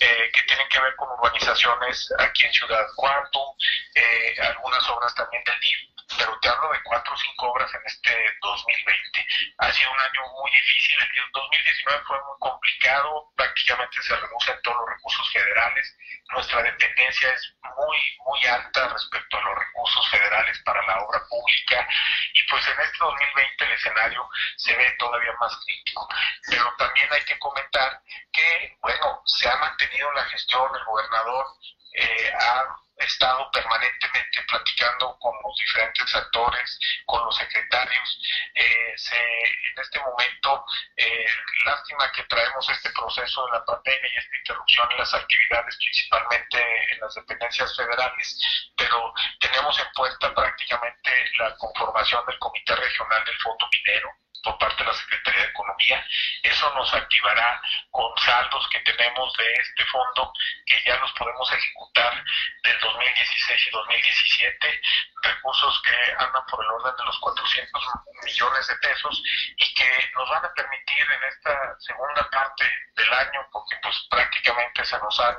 eh, 0.00 0.30
que 0.32 0.42
tienen 0.42 0.68
que 0.68 0.80
ver 0.80 0.94
con 0.96 1.10
urbanizaciones 1.10 2.12
aquí 2.18 2.44
en 2.44 2.52
Ciudad 2.52 2.86
Cuarto, 2.94 3.56
eh, 3.94 4.36
algunas 4.42 4.88
obras 4.90 5.14
también 5.14 5.42
del 5.44 5.60
DIF, 5.60 5.91
pero 6.18 6.38
te 6.40 6.48
hablo 6.48 6.70
de 6.72 6.82
cuatro 6.82 7.14
o 7.14 7.16
cinco 7.16 7.52
obras 7.52 7.72
en 7.74 7.80
este 7.86 8.10
2020. 8.40 9.26
Ha 9.58 9.72
sido 9.72 9.90
un 9.90 10.00
año 10.00 10.22
muy 10.40 10.50
difícil. 10.50 10.98
El 11.00 11.30
2019 11.32 12.04
fue 12.06 12.16
muy 12.24 12.38
complicado, 12.40 13.32
prácticamente 13.36 14.02
se 14.02 14.16
reducen 14.16 14.60
todos 14.62 14.76
los 14.78 14.88
recursos 14.88 15.32
federales. 15.32 15.96
Nuestra 16.30 16.62
dependencia 16.62 17.32
es 17.32 17.54
muy, 17.62 17.98
muy 18.26 18.46
alta 18.46 18.88
respecto 18.88 19.36
a 19.36 19.42
los 19.42 19.58
recursos 19.58 20.10
federales 20.10 20.58
para 20.64 20.86
la 20.86 21.00
obra 21.00 21.20
pública 21.28 21.88
y 22.32 22.42
pues 22.48 22.66
en 22.68 22.80
este 22.80 22.98
2020 22.98 23.64
el 23.64 23.72
escenario 23.72 24.28
se 24.56 24.76
ve 24.76 24.94
todavía 24.98 25.32
más 25.40 25.56
crítico. 25.64 26.08
Pero 26.48 26.74
también 26.78 27.08
hay 27.12 27.24
que 27.24 27.38
comentar 27.38 28.00
que, 28.32 28.76
bueno, 28.80 29.22
se 29.26 29.48
ha 29.48 29.56
mantenido 29.56 30.10
la 30.12 30.24
gestión, 30.24 30.70
el 30.74 30.84
gobernador 30.84 31.46
eh, 31.94 32.32
ha 32.40 32.64
estado 32.96 33.50
permanentemente 33.50 34.42
platicando 34.48 35.16
con 35.18 35.34
los 35.42 35.56
diferentes 35.58 36.14
actores, 36.14 36.78
con 37.06 37.24
los 37.24 37.36
secretarios. 37.36 38.20
Eh, 38.54 38.94
en 38.94 39.80
este 39.80 39.98
momento, 40.00 40.64
eh, 40.96 41.26
lástima 41.64 42.10
que 42.12 42.22
traemos 42.24 42.68
este 42.68 42.90
proceso 42.90 43.46
de 43.46 43.52
la 43.52 43.64
pandemia 43.64 44.10
y 44.12 44.18
esta 44.18 44.36
interrupción 44.36 44.92
en 44.92 44.98
las 44.98 45.14
actividades, 45.14 45.76
principalmente 45.76 46.92
en 46.92 47.00
las 47.00 47.14
dependencias 47.14 47.76
federales, 47.76 48.70
pero 48.76 49.12
tenemos 49.40 49.78
en 49.78 49.92
cuenta 49.94 50.34
prácticamente 50.34 51.10
la 51.38 51.56
conformación 51.56 52.24
del 52.26 52.38
Comité 52.38 52.76
Regional 52.76 53.24
del 53.24 53.38
Fondo 53.38 53.68
Minero 53.72 54.10
por 54.42 54.58
parte 54.58 54.82
de 54.82 54.90
la 54.90 54.94
Secretaría 54.94 55.42
de 55.42 55.48
Economía. 55.48 56.06
Eso 56.42 56.74
nos 56.74 56.92
activará 56.94 57.60
con 57.90 58.16
saldos 58.18 58.68
que 58.70 58.80
tenemos 58.80 59.32
de 59.36 59.52
este 59.54 59.84
fondo 59.86 60.32
que 60.66 60.82
ya 60.84 60.96
los 60.96 61.12
podemos 61.12 61.52
ejecutar 61.52 62.24
del 62.62 62.78
2016 62.80 63.66
y 63.66 63.70
2017, 63.70 64.80
recursos 65.22 65.82
que 65.82 66.24
andan 66.24 66.44
por 66.46 66.64
el 66.64 66.70
orden 66.70 66.96
de 66.96 67.04
los 67.04 67.18
400 67.20 67.82
millones 68.24 68.66
de 68.66 68.76
pesos 68.76 69.22
y 69.56 69.74
que 69.74 70.10
nos 70.16 70.28
van 70.28 70.44
a 70.44 70.54
permitir 70.54 71.06
en 71.10 71.24
esta 71.24 71.74
segunda 71.80 72.28
parte 72.30 72.70
del 72.96 73.12
año, 73.12 73.46
porque 73.52 73.76
pues 73.82 73.96
prácticamente 74.10 74.84
se 74.84 74.98
nos 74.98 75.20
han 75.20 75.36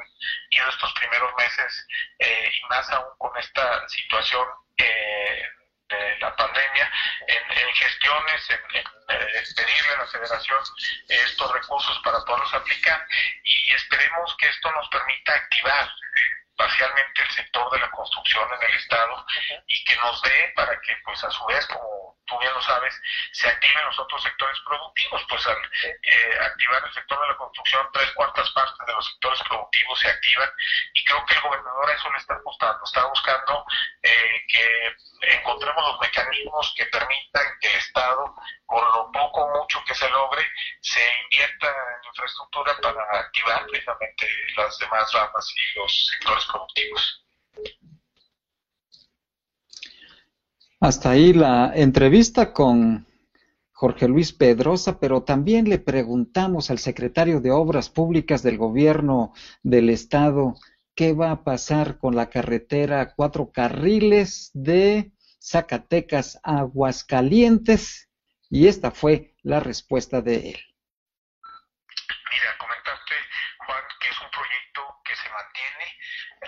ido 0.50 0.70
estos 0.70 0.94
primeros 0.94 1.34
meses 1.36 1.88
eh, 2.20 2.52
y 2.54 2.66
más 2.68 2.90
aún 2.92 3.18
con 3.18 3.36
esta 3.38 3.88
situación 3.90 4.48
eh, 4.78 5.48
de 5.98 6.18
la 6.20 6.36
pandemia, 6.36 6.92
en, 7.28 7.74
gestiones, 7.76 8.50
en, 8.50 8.78
eh, 8.78 9.44
pedirle 9.56 9.94
a 9.94 9.98
la 9.98 10.08
federación 10.08 10.60
estos 11.08 11.52
recursos 11.52 12.00
para 12.04 12.20
poderlos 12.26 12.54
aplicar 12.54 13.06
y 13.44 13.74
esperemos 13.74 14.36
que 14.38 14.48
esto 14.48 14.72
nos 14.72 14.88
permita 14.90 15.34
activar 15.34 15.86
eh, 15.86 16.44
parcialmente 16.56 17.22
el 17.22 17.32
sector 17.32 17.72
de 17.72 17.80
la 17.80 17.92
construcción 17.92 18.48
en 18.54 18.70
el 18.70 18.78
estado 18.78 19.26
y 19.68 19.84
que 19.84 19.96
nos 19.98 20.22
dé 20.22 20.54
para 20.56 20.80
que 20.82 20.96
pues 21.04 21.24
a 21.24 21.32
su 21.32 21.46
vez 21.46 21.66
como 21.68 22.13
tú 22.34 22.40
bien 22.40 22.54
lo 22.54 22.62
sabes 22.62 23.00
se 23.32 23.48
activen 23.48 23.86
los 23.86 24.00
otros 24.00 24.24
sectores 24.24 24.58
productivos 24.66 25.22
pues 25.30 25.46
al 25.48 25.58
eh, 25.84 26.38
activar 26.42 26.84
el 26.86 26.94
sector 26.94 27.20
de 27.22 27.28
la 27.28 27.38
construcción 27.38 27.88
tres 27.94 28.12
cuartas 28.12 28.50
partes 28.52 28.88
de 28.88 28.94
los 28.94 29.06
sectores 29.06 29.40
productivos 29.48 30.00
se 30.00 30.10
activan 30.10 30.50
y 30.94 31.04
creo 31.04 31.26
que 31.26 31.36
el 31.36 31.42
gobernador 31.42 31.90
a 31.90 31.94
eso 31.94 32.12
le 32.12 32.18
está 32.18 32.34
apostando 32.36 32.84
está 32.84 33.06
buscando 33.06 33.66
eh, 34.02 34.46
que 34.48 34.96
encontremos 35.36 35.88
los 35.88 36.00
mecanismos 36.02 36.74
que 36.76 36.86
permitan 36.88 37.46
que 37.62 37.68
el 37.70 37.76
estado 37.76 38.36
con 38.66 38.84
lo 38.84 39.12
poco 39.12 39.42
o 39.42 39.62
mucho 39.62 39.84
que 39.86 39.96
se 39.96 40.10
logre 40.10 40.46
se 40.82 41.02
invierta 41.24 41.68
en 41.68 42.08
infraestructura 42.10 42.76
para 42.82 43.20
activar 43.20 43.66
precisamente 43.68 44.28
las 44.58 44.78
demás 44.80 45.14
ramas 45.14 45.54
y 45.56 45.80
los 45.80 46.08
sectores 46.08 46.46
productivos. 46.46 47.24
Hasta 50.84 51.12
ahí 51.12 51.32
la 51.32 51.72
entrevista 51.74 52.52
con 52.52 53.08
Jorge 53.72 54.10
Luis 54.10 54.34
Pedrosa, 54.34 55.00
pero 55.00 55.24
también 55.24 55.70
le 55.70 55.80
preguntamos 55.80 56.70
al 56.70 56.78
secretario 56.78 57.40
de 57.40 57.52
Obras 57.52 57.90
Públicas 57.90 58.44
del 58.44 58.58
Gobierno 58.58 59.32
del 59.62 59.90
Estado 59.90 60.56
qué 60.94 61.14
va 61.14 61.32
a 61.32 61.44
pasar 61.46 62.00
con 62.00 62.18
la 62.18 62.30
carretera 62.30 63.14
cuatro 63.16 63.50
carriles 63.50 64.52
de 64.54 65.14
Zacatecas 65.42 66.42
a 66.44 66.58
Aguascalientes 66.58 68.10
y 68.50 68.68
esta 68.68 68.92
fue 68.92 69.36
la 69.42 69.62
respuesta 69.62 70.22
de 70.22 70.50
él. 70.50 70.60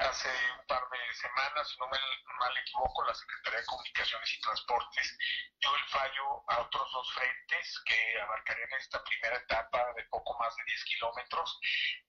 Hace 0.02 0.30
un 0.60 0.66
par 0.68 0.84
de 0.90 1.14
semanas, 1.14 1.70
si 1.70 1.80
no 1.80 1.88
me 1.88 1.98
mal 2.40 2.58
equivoco, 2.58 3.04
la 3.06 3.14
Secretaría 3.14 3.60
de 3.60 3.66
Comunicaciones 3.66 4.34
y 4.34 4.42
Transportes 4.42 5.18
dio 5.60 5.76
el 5.76 5.86
fallo 5.86 6.44
a 6.50 6.62
otros 6.62 6.92
dos 6.92 7.14
frentes 7.14 7.82
que 7.86 8.22
abarcarían 8.22 8.74
esta 8.80 9.04
primera 9.04 9.38
etapa 9.38 9.94
de 9.94 10.04
poco 10.06 10.38
más 10.40 10.56
de 10.56 10.64
10 10.66 10.84
kilómetros 10.86 11.60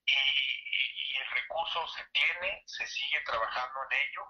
y, 0.04 1.16
el 1.16 1.30
recurso 1.30 1.86
se 1.88 2.04
tiene, 2.12 2.62
se 2.66 2.86
sigue 2.86 3.20
trabajando 3.22 3.80
en 3.90 3.98
ello, 3.98 4.22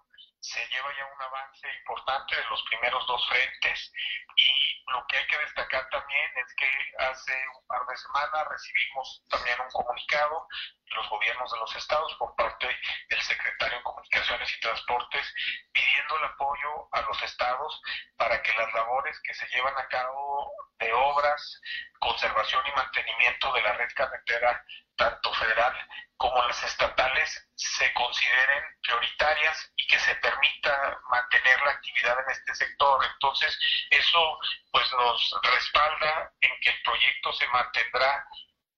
se 0.46 0.64
lleva 0.68 0.94
ya 0.96 1.04
un 1.06 1.22
avance 1.22 1.66
importante 1.80 2.36
de 2.36 2.44
los 2.44 2.62
primeros 2.70 3.04
dos 3.06 3.28
frentes. 3.28 3.92
Y 4.36 4.84
lo 4.92 5.04
que 5.06 5.18
hay 5.18 5.26
que 5.26 5.38
destacar 5.38 5.88
también 5.90 6.30
es 6.36 6.54
que 6.54 6.68
hace 6.98 7.48
un 7.58 7.66
par 7.66 7.84
de 7.86 7.96
semanas 7.96 8.46
recibimos 8.48 9.22
también 9.28 9.60
un 9.60 9.70
comunicado 9.70 10.46
los 10.94 11.08
gobiernos 11.10 11.50
de 11.50 11.58
los 11.58 11.76
estados 11.76 12.14
por 12.14 12.34
parte 12.36 12.68
del 13.08 13.22
secretario 13.22 13.76
de 13.76 13.82
Comunicaciones 13.82 14.54
y 14.54 14.60
Transportes 14.60 15.34
pidiendo 15.72 16.16
el 16.18 16.24
apoyo 16.24 16.88
a 16.92 17.00
los 17.02 17.22
estados 17.22 17.82
para 18.16 18.40
que 18.42 18.52
las 18.54 18.72
labores 18.72 19.20
que 19.20 19.34
se 19.34 19.48
llevan 19.48 19.76
a 19.76 19.88
cabo 19.88 20.52
de 20.78 20.92
obras, 20.92 21.60
conservación 21.98 22.62
y 22.66 22.76
mantenimiento 22.76 23.52
de 23.52 23.62
la 23.62 23.72
red 23.72 23.90
carretera, 23.94 24.64
tanto 24.96 25.32
federal 25.34 25.74
como 26.16 26.42
las 26.46 26.62
estatales, 26.62 27.48
se 27.54 27.92
consideren 27.92 28.64
prioritarias 28.82 29.72
y 29.76 29.86
que 29.86 29.98
se 29.98 30.14
permita 30.16 30.98
mantener 31.10 31.60
la 31.60 31.72
actividad 31.72 32.18
en 32.20 32.30
este 32.30 32.54
sector. 32.54 33.04
Entonces, 33.04 33.58
eso 33.90 34.38
pues 34.72 34.90
nos 34.92 35.40
respalda 35.42 36.32
en 36.40 36.50
que 36.60 36.70
el 36.70 36.82
proyecto 36.82 37.32
se 37.34 37.46
mantendrá 37.48 38.26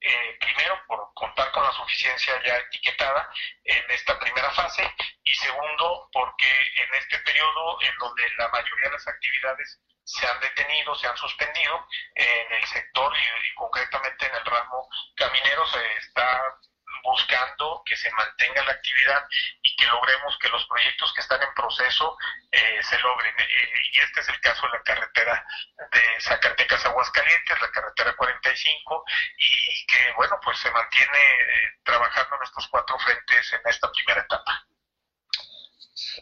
eh, 0.01 0.37
primero 0.41 0.81
por 0.87 1.12
contar 1.14 1.51
con 1.53 1.64
la 1.64 1.73
suficiencia 1.73 2.41
ya 2.45 2.57
etiquetada 2.57 3.29
en 3.64 3.91
esta 3.91 4.19
primera 4.19 4.51
fase 4.53 4.89
y 5.25 5.35
segundo 5.35 6.09
porque 6.12 6.51
en 6.77 6.95
este 6.95 7.19
periodo 7.21 7.83
en 7.83 7.95
donde 7.99 8.31
la 8.37 8.49
mayoría 8.49 8.87
de 8.87 8.93
las 8.93 9.09
actividades 9.09 9.81
se 10.09 10.26
han 10.26 10.40
detenido, 10.40 10.94
se 10.94 11.06
han 11.06 11.16
suspendido 11.18 11.86
en 12.14 12.52
el 12.52 12.66
sector 12.66 13.12
y, 13.14 13.54
concretamente 13.54 14.26
en 14.26 14.34
el 14.36 14.44
ramo 14.44 14.88
caminero 15.14 15.66
se 15.66 15.96
está 15.96 16.59
buscando 17.04 17.82
que 17.84 17.94
se 17.94 18.11
mantenga 18.12 18.64
la 18.64 18.72
actividad 18.72 19.26
y 19.62 19.76
que 19.76 19.84
logremos 19.86 20.38
que 20.38 20.48
los 20.48 20.64
proyectos 20.66 21.12
que 21.12 21.20
están 21.20 21.42
en 21.42 21.52
proceso 21.54 22.16
eh, 22.50 22.82
se 22.82 22.98
logren. 23.00 23.34
Eh, 23.38 23.72
y 23.92 24.00
este 24.00 24.20
es 24.20 24.28
el 24.30 24.40
caso 24.40 24.66
de 24.66 24.78
la 24.78 24.82
carretera 24.82 25.46
de 25.92 26.20
Zacatecas 26.20 26.86
Aguascalientes, 26.86 27.61
la 27.61 27.70
carretera 27.70 28.16
45, 28.16 29.04
y 29.36 29.86
que, 29.86 30.12
bueno, 30.16 30.40
pues 30.42 30.59
se 30.59 30.70
mantiene 30.70 31.18
eh, 31.18 31.70
trabajando 31.84 32.36
en 32.36 32.42
estos 32.44 32.66
cuatro 32.68 32.98
frentes 32.98 33.52
en 33.52 33.61
esta 33.66 33.92
primera 33.92 34.22
etapa. 34.22 34.66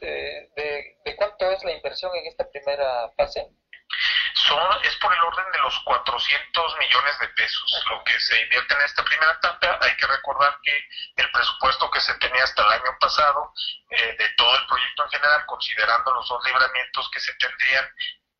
¿De, 0.01 0.99
¿De 1.05 1.17
cuánto 1.17 1.51
es 1.51 1.63
la 1.63 1.73
inversión 1.73 2.15
en 2.17 2.27
esta 2.27 2.49
primera 2.51 3.11
fase? 3.17 3.47
Son 4.47 4.85
es 4.85 4.97
por 4.97 5.13
el 5.13 5.23
orden 5.23 5.45
de 5.53 5.59
los 5.59 5.79
400 5.81 6.79
millones 6.79 7.19
de 7.21 7.29
pesos 7.29 7.85
lo 7.91 8.03
que 8.05 8.19
se 8.21 8.41
invierte 8.43 8.75
en 8.75 8.81
esta 8.83 9.05
primera 9.05 9.33
etapa. 9.33 9.79
Hay 9.83 9.97
que 9.97 10.07
recordar 10.07 10.57
que 10.63 10.73
el 11.17 11.31
presupuesto 11.33 11.91
que 11.91 12.01
se 12.01 12.15
tenía 12.15 12.45
hasta 12.45 12.63
el 12.63 12.81
año 12.81 12.97
pasado 13.01 13.53
eh, 13.91 14.17
de 14.19 14.29
todo 14.37 14.55
el 14.57 14.67
proyecto 14.67 15.05
en 15.05 15.11
general, 15.11 15.47
considerando 15.47 16.15
los 16.15 16.29
dos 16.29 16.45
libramientos 16.47 17.11
que 17.11 17.21
se 17.21 17.33
tendrían 17.35 17.85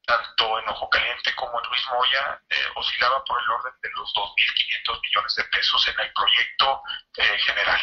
tanto 0.07 0.61
en 0.61 0.69
Ojo 0.69 0.89
Caliente 0.89 1.35
como 1.35 1.61
en 1.61 1.69
Luis 1.69 1.83
Moya, 1.93 2.41
eh, 2.49 2.55
oscilaba 2.77 3.25
por 3.25 3.43
el 3.43 3.51
orden 3.51 3.75
de 3.83 3.91
los 3.97 4.13
2.500 4.15 5.01
millones 5.03 5.35
de 5.35 5.45
pesos 5.45 5.89
en 5.89 6.01
el 6.01 6.13
proyecto 6.13 6.83
eh, 7.17 7.39
general. 7.39 7.81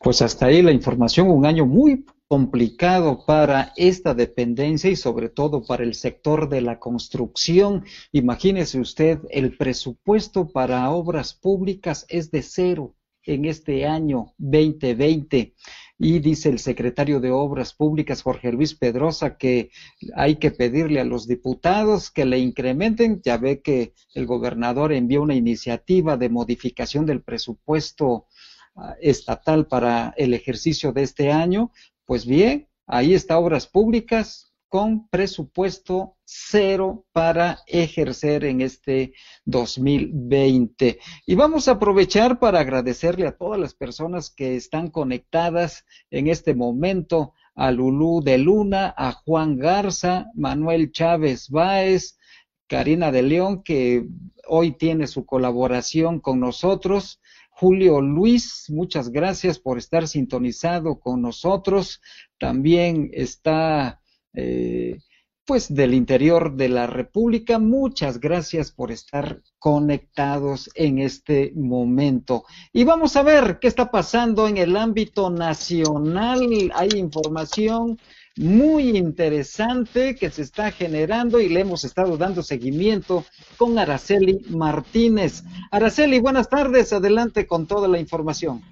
Pues 0.00 0.22
hasta 0.22 0.46
ahí 0.46 0.62
la 0.62 0.72
información, 0.72 1.30
un 1.30 1.46
año 1.46 1.64
muy 1.66 2.04
complicado 2.30 3.24
para 3.26 3.72
esta 3.74 4.14
dependencia 4.14 4.88
y 4.88 4.94
sobre 4.94 5.30
todo 5.30 5.64
para 5.66 5.82
el 5.82 5.94
sector 5.94 6.48
de 6.48 6.60
la 6.60 6.78
construcción. 6.78 7.84
Imagínese 8.12 8.78
usted, 8.78 9.18
el 9.30 9.56
presupuesto 9.56 10.48
para 10.48 10.88
obras 10.92 11.34
públicas 11.34 12.06
es 12.08 12.30
de 12.30 12.42
cero 12.42 12.94
en 13.24 13.46
este 13.46 13.84
año 13.84 14.32
2020. 14.38 15.54
Y 15.98 16.20
dice 16.20 16.50
el 16.50 16.60
secretario 16.60 17.18
de 17.18 17.32
Obras 17.32 17.74
Públicas, 17.74 18.22
Jorge 18.22 18.52
Luis 18.52 18.76
Pedrosa, 18.76 19.36
que 19.36 19.72
hay 20.14 20.36
que 20.36 20.52
pedirle 20.52 21.00
a 21.00 21.04
los 21.04 21.26
diputados 21.26 22.12
que 22.12 22.26
le 22.26 22.38
incrementen. 22.38 23.20
Ya 23.24 23.38
ve 23.38 23.60
que 23.60 23.92
el 24.14 24.26
gobernador 24.26 24.92
envió 24.92 25.20
una 25.20 25.34
iniciativa 25.34 26.16
de 26.16 26.28
modificación 26.28 27.06
del 27.06 27.22
presupuesto 27.22 28.28
ah, 28.76 28.94
estatal 29.00 29.66
para 29.66 30.14
el 30.16 30.32
ejercicio 30.32 30.92
de 30.92 31.02
este 31.02 31.32
año, 31.32 31.72
pues 32.10 32.26
bien, 32.26 32.66
ahí 32.88 33.14
está 33.14 33.38
Obras 33.38 33.68
Públicas 33.68 34.52
con 34.68 35.06
presupuesto 35.10 36.16
cero 36.24 37.06
para 37.12 37.60
ejercer 37.68 38.44
en 38.44 38.62
este 38.62 39.12
2020. 39.44 40.98
Y 41.24 41.34
vamos 41.36 41.68
a 41.68 41.72
aprovechar 41.74 42.40
para 42.40 42.58
agradecerle 42.58 43.28
a 43.28 43.36
todas 43.36 43.60
las 43.60 43.74
personas 43.74 44.28
que 44.28 44.56
están 44.56 44.90
conectadas 44.90 45.84
en 46.10 46.26
este 46.26 46.52
momento, 46.52 47.32
a 47.54 47.70
Lulú 47.70 48.22
de 48.24 48.38
Luna, 48.38 48.92
a 48.98 49.12
Juan 49.12 49.56
Garza, 49.56 50.32
Manuel 50.34 50.90
Chávez 50.90 51.48
Báez, 51.48 52.18
Karina 52.66 53.12
de 53.12 53.22
León, 53.22 53.62
que 53.62 54.04
hoy 54.48 54.72
tiene 54.72 55.06
su 55.06 55.26
colaboración 55.26 56.18
con 56.18 56.40
nosotros, 56.40 57.19
Julio 57.60 58.00
Luis, 58.00 58.70
muchas 58.70 59.10
gracias 59.10 59.58
por 59.58 59.76
estar 59.76 60.08
sintonizado 60.08 60.98
con 60.98 61.20
nosotros. 61.20 62.00
También 62.38 63.10
está, 63.12 64.00
eh, 64.32 64.96
pues, 65.44 65.74
del 65.74 65.92
interior 65.92 66.56
de 66.56 66.70
la 66.70 66.86
República. 66.86 67.58
Muchas 67.58 68.18
gracias 68.18 68.72
por 68.72 68.90
estar 68.90 69.42
conectados 69.58 70.70
en 70.74 71.00
este 71.00 71.52
momento. 71.54 72.44
Y 72.72 72.84
vamos 72.84 73.14
a 73.16 73.22
ver 73.22 73.58
qué 73.60 73.68
está 73.68 73.90
pasando 73.90 74.48
en 74.48 74.56
el 74.56 74.74
ámbito 74.74 75.28
nacional. 75.28 76.72
Hay 76.74 76.88
información 76.96 77.98
muy 78.36 78.96
interesante 78.96 80.14
que 80.14 80.30
se 80.30 80.42
está 80.42 80.70
generando 80.70 81.40
y 81.40 81.48
le 81.48 81.60
hemos 81.60 81.84
estado 81.84 82.16
dando 82.16 82.42
seguimiento 82.42 83.24
con 83.56 83.78
Araceli 83.78 84.40
Martínez. 84.50 85.42
Araceli, 85.70 86.20
buenas 86.20 86.48
tardes, 86.48 86.92
adelante 86.92 87.46
con 87.46 87.66
toda 87.66 87.88
la 87.88 87.98
información. 87.98 88.62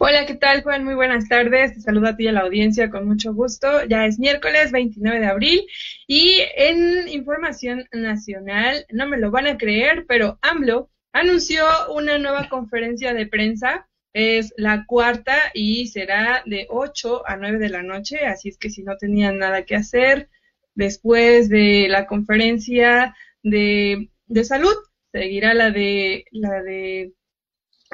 Hola, 0.00 0.26
¿qué 0.26 0.34
tal, 0.34 0.62
Juan? 0.62 0.84
Muy 0.84 0.94
buenas 0.94 1.28
tardes. 1.28 1.74
Te 1.74 1.80
saludo 1.80 2.06
a 2.06 2.16
ti 2.16 2.24
y 2.24 2.28
a 2.28 2.32
la 2.32 2.42
audiencia 2.42 2.88
con 2.88 3.08
mucho 3.08 3.34
gusto. 3.34 3.84
Ya 3.88 4.06
es 4.06 4.20
miércoles 4.20 4.70
29 4.70 5.18
de 5.18 5.26
abril 5.26 5.66
y 6.06 6.40
en 6.56 7.08
información 7.08 7.84
nacional, 7.90 8.86
no 8.92 9.08
me 9.08 9.18
lo 9.18 9.32
van 9.32 9.48
a 9.48 9.58
creer, 9.58 10.04
pero 10.06 10.38
AMLO 10.42 10.88
anunció 11.12 11.64
una 11.92 12.16
nueva 12.18 12.48
conferencia 12.48 13.12
de 13.12 13.26
prensa 13.26 13.87
es 14.12 14.54
la 14.56 14.84
cuarta 14.86 15.36
y 15.54 15.88
será 15.88 16.42
de 16.46 16.66
8 16.70 17.22
a 17.26 17.36
9 17.36 17.58
de 17.58 17.68
la 17.68 17.82
noche, 17.82 18.26
así 18.26 18.48
es 18.48 18.58
que 18.58 18.70
si 18.70 18.82
no 18.82 18.96
tenían 18.96 19.38
nada 19.38 19.64
que 19.64 19.76
hacer 19.76 20.28
después 20.74 21.48
de 21.48 21.86
la 21.88 22.06
conferencia 22.06 23.14
de, 23.42 24.10
de 24.26 24.44
salud, 24.44 24.74
seguirá 25.12 25.54
la 25.54 25.70
de 25.70 26.24
la 26.30 26.62
de 26.62 27.14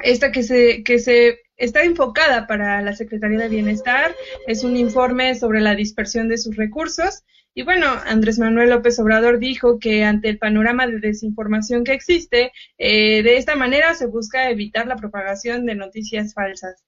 esta 0.03 0.31
que 0.31 0.43
se 0.43 0.83
que 0.83 0.99
se 0.99 1.39
está 1.57 1.83
enfocada 1.83 2.47
para 2.47 2.81
la 2.81 2.93
Secretaría 2.93 3.39
de 3.39 3.49
Bienestar, 3.49 4.15
es 4.45 4.63
un 4.63 4.75
informe 4.75 5.35
sobre 5.35 5.61
la 5.61 5.75
dispersión 5.75 6.27
de 6.27 6.37
sus 6.37 6.55
recursos 6.55 7.23
y 7.57 7.63
bueno, 7.63 7.87
Andrés 8.05 8.37
Manuel 8.37 8.69
López 8.69 8.99
Obrador 8.99 9.39
dijo 9.39 9.79
que 9.79 10.03
ante 10.03 10.27
el 10.27 10.37
panorama 10.37 10.87
de 10.87 10.99
desinformación 10.99 11.85
que 11.85 11.93
existe, 11.93 12.51
eh, 12.77 13.23
de 13.23 13.37
esta 13.37 13.55
manera 13.55 13.93
se 13.95 14.07
busca 14.07 14.49
evitar 14.49 14.87
la 14.87 14.97
propagación 14.97 15.65
de 15.65 15.75
noticias 15.75 16.33
falsas. 16.33 16.83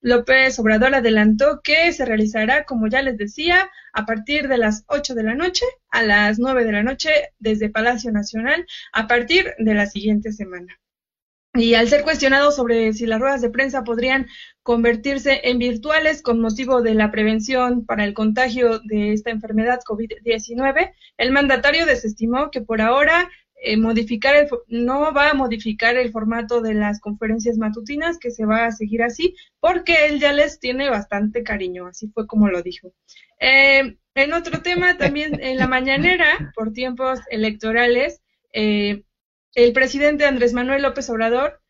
López 0.00 0.58
Obrador 0.58 0.96
adelantó 0.96 1.60
que 1.62 1.92
se 1.92 2.04
realizará, 2.04 2.64
como 2.64 2.88
ya 2.88 3.00
les 3.00 3.16
decía, 3.16 3.70
a 3.92 4.06
partir 4.06 4.48
de 4.48 4.58
las 4.58 4.84
8 4.88 5.14
de 5.14 5.22
la 5.22 5.36
noche 5.36 5.66
a 5.90 6.02
las 6.02 6.40
9 6.40 6.64
de 6.64 6.72
la 6.72 6.82
noche 6.82 7.10
desde 7.38 7.70
Palacio 7.70 8.10
Nacional 8.10 8.66
a 8.92 9.06
partir 9.06 9.54
de 9.58 9.74
la 9.74 9.86
siguiente 9.86 10.32
semana. 10.32 10.80
Y 11.58 11.74
al 11.74 11.88
ser 11.88 12.04
cuestionado 12.04 12.52
sobre 12.52 12.92
si 12.92 13.04
las 13.06 13.20
ruedas 13.20 13.40
de 13.40 13.50
prensa 13.50 13.82
podrían 13.82 14.28
convertirse 14.62 15.40
en 15.42 15.58
virtuales 15.58 16.22
con 16.22 16.40
motivo 16.40 16.82
de 16.82 16.94
la 16.94 17.10
prevención 17.10 17.84
para 17.84 18.04
el 18.04 18.14
contagio 18.14 18.78
de 18.84 19.12
esta 19.12 19.30
enfermedad 19.30 19.80
COVID-19, 19.84 20.92
el 21.16 21.32
mandatario 21.32 21.84
desestimó 21.84 22.52
que 22.52 22.60
por 22.60 22.80
ahora 22.80 23.28
eh, 23.60 23.76
modificar 23.76 24.36
el, 24.36 24.48
no 24.68 25.12
va 25.12 25.30
a 25.30 25.34
modificar 25.34 25.96
el 25.96 26.12
formato 26.12 26.60
de 26.60 26.74
las 26.74 27.00
conferencias 27.00 27.58
matutinas, 27.58 28.18
que 28.18 28.30
se 28.30 28.46
va 28.46 28.66
a 28.66 28.72
seguir 28.72 29.02
así, 29.02 29.34
porque 29.58 30.06
él 30.06 30.20
ya 30.20 30.32
les 30.32 30.60
tiene 30.60 30.88
bastante 30.90 31.42
cariño, 31.42 31.88
así 31.88 32.08
fue 32.08 32.28
como 32.28 32.48
lo 32.48 32.62
dijo. 32.62 32.92
Eh, 33.40 33.96
en 34.14 34.32
otro 34.32 34.62
tema, 34.62 34.96
también 34.96 35.42
en 35.42 35.56
la 35.56 35.66
mañanera, 35.66 36.52
por 36.54 36.72
tiempos 36.72 37.18
electorales, 37.30 38.20
eh, 38.52 39.02
el 39.64 39.72
presidente 39.72 40.24
Andrés 40.24 40.52
Manuel 40.52 40.82
López 40.82 41.10
Obrador 41.10 41.60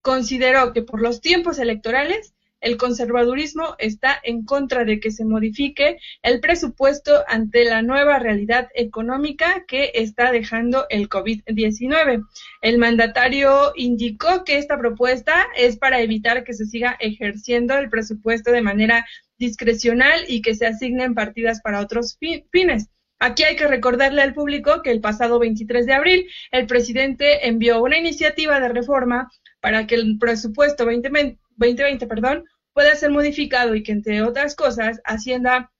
consideró 0.00 0.72
que 0.72 0.80
por 0.80 1.02
los 1.02 1.20
tiempos 1.20 1.58
electorales 1.58 2.34
el 2.62 2.78
conservadurismo 2.78 3.76
está 3.78 4.18
en 4.22 4.46
contra 4.46 4.86
de 4.86 4.98
que 4.98 5.10
se 5.10 5.26
modifique 5.26 5.98
el 6.22 6.40
presupuesto 6.40 7.22
ante 7.28 7.64
la 7.64 7.82
nueva 7.82 8.18
realidad 8.18 8.70
económica 8.74 9.66
que 9.68 9.92
está 9.94 10.32
dejando 10.32 10.86
el 10.88 11.10
COVID-19. 11.10 12.24
El 12.62 12.78
mandatario 12.78 13.74
indicó 13.76 14.44
que 14.44 14.56
esta 14.56 14.78
propuesta 14.78 15.46
es 15.54 15.76
para 15.76 16.00
evitar 16.00 16.44
que 16.44 16.54
se 16.54 16.64
siga 16.64 16.96
ejerciendo 16.98 17.76
el 17.76 17.90
presupuesto 17.90 18.52
de 18.52 18.62
manera 18.62 19.04
discrecional 19.36 20.24
y 20.28 20.40
que 20.40 20.54
se 20.54 20.64
asignen 20.64 21.14
partidas 21.14 21.60
para 21.60 21.80
otros 21.80 22.16
fines. 22.50 22.88
Aquí 23.18 23.44
hay 23.44 23.56
que 23.56 23.66
recordarle 23.66 24.22
al 24.22 24.34
público 24.34 24.82
que 24.82 24.90
el 24.90 25.00
pasado 25.00 25.38
23 25.38 25.86
de 25.86 25.92
abril 25.94 26.26
el 26.50 26.66
presidente 26.66 27.46
envió 27.46 27.82
una 27.82 27.98
iniciativa 27.98 28.60
de 28.60 28.68
reforma 28.68 29.30
para 29.60 29.86
que 29.86 29.94
el 29.94 30.18
presupuesto 30.18 30.84
2020, 30.84 32.06
perdón, 32.06 32.44
pueda 32.74 32.94
ser 32.96 33.10
modificado 33.10 33.74
y 33.74 33.82
que, 33.82 33.92
entre 33.92 34.22
otras 34.22 34.54
cosas, 34.54 35.00
Hacienda 35.04 35.72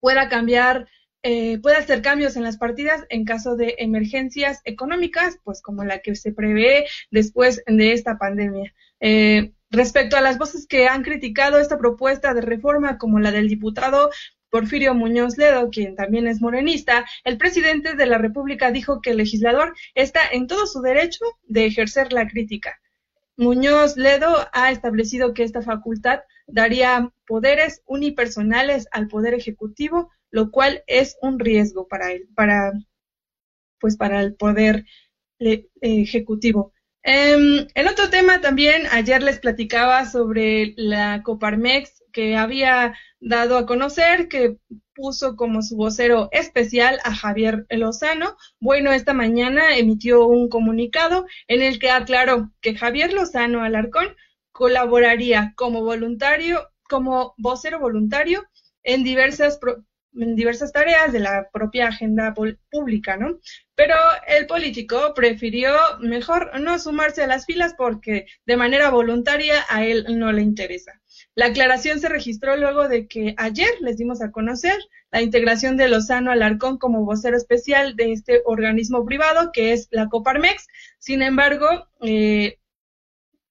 pueda 0.00 0.28
cambiar, 0.28 0.88
eh, 1.22 1.58
pueda 1.58 1.78
hacer 1.78 2.02
cambios 2.02 2.34
en 2.36 2.42
las 2.42 2.56
partidas 2.56 3.04
en 3.10 3.24
caso 3.24 3.54
de 3.54 3.76
emergencias 3.78 4.60
económicas, 4.64 5.38
pues 5.44 5.62
como 5.62 5.84
la 5.84 6.00
que 6.00 6.16
se 6.16 6.32
prevé 6.32 6.86
después 7.10 7.62
de 7.66 7.92
esta 7.92 8.18
pandemia. 8.18 8.74
Eh, 8.98 9.52
respecto 9.70 10.16
a 10.16 10.20
las 10.20 10.38
voces 10.38 10.66
que 10.66 10.88
han 10.88 11.02
criticado 11.02 11.58
esta 11.58 11.78
propuesta 11.78 12.34
de 12.34 12.40
reforma, 12.40 12.98
como 12.98 13.20
la 13.20 13.30
del 13.30 13.48
diputado 13.48 14.10
Porfirio 14.52 14.92
Muñoz 14.94 15.38
Ledo, 15.38 15.70
quien 15.70 15.96
también 15.96 16.26
es 16.26 16.42
morenista, 16.42 17.06
el 17.24 17.38
presidente 17.38 17.94
de 17.94 18.04
la 18.04 18.18
República 18.18 18.70
dijo 18.70 19.00
que 19.00 19.12
el 19.12 19.16
legislador 19.16 19.74
está 19.94 20.20
en 20.30 20.46
todo 20.46 20.66
su 20.66 20.82
derecho 20.82 21.24
de 21.44 21.64
ejercer 21.64 22.12
la 22.12 22.28
crítica. 22.28 22.78
Muñoz 23.38 23.96
Ledo 23.96 24.46
ha 24.52 24.70
establecido 24.70 25.32
que 25.32 25.42
esta 25.42 25.62
facultad 25.62 26.20
daría 26.46 27.10
poderes 27.26 27.80
unipersonales 27.86 28.88
al 28.92 29.08
poder 29.08 29.32
ejecutivo, 29.32 30.10
lo 30.30 30.50
cual 30.50 30.84
es 30.86 31.16
un 31.22 31.38
riesgo 31.38 31.88
para 31.88 32.12
él, 32.12 32.28
para 32.36 32.74
pues 33.80 33.96
para 33.96 34.20
el 34.20 34.34
poder 34.34 34.84
eh, 35.38 35.66
ejecutivo. 35.80 36.74
Eh, 37.04 37.66
el 37.74 37.88
otro 37.88 38.10
tema 38.10 38.40
también, 38.40 38.86
ayer 38.90 39.22
les 39.22 39.40
platicaba 39.40 40.04
sobre 40.06 40.74
la 40.76 41.22
Coparmex 41.22 42.02
que 42.12 42.36
había 42.36 42.94
dado 43.20 43.56
a 43.56 43.66
conocer 43.66 44.28
que 44.28 44.58
puso 44.94 45.36
como 45.36 45.62
su 45.62 45.76
vocero 45.76 46.28
especial 46.32 47.00
a 47.04 47.14
Javier 47.14 47.66
Lozano. 47.70 48.36
Bueno, 48.60 48.92
esta 48.92 49.14
mañana 49.14 49.76
emitió 49.76 50.26
un 50.26 50.48
comunicado 50.48 51.26
en 51.48 51.62
el 51.62 51.78
que 51.78 51.90
aclaró 51.90 52.52
que 52.60 52.76
Javier 52.76 53.12
Lozano 53.12 53.62
Alarcón 53.62 54.14
colaboraría 54.52 55.54
como 55.56 55.82
voluntario, 55.82 56.68
como 56.88 57.34
vocero 57.38 57.80
voluntario 57.80 58.44
en 58.82 59.02
diversas 59.02 59.58
en 60.14 60.36
diversas 60.36 60.72
tareas 60.72 61.12
de 61.12 61.20
la 61.20 61.48
propia 61.52 61.88
agenda 61.88 62.34
pública, 62.70 63.16
¿no? 63.16 63.38
Pero 63.74 63.94
el 64.28 64.46
político 64.46 65.12
prefirió 65.14 65.74
mejor 66.00 66.60
no 66.60 66.78
sumarse 66.78 67.22
a 67.22 67.26
las 67.26 67.46
filas 67.46 67.74
porque 67.76 68.26
de 68.46 68.56
manera 68.56 68.90
voluntaria 68.90 69.64
a 69.68 69.84
él 69.84 70.06
no 70.18 70.32
le 70.32 70.42
interesa. 70.42 71.00
La 71.34 71.46
aclaración 71.46 71.98
se 72.00 72.08
registró 72.08 72.56
luego 72.56 72.88
de 72.88 73.06
que 73.08 73.34
ayer 73.38 73.70
les 73.80 73.96
dimos 73.96 74.20
a 74.20 74.30
conocer 74.30 74.76
la 75.10 75.22
integración 75.22 75.76
de 75.76 75.88
Lozano 75.88 76.30
Alarcón 76.30 76.78
como 76.78 77.04
vocero 77.04 77.36
especial 77.36 77.96
de 77.96 78.12
este 78.12 78.42
organismo 78.44 79.04
privado 79.04 79.50
que 79.52 79.72
es 79.72 79.88
la 79.90 80.08
Coparmex. 80.08 80.66
Sin 80.98 81.22
embargo, 81.22 81.88
eh, 82.02 82.58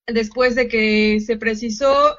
después 0.08 0.56
de 0.56 0.68
que 0.68 1.20
se 1.26 1.38
precisó 1.38 2.16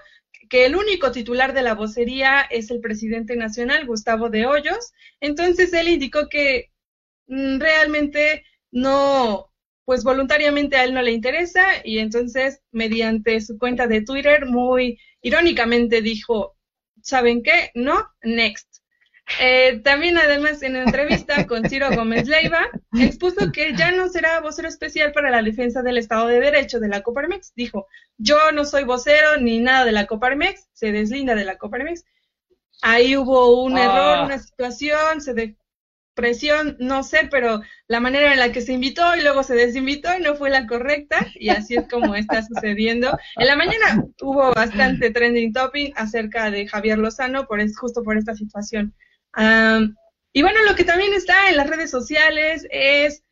que 0.53 0.67
el 0.67 0.77
único 0.77 1.13
titular 1.13 1.55
de 1.55 1.63
la 1.63 1.75
vocería 1.75 2.43
es 2.43 2.71
el 2.71 2.81
presidente 2.81 3.37
nacional, 3.37 3.87
Gustavo 3.87 4.29
de 4.29 4.45
Hoyos. 4.45 4.93
Entonces 5.19 5.73
él 5.73 5.89
indicó 5.89 6.29
que 6.29 6.71
mm, 7.27 7.59
realmente 7.59 8.45
no, 8.71 9.51
pues 9.87 10.05
voluntariamente 10.05 10.77
a 10.77 10.85
él 10.85 10.93
no 10.93 11.01
le 11.01 11.13
interesa 11.13 11.65
y 11.83 12.01
entonces 12.01 12.61
mediante 12.71 13.41
su 13.41 13.57
cuenta 13.57 13.87
de 13.87 14.03
Twitter 14.03 14.45
muy 14.45 14.99
irónicamente 15.23 16.03
dijo, 16.03 16.55
¿saben 17.01 17.43
qué? 17.43 17.71
No, 17.75 18.07
next. 18.23 18.72
Eh, 19.41 19.81
también 19.85 20.19
además 20.19 20.63
en 20.63 20.77
entrevista 20.77 21.47
con 21.47 21.69
Ciro 21.69 21.91
Gómez 21.95 22.29
Leiva 22.29 22.69
expuso 22.99 23.53
que 23.53 23.75
ya 23.75 23.91
no 23.91 24.09
será 24.09 24.41
vocero 24.41 24.69
especial 24.69 25.13
para 25.13 25.31
la 25.31 25.43
defensa 25.43 25.83
del 25.83 25.99
Estado 25.99 26.27
de 26.29 26.41
Derecho 26.41 26.81
de 26.81 26.89
la 26.89 27.03
Coparmex. 27.03 27.53
Dijo, 27.55 27.87
yo 28.19 28.53
no 28.53 28.65
soy 28.65 28.85
vocero 28.85 29.37
ni 29.41 29.59
nada 29.59 29.85
de 29.85 29.93
la 29.93 30.07
Coparmex, 30.07 30.69
se 30.73 30.93
deslinda 30.93 31.35
de 31.35 31.45
la 31.45 31.57
Coparmex. 31.57 32.05
Ahí 32.83 33.17
hubo 33.17 33.63
un 33.63 33.79
error, 33.79 34.19
ah. 34.19 34.25
una 34.25 34.39
situación, 34.39 35.21
se 35.21 35.35
de 35.35 35.57
presión, 36.15 36.77
no 36.79 37.03
sé, 37.03 37.29
pero 37.31 37.63
la 37.87 38.01
manera 38.01 38.33
en 38.33 38.39
la 38.39 38.53
que 38.53 38.61
se 38.61 38.73
invitó 38.73 39.17
y 39.17 39.23
luego 39.23 39.43
se 39.43 39.55
desinvitó 39.55 40.11
no 40.19 40.35
fue 40.35 40.51
la 40.51 40.67
correcta 40.67 41.27
y 41.35 41.49
así 41.49 41.77
es 41.77 41.89
como 41.89 42.15
está 42.15 42.43
sucediendo. 42.43 43.17
En 43.37 43.47
la 43.47 43.57
mañana 43.57 44.05
hubo 44.21 44.53
bastante 44.53 45.11
trending 45.11 45.53
topic 45.53 45.95
acerca 45.97 46.51
de 46.51 46.67
Javier 46.67 46.99
Lozano 46.99 47.47
por 47.47 47.61
es, 47.61 47.79
justo 47.79 48.03
por 48.03 48.19
esta 48.19 48.35
situación 48.35 48.95
y 49.37 50.43
bueno, 50.43 50.65
lo 50.67 50.75
que 50.75 50.85
también 50.85 51.15
está 51.15 51.51
en 51.51 51.57
las 51.57 51.69
redes 51.69 51.91
sociales 51.91 52.67
es 52.71 53.23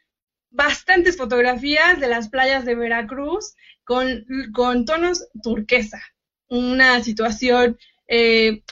bastantes 0.50 1.16
fotografías 1.16 2.00
de 2.00 2.08
las 2.08 2.28
playas 2.28 2.64
de 2.64 2.74
Veracruz 2.74 3.54
con, 3.84 4.24
con 4.52 4.84
tonos 4.84 5.28
turquesa. 5.42 6.00
Una 6.48 7.02
situación, 7.02 7.78
eh, 8.08 8.62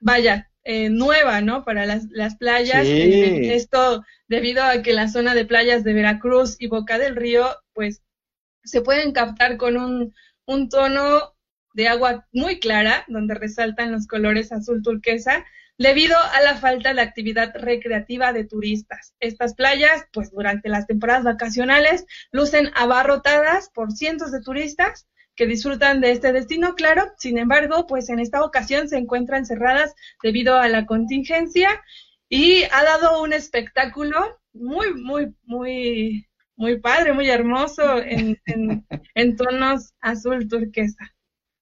vaya, 0.00 0.50
eh, 0.64 0.88
nueva, 0.88 1.40
¿no? 1.40 1.64
Para 1.64 1.86
las, 1.86 2.06
las 2.10 2.36
playas. 2.36 2.84
Eh, 2.86 3.54
esto 3.54 4.04
debido 4.26 4.64
a 4.64 4.82
que 4.82 4.92
la 4.92 5.08
zona 5.08 5.34
de 5.34 5.44
playas 5.44 5.84
de 5.84 5.92
Veracruz 5.92 6.56
y 6.58 6.66
Boca 6.66 6.98
del 6.98 7.14
Río, 7.14 7.48
pues, 7.72 8.02
se 8.64 8.80
pueden 8.80 9.12
captar 9.12 9.56
con 9.56 9.76
un, 9.76 10.12
un 10.44 10.68
tono 10.68 11.36
de 11.74 11.86
agua 11.86 12.26
muy 12.32 12.58
clara, 12.58 13.04
donde 13.06 13.34
resaltan 13.34 13.92
los 13.92 14.08
colores 14.08 14.50
azul 14.50 14.82
turquesa, 14.82 15.44
debido 15.78 16.16
a 16.18 16.40
la 16.40 16.56
falta 16.56 16.94
de 16.94 17.02
actividad 17.02 17.52
recreativa 17.54 18.32
de 18.32 18.44
turistas. 18.44 19.14
Estas 19.20 19.54
playas, 19.54 20.04
pues 20.12 20.30
durante 20.30 20.68
las 20.68 20.86
temporadas 20.86 21.24
vacacionales, 21.24 22.06
lucen 22.32 22.70
abarrotadas 22.74 23.70
por 23.70 23.92
cientos 23.92 24.32
de 24.32 24.40
turistas 24.40 25.06
que 25.34 25.46
disfrutan 25.46 26.00
de 26.00 26.12
este 26.12 26.32
destino, 26.32 26.74
claro. 26.74 27.12
Sin 27.18 27.38
embargo, 27.38 27.86
pues 27.86 28.08
en 28.08 28.18
esta 28.18 28.42
ocasión 28.42 28.88
se 28.88 28.96
encuentran 28.96 29.44
cerradas 29.44 29.94
debido 30.22 30.56
a 30.56 30.68
la 30.68 30.86
contingencia 30.86 31.82
y 32.28 32.64
ha 32.64 32.82
dado 32.82 33.22
un 33.22 33.32
espectáculo 33.32 34.40
muy, 34.52 34.94
muy, 34.94 35.34
muy, 35.44 36.26
muy 36.56 36.80
padre, 36.80 37.12
muy 37.12 37.28
hermoso 37.28 37.98
en, 37.98 38.40
tonos 39.36 39.92
azul 40.00 40.48
turquesa. 40.48 41.15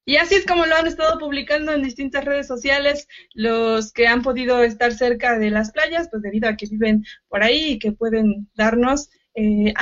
Y 0.07 0.17
así 0.17 0.35
es 0.35 0.47
como 0.47 0.67
lo 0.67 0.77
han 0.77 0.87
estado 0.87 1.19
publicando 1.19 1.73
en 1.73 1.83
distintas 1.83 2.25
redes 2.25 2.47
sociales 2.47 3.09
los 3.33 3.93
que 3.93 4.07
han 4.07 4.23
podido 4.23 4.63
estar 4.63 4.93
cerca 4.93 5.39
de 5.39 5.51
las 5.51 5.73
playas, 5.73 6.09
pues 6.11 6.23
debido 6.23 6.49
a 6.49 6.57
que 6.57 6.67
viven 6.67 7.05
por 7.29 7.43
ahí 7.43 7.73
y 7.73 7.79
que 7.79 7.93
pueden 7.93 8.49
darnos, 8.55 9.11
eh, 9.35 9.73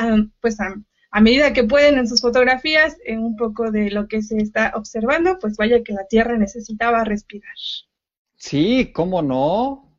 pues 0.41 0.59
a, 0.61 1.21
medida 1.21 1.53
que 1.53 1.65
pueden 1.65 1.99
en 1.99 2.07
sus 2.07 2.21
fotografías, 2.21 2.97
en 3.05 3.19
un 3.19 3.37
poco 3.37 3.71
de 3.71 3.91
lo 3.91 4.07
que 4.07 4.23
se 4.23 4.37
está 4.39 4.73
observando, 4.77 5.39
pues 5.41 5.57
vaya 5.57 5.83
que 5.83 5.93
la 5.93 6.07
Tierra 6.07 6.39
necesitaba 6.39 7.05
respirar. 7.05 7.55
Sí, 8.37 8.93
cómo 8.95 9.23
no. 9.23 9.99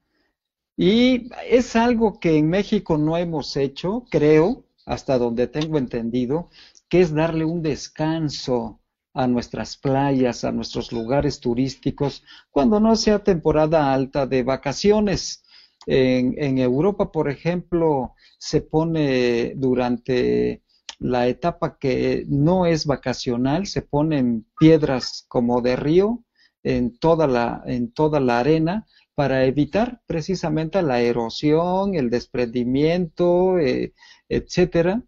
Y 0.75 1.29
es 1.47 1.75
algo 1.75 2.19
que 2.19 2.37
en 2.37 2.49
México 2.49 2.97
no 2.97 3.17
hemos 3.17 3.57
hecho, 3.57 4.05
creo, 4.09 4.65
hasta 4.85 5.17
donde 5.17 5.47
tengo 5.47 5.77
entendido, 5.77 6.49
que 6.89 7.01
es 7.01 7.13
darle 7.13 7.45
un 7.45 7.61
descanso 7.61 8.79
a 9.13 9.27
nuestras 9.27 9.77
playas, 9.77 10.43
a 10.43 10.51
nuestros 10.51 10.91
lugares 10.91 11.39
turísticos, 11.39 12.23
cuando 12.49 12.79
no 12.79 12.95
sea 12.95 13.23
temporada 13.23 13.93
alta 13.93 14.25
de 14.25 14.43
vacaciones. 14.43 15.43
En, 15.85 16.57
Europa, 16.57 17.11
por 17.11 17.29
ejemplo, 17.29 18.13
se 18.37 18.61
pone 18.61 19.53
durante 19.55 20.63
la 20.99 21.27
etapa 21.27 21.77
que 21.77 22.25
no 22.27 22.65
es 22.65 22.85
vacacional, 22.85 23.67
se 23.67 23.81
ponen 23.81 24.45
piedras 24.57 25.25
como 25.27 25.61
de 25.61 25.75
río 25.75 26.23
en 26.63 26.97
toda 26.97 27.27
la, 27.27 27.61
en 27.65 27.91
toda 27.91 28.21
la 28.21 28.39
arena 28.39 28.87
para 29.13 29.43
evitar 29.45 30.01
precisamente 30.07 30.81
la 30.81 31.01
erosión, 31.01 31.95
el 31.95 32.09
desprendimiento, 32.09 33.59
eh, 33.59 33.93
etcétera 34.29 35.03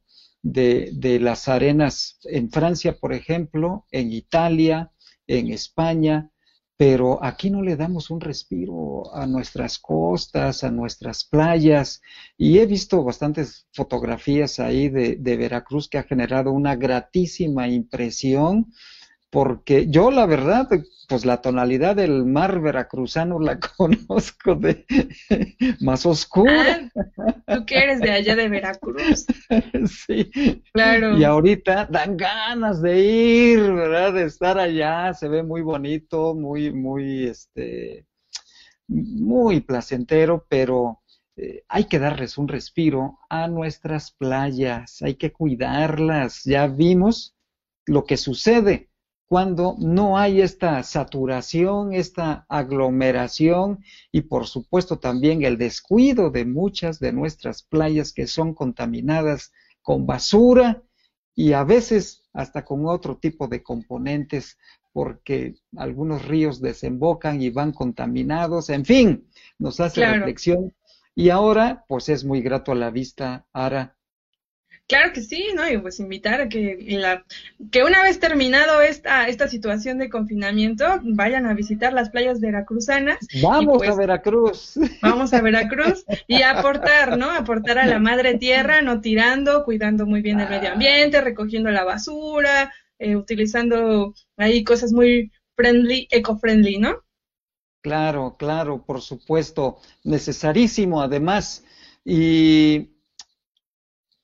de, 0.46 1.20
las 1.20 1.48
arenas 1.48 2.20
en 2.24 2.52
Francia, 2.52 2.98
por 3.00 3.14
ejemplo, 3.14 3.86
en 3.92 4.14
Italia, 4.14 4.92
en 5.26 5.52
España, 5.52 6.30
pero 6.78 7.24
aquí 7.24 7.50
no 7.50 7.64
le 7.64 7.76
damos 7.76 8.12
un 8.12 8.22
respiro 8.22 9.14
a 9.16 9.26
nuestras 9.26 9.80
costas, 9.80 10.64
a 10.64 10.70
nuestras 10.70 11.24
playas, 11.24 12.02
y 12.38 12.60
he 12.60 12.66
visto 12.68 13.04
bastantes 13.04 13.68
fotografías 13.74 14.60
ahí 14.60 14.90
de, 14.90 15.16
de 15.16 15.38
Veracruz 15.38 15.90
que 15.90 15.98
ha 15.98 16.04
generado 16.04 16.52
una 16.52 16.76
gratísima 16.76 17.68
impresión 17.68 18.72
porque 19.36 19.88
yo 19.90 20.12
la 20.12 20.26
verdad, 20.26 20.70
pues 21.10 21.26
la 21.26 21.42
tonalidad 21.42 21.98
del 21.98 22.24
mar 22.24 22.62
veracruzano 22.62 23.38
la 23.38 23.60
conozco 23.78 24.56
de 24.56 24.86
más 25.82 26.06
oscura. 26.06 26.90
Ah, 26.96 27.58
tú 27.58 27.66
que 27.66 27.80
eres 27.80 28.00
de 28.00 28.12
allá 28.12 28.38
de 28.38 28.48
Veracruz. 28.48 29.26
Sí. 29.88 30.32
Claro. 30.72 31.18
Y 31.18 31.26
ahorita 31.26 31.86
dan 31.88 32.16
ganas 32.16 32.82
de 32.82 32.98
ir, 32.98 33.74
¿verdad? 33.74 34.14
De 34.14 34.24
estar 34.24 34.58
allá, 34.58 35.14
se 35.14 35.28
ve 35.28 35.44
muy 35.44 35.62
bonito, 35.62 36.34
muy, 36.34 36.72
muy, 36.72 37.28
este, 37.28 38.06
muy 38.88 39.60
placentero, 39.60 40.46
pero 40.48 41.02
eh, 41.36 41.66
hay 41.68 41.90
que 41.90 42.00
darles 42.00 42.38
un 42.38 42.48
respiro 42.48 43.20
a 43.30 43.50
nuestras 43.50 44.12
playas, 44.12 45.02
hay 45.02 45.16
que 45.16 45.34
cuidarlas. 45.34 46.46
Ya 46.46 46.68
vimos 46.68 47.36
lo 47.86 48.06
que 48.06 48.16
sucede 48.16 48.95
cuando 49.28 49.76
no 49.80 50.18
hay 50.18 50.42
esta 50.42 50.82
saturación, 50.84 51.94
esta 51.94 52.46
aglomeración 52.48 53.84
y 54.12 54.22
por 54.22 54.46
supuesto 54.46 55.00
también 55.00 55.44
el 55.44 55.58
descuido 55.58 56.30
de 56.30 56.46
muchas 56.46 57.00
de 57.00 57.12
nuestras 57.12 57.64
playas 57.64 58.14
que 58.14 58.28
son 58.28 58.54
contaminadas 58.54 59.52
con 59.82 60.06
basura 60.06 60.84
y 61.34 61.54
a 61.54 61.64
veces 61.64 62.24
hasta 62.34 62.64
con 62.64 62.86
otro 62.86 63.18
tipo 63.18 63.48
de 63.48 63.64
componentes 63.64 64.58
porque 64.94 65.56
algunos 65.76 66.26
ríos 66.26 66.62
desembocan 66.62 67.42
y 67.42 67.50
van 67.50 67.74
contaminados, 67.74 68.70
en 68.70 68.86
fin, 68.86 69.28
nos 69.60 69.80
hace 69.80 70.06
reflexión. 70.06 70.74
Y 71.16 71.30
ahora 71.30 71.84
pues 71.88 72.10
es 72.10 72.24
muy 72.24 72.42
grato 72.42 72.72
a 72.72 72.76
la 72.76 72.92
vista, 72.92 73.46
Ara, 73.52 73.95
Claro 74.88 75.14
que 75.14 75.22
sí, 75.22 75.48
¿no? 75.56 75.68
Y 75.68 75.80
pues 75.80 76.00
invitar 76.00 76.42
a 76.42 76.50
que, 76.50 76.78
la, 77.00 77.26
que 77.72 77.84
una 77.84 78.04
vez 78.04 78.20
terminado 78.20 78.82
esta, 78.82 79.28
esta 79.28 79.48
situación 79.48 79.98
de 79.98 80.10
confinamiento, 80.10 80.86
vayan 81.02 81.48
a 81.48 81.56
visitar 81.56 81.92
las 81.92 82.12
playas 82.12 82.40
veracruzanas. 82.40 83.18
Vamos 83.42 83.82
a 83.82 83.86
pues, 83.86 83.98
Veracruz. 83.98 84.80
Vamos 85.02 85.34
a 85.34 85.42
Veracruz 85.42 86.06
y 86.28 86.44
aportar, 86.44 87.18
¿no? 87.18 87.32
Aportar 87.32 87.80
a 87.80 87.88
la 87.88 87.98
madre 87.98 88.38
tierra, 88.38 88.84
no 88.84 89.02
tirando, 89.02 89.64
cuidando 89.64 90.06
muy 90.06 90.22
bien 90.22 90.40
el 90.40 90.50
medio 90.50 90.74
ambiente, 90.74 91.20
recogiendo 91.20 91.72
la 91.72 91.84
basura, 91.84 92.72
eh, 93.00 93.16
utilizando 93.16 94.14
ahí 94.38 94.64
cosas 94.64 94.92
muy 94.92 95.32
friendly, 95.56 96.08
eco-friendly, 96.12 96.78
¿no? 96.78 97.04
Claro, 97.82 98.36
claro, 98.38 98.84
por 98.86 99.02
supuesto, 99.02 99.78
necesarísimo 100.04 101.02
además. 101.02 101.64
Y 102.04 102.95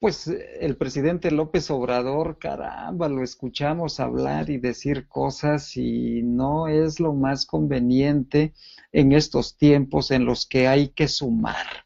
pues 0.02 0.26
el 0.28 0.78
presidente 0.78 1.30
López 1.30 1.70
Obrador, 1.70 2.40
caramba, 2.40 3.08
lo 3.08 3.22
escuchamos 3.22 4.00
hablar 4.00 4.50
y 4.50 4.58
decir 4.58 5.08
cosas 5.08 5.78
y 5.78 6.24
no 6.24 6.68
es 6.68 7.00
lo 7.00 7.14
más 7.14 7.46
conveniente 7.46 8.56
en 8.92 9.12
estos 9.12 9.58
tiempos 9.58 10.10
en 10.10 10.26
los 10.26 10.48
que 10.48 10.68
hay 10.68 10.88
que 10.88 11.08
sumar, 11.08 11.86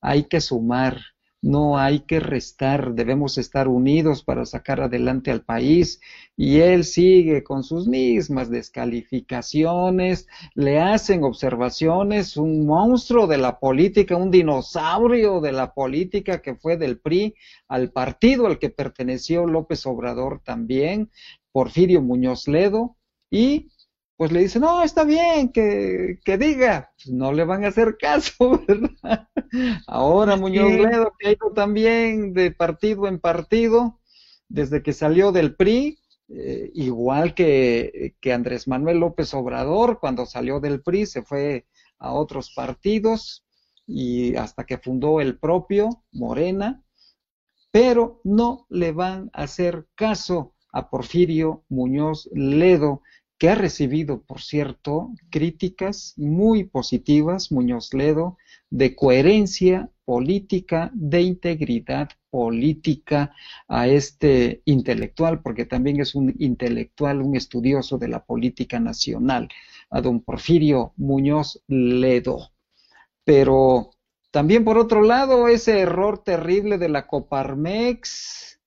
hay 0.00 0.24
que 0.24 0.40
sumar 0.40 1.11
no 1.42 1.76
hay 1.76 2.00
que 2.00 2.20
restar, 2.20 2.94
debemos 2.94 3.36
estar 3.36 3.66
unidos 3.66 4.22
para 4.22 4.46
sacar 4.46 4.80
adelante 4.80 5.32
al 5.32 5.42
país. 5.42 6.00
Y 6.36 6.60
él 6.60 6.84
sigue 6.84 7.42
con 7.42 7.64
sus 7.64 7.88
mismas 7.88 8.48
descalificaciones, 8.48 10.28
le 10.54 10.80
hacen 10.80 11.24
observaciones, 11.24 12.36
un 12.36 12.64
monstruo 12.64 13.26
de 13.26 13.38
la 13.38 13.58
política, 13.58 14.16
un 14.16 14.30
dinosaurio 14.30 15.40
de 15.40 15.52
la 15.52 15.74
política 15.74 16.40
que 16.40 16.54
fue 16.54 16.76
del 16.76 17.00
PRI 17.00 17.34
al 17.66 17.90
partido 17.90 18.46
al 18.46 18.60
que 18.60 18.70
perteneció 18.70 19.44
López 19.46 19.84
Obrador 19.84 20.40
también, 20.44 21.10
Porfirio 21.50 22.00
Muñoz 22.02 22.46
Ledo, 22.46 22.96
y 23.32 23.71
pues 24.22 24.30
le 24.30 24.38
dice, 24.38 24.60
no, 24.60 24.84
está 24.84 25.02
bien 25.02 25.48
que, 25.48 26.20
que 26.24 26.38
diga, 26.38 26.92
pues 26.94 27.12
no 27.12 27.32
le 27.32 27.42
van 27.42 27.64
a 27.64 27.68
hacer 27.70 27.96
caso, 27.98 28.62
¿verdad? 28.68 29.28
Ahora 29.88 30.36
Muñoz 30.36 30.70
Ledo, 30.70 31.12
que 31.18 31.26
ha 31.26 31.32
ido 31.32 31.52
también 31.52 32.32
de 32.32 32.52
partido 32.52 33.08
en 33.08 33.18
partido, 33.18 33.98
desde 34.48 34.80
que 34.80 34.92
salió 34.92 35.32
del 35.32 35.56
PRI, 35.56 35.98
eh, 36.28 36.70
igual 36.72 37.34
que, 37.34 38.14
que 38.20 38.32
Andrés 38.32 38.68
Manuel 38.68 38.98
López 38.98 39.34
Obrador, 39.34 39.98
cuando 39.98 40.24
salió 40.24 40.60
del 40.60 40.82
PRI, 40.82 41.06
se 41.06 41.22
fue 41.22 41.66
a 41.98 42.12
otros 42.12 42.52
partidos 42.54 43.44
y 43.88 44.36
hasta 44.36 44.62
que 44.62 44.78
fundó 44.78 45.20
el 45.20 45.36
propio 45.36 46.04
Morena, 46.12 46.80
pero 47.72 48.20
no 48.22 48.66
le 48.68 48.92
van 48.92 49.30
a 49.32 49.42
hacer 49.42 49.88
caso 49.96 50.54
a 50.72 50.88
Porfirio 50.88 51.64
Muñoz 51.68 52.30
Ledo, 52.32 53.02
que 53.42 53.50
ha 53.50 53.56
recibido, 53.56 54.22
por 54.22 54.40
cierto, 54.40 55.10
críticas 55.28 56.14
muy 56.16 56.62
positivas, 56.62 57.50
Muñoz 57.50 57.92
Ledo, 57.92 58.38
de 58.70 58.94
coherencia 58.94 59.90
política, 60.04 60.92
de 60.94 61.22
integridad 61.22 62.10
política 62.30 63.34
a 63.66 63.88
este 63.88 64.62
intelectual, 64.64 65.42
porque 65.42 65.64
también 65.64 65.98
es 66.00 66.14
un 66.14 66.32
intelectual, 66.38 67.20
un 67.20 67.34
estudioso 67.34 67.98
de 67.98 68.06
la 68.06 68.24
política 68.24 68.78
nacional, 68.78 69.48
a 69.90 70.00
don 70.00 70.20
Porfirio 70.20 70.92
Muñoz 70.96 71.64
Ledo. 71.66 72.52
Pero 73.24 73.90
también 74.30 74.62
por 74.62 74.78
otro 74.78 75.02
lado, 75.02 75.48
ese 75.48 75.80
error 75.80 76.22
terrible 76.22 76.78
de 76.78 76.90
la 76.90 77.08
Coparmex, 77.08 78.61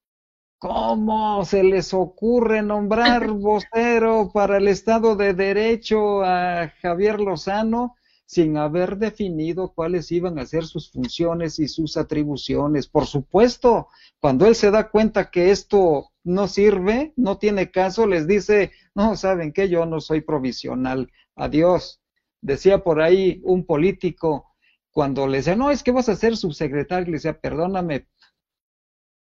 ¿Cómo 0.68 1.46
se 1.46 1.64
les 1.64 1.94
ocurre 1.94 2.64
nombrar 2.64 3.28
vocero 3.34 4.32
para 4.34 4.58
el 4.58 4.68
Estado 4.68 5.16
de 5.16 5.36
Derecho 5.36 6.24
a 6.24 6.74
Javier 6.82 7.20
Lozano 7.20 7.98
sin 8.26 8.58
haber 8.58 8.98
definido 8.98 9.74
cuáles 9.76 10.12
iban 10.12 10.40
a 10.40 10.46
ser 10.48 10.66
sus 10.66 10.92
funciones 10.92 11.60
y 11.60 11.68
sus 11.68 11.98
atribuciones? 11.98 12.88
Por 12.88 13.06
supuesto, 13.06 13.90
cuando 14.20 14.48
él 14.48 14.56
se 14.56 14.72
da 14.72 14.90
cuenta 14.90 15.30
que 15.30 15.52
esto 15.52 16.10
no 16.24 16.48
sirve, 16.48 17.14
no 17.16 17.38
tiene 17.38 17.70
caso, 17.70 18.08
les 18.08 18.26
dice, 18.26 18.72
no, 18.96 19.16
saben 19.16 19.54
que 19.54 19.70
yo 19.70 19.86
no 19.86 20.02
soy 20.02 20.22
provisional, 20.22 21.12
adiós. 21.36 22.02
Decía 22.42 22.84
por 22.84 23.04
ahí 23.04 23.40
un 23.44 23.68
político, 23.68 24.56
cuando 24.90 25.28
le 25.28 25.38
decía, 25.38 25.56
no, 25.56 25.70
es 25.70 25.84
que 25.84 25.92
vas 25.92 26.10
a 26.10 26.16
ser 26.16 26.36
subsecretario, 26.36 27.06
le 27.06 27.18
decía, 27.18 27.40
perdóname, 27.40 28.08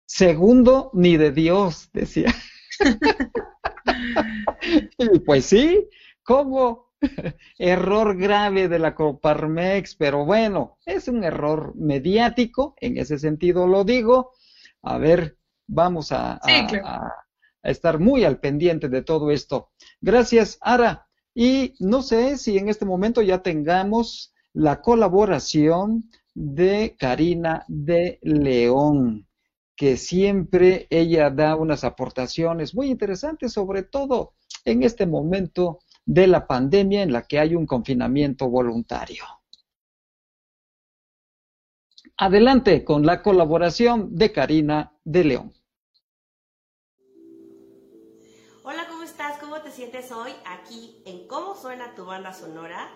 Segundo, 0.05 0.91
ni 0.93 1.17
de 1.17 1.31
Dios, 1.31 1.89
decía. 1.93 2.33
y 4.97 5.19
pues 5.19 5.45
sí, 5.45 5.87
¿cómo? 6.23 6.93
error 7.57 8.17
grave 8.17 8.67
de 8.67 8.79
la 8.79 8.95
Coparmex, 8.95 9.95
pero 9.95 10.25
bueno, 10.25 10.77
es 10.85 11.07
un 11.07 11.23
error 11.23 11.73
mediático, 11.75 12.75
en 12.79 12.97
ese 12.97 13.19
sentido 13.19 13.67
lo 13.67 13.83
digo. 13.83 14.31
A 14.81 14.97
ver, 14.97 15.37
vamos 15.67 16.11
a, 16.11 16.39
a 16.43 17.13
estar 17.63 17.99
muy 17.99 18.23
al 18.23 18.39
pendiente 18.39 18.89
de 18.89 19.01
todo 19.01 19.31
esto. 19.31 19.71
Gracias, 20.01 20.57
Ara. 20.61 21.07
Y 21.35 21.73
no 21.79 22.03
sé 22.03 22.37
si 22.37 22.57
en 22.57 22.69
este 22.69 22.85
momento 22.85 23.21
ya 23.21 23.41
tengamos 23.41 24.33
la 24.53 24.81
colaboración 24.81 26.09
de 26.35 26.95
Karina 26.99 27.65
de 27.67 28.19
León 28.21 29.27
que 29.75 29.97
siempre 29.97 30.87
ella 30.89 31.29
da 31.29 31.55
unas 31.55 31.83
aportaciones 31.83 32.75
muy 32.75 32.89
interesantes, 32.89 33.53
sobre 33.53 33.83
todo 33.83 34.33
en 34.65 34.83
este 34.83 35.05
momento 35.05 35.79
de 36.05 36.27
la 36.27 36.47
pandemia 36.47 37.01
en 37.01 37.11
la 37.11 37.23
que 37.23 37.39
hay 37.39 37.55
un 37.55 37.65
confinamiento 37.65 38.49
voluntario. 38.49 39.23
Adelante 42.17 42.83
con 42.83 43.05
la 43.05 43.23
colaboración 43.23 44.15
de 44.15 44.31
Karina 44.31 44.93
de 45.03 45.23
León. 45.23 45.53
Hola, 48.63 48.85
¿cómo 48.87 49.03
estás? 49.03 49.39
¿Cómo 49.39 49.61
te 49.61 49.71
sientes 49.71 50.11
hoy 50.11 50.31
aquí 50.45 51.01
en 51.05 51.27
Cómo 51.27 51.55
suena 51.55 51.95
tu 51.95 52.05
banda 52.05 52.31
sonora? 52.33 52.91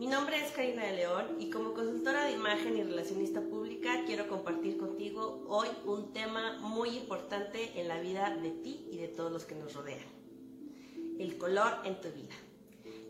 Mi 0.00 0.06
nombre 0.06 0.42
es 0.42 0.50
Karina 0.52 0.86
de 0.86 0.94
León 0.94 1.36
y 1.38 1.50
como 1.50 1.74
consultora 1.74 2.24
de 2.24 2.32
imagen 2.32 2.74
y 2.74 2.82
relacionista 2.82 3.42
pública 3.42 4.04
quiero 4.06 4.28
compartir 4.28 4.78
contigo 4.78 5.44
hoy 5.46 5.68
un 5.84 6.14
tema 6.14 6.56
muy 6.60 6.96
importante 6.96 7.78
en 7.78 7.86
la 7.86 8.00
vida 8.00 8.34
de 8.34 8.50
ti 8.50 8.88
y 8.90 8.96
de 8.96 9.08
todos 9.08 9.30
los 9.30 9.44
que 9.44 9.56
nos 9.56 9.74
rodean. 9.74 10.06
El 11.18 11.36
color 11.36 11.80
en 11.84 12.00
tu 12.00 12.08
vida. 12.12 12.34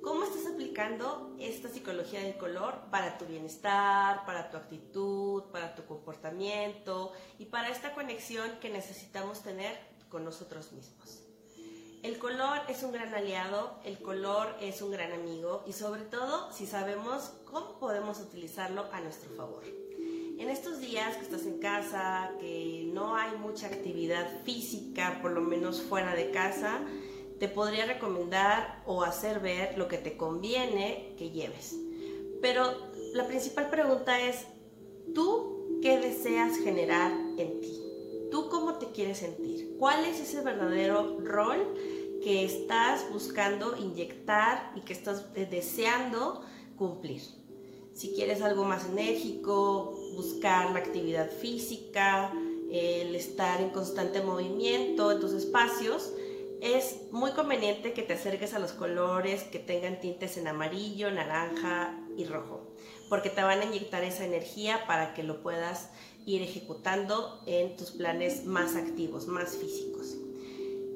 ¿Cómo 0.03 0.24
estás 0.24 0.53
aplicando 0.53 1.36
esta 1.38 1.68
psicología 1.68 2.22
del 2.22 2.36
color 2.36 2.74
para 2.91 3.18
tu 3.18 3.24
bienestar, 3.24 4.26
para 4.26 4.51
tu 4.51 4.57
actitud, 4.57 5.45
para 5.53 5.76
tu 5.76 5.84
comportamiento 5.84 7.12
y 7.38 7.45
para 7.45 7.68
esta 7.68 7.95
conexión 7.95 8.59
que 8.61 8.68
necesitamos 8.68 9.45
tener 9.45 9.78
con 10.09 10.24
nosotros 10.24 10.72
mismos? 10.72 11.30
El 12.03 12.18
color 12.18 12.61
es 12.68 12.82
un 12.82 12.92
gran 12.92 13.12
aliado, 13.12 13.74
el 13.84 13.98
color 13.98 14.57
es 14.62 14.80
un 14.80 14.90
gran 14.90 15.12
amigo 15.12 15.62
y 15.66 15.74
sobre 15.74 16.01
todo 16.01 16.51
si 16.51 16.66
sabemos 16.66 17.32
cómo 17.44 17.78
podemos 17.78 18.20
utilizarlo 18.20 18.86
a 18.90 19.03
nuestro 19.03 19.28
favor. 19.36 19.62
En 20.38 20.48
estos 20.48 20.80
días 20.80 21.16
que 21.16 21.24
estás 21.24 21.44
en 21.44 21.59
casa, 21.59 22.30
que 22.40 22.88
no 22.94 23.16
hay 23.16 23.36
mucha 23.36 23.66
actividad 23.66 24.26
física, 24.44 25.18
por 25.20 25.32
lo 25.32 25.42
menos 25.42 25.82
fuera 25.82 26.14
de 26.14 26.30
casa, 26.30 26.80
te 27.38 27.48
podría 27.48 27.84
recomendar 27.84 28.82
o 28.86 29.03
hacer 29.03 29.40
ver 29.40 29.76
lo 29.76 29.86
que 29.86 29.98
te 29.98 30.16
conviene 30.16 31.14
que 31.18 31.28
lleves. 31.28 31.76
Pero 32.40 32.62
la 33.12 33.26
principal 33.26 33.68
pregunta 33.68 34.18
es, 34.22 34.46
¿tú 35.14 35.80
qué 35.82 35.98
deseas 35.98 36.57
generar 36.57 37.12
en 37.36 37.61
ti? 37.61 37.78
¿Tú 38.30 38.48
cómo 38.48 38.78
te 38.78 38.86
quieres 38.86 39.18
sentir? 39.18 39.49
¿Cuál 39.81 40.05
es 40.05 40.20
ese 40.20 40.43
verdadero 40.43 41.20
rol 41.20 41.74
que 42.22 42.45
estás 42.45 43.11
buscando 43.11 43.78
inyectar 43.78 44.72
y 44.76 44.83
que 44.83 44.93
estás 44.93 45.24
eh, 45.35 45.49
deseando 45.51 46.45
cumplir? 46.76 47.22
Si 47.95 48.12
quieres 48.12 48.43
algo 48.43 48.64
más 48.64 48.85
enérgico, 48.91 49.99
buscar 50.16 50.72
la 50.72 50.81
actividad 50.81 51.31
física, 51.31 52.31
el 52.70 53.14
estar 53.14 53.62
en 53.62 53.70
constante 53.70 54.20
movimiento 54.20 55.12
en 55.12 55.20
tus 55.20 55.33
espacios, 55.33 56.12
es 56.61 57.11
muy 57.11 57.31
conveniente 57.31 57.95
que 57.95 58.03
te 58.03 58.12
acerques 58.12 58.53
a 58.53 58.59
los 58.59 58.72
colores 58.72 59.45
que 59.45 59.61
tengan 59.61 59.99
tintes 59.99 60.37
en 60.37 60.47
amarillo, 60.47 61.11
naranja 61.11 61.99
y 62.18 62.26
rojo, 62.26 62.74
porque 63.09 63.31
te 63.31 63.43
van 63.43 63.61
a 63.61 63.64
inyectar 63.64 64.05
esa 64.05 64.26
energía 64.26 64.87
para 64.87 65.14
que 65.14 65.22
lo 65.22 65.43
puedas 65.43 65.89
ir 66.27 66.43
ejecutando 66.43 67.43
en 67.47 67.77
tus 67.77 67.91
planes 67.91 68.45
más 68.45 68.77
activos, 68.77 69.27
más 69.27 69.57
físicos. 69.57 70.16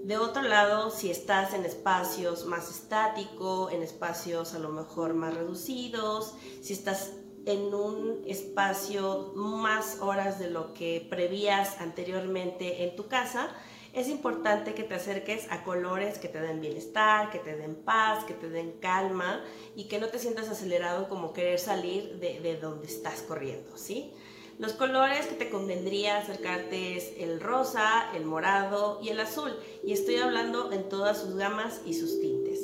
De 0.04 0.18
otro 0.18 0.42
lado, 0.42 0.90
si 0.90 1.10
estás 1.10 1.54
en 1.54 1.64
espacios 1.64 2.44
más 2.44 2.70
estáticos, 2.70 3.72
en 3.72 3.82
espacios 3.82 4.52
a 4.52 4.58
lo 4.58 4.68
mejor 4.68 5.14
más 5.14 5.32
reducidos, 5.34 6.34
si 6.60 6.74
estás 6.74 7.12
en 7.46 7.74
un 7.74 8.22
espacio 8.26 9.32
más 9.34 9.98
horas 10.00 10.38
de 10.38 10.50
lo 10.50 10.74
que 10.74 11.06
prevías 11.08 11.80
anteriormente 11.80 12.84
en 12.84 12.96
tu 12.96 13.08
casa, 13.08 13.48
es 13.94 14.08
importante 14.08 14.74
que 14.74 14.82
te 14.82 14.94
acerques 14.94 15.50
a 15.50 15.62
colores 15.62 16.18
que 16.18 16.28
te 16.28 16.40
den 16.40 16.60
bienestar, 16.60 17.30
que 17.30 17.38
te 17.38 17.56
den 17.56 17.76
paz, 17.76 18.24
que 18.24 18.34
te 18.34 18.50
den 18.50 18.72
calma 18.80 19.42
y 19.76 19.84
que 19.84 20.00
no 20.00 20.08
te 20.08 20.18
sientas 20.18 20.48
acelerado 20.48 21.08
como 21.08 21.32
querer 21.32 21.58
salir 21.58 22.18
de, 22.18 22.40
de 22.40 22.56
donde 22.56 22.88
estás 22.88 23.22
corriendo, 23.22 23.76
¿sí? 23.76 24.12
Los 24.58 24.74
colores 24.74 25.26
que 25.26 25.34
te 25.34 25.50
convendría 25.50 26.18
acercarte 26.18 26.96
es 26.96 27.12
el 27.18 27.40
rosa, 27.40 28.14
el 28.14 28.24
morado 28.24 29.00
y 29.02 29.08
el 29.08 29.18
azul. 29.18 29.50
Y 29.84 29.92
estoy 29.92 30.16
hablando 30.16 30.70
en 30.70 30.88
todas 30.88 31.20
sus 31.20 31.34
gamas 31.34 31.80
y 31.84 31.94
sus 31.94 32.20
tintes. 32.20 32.60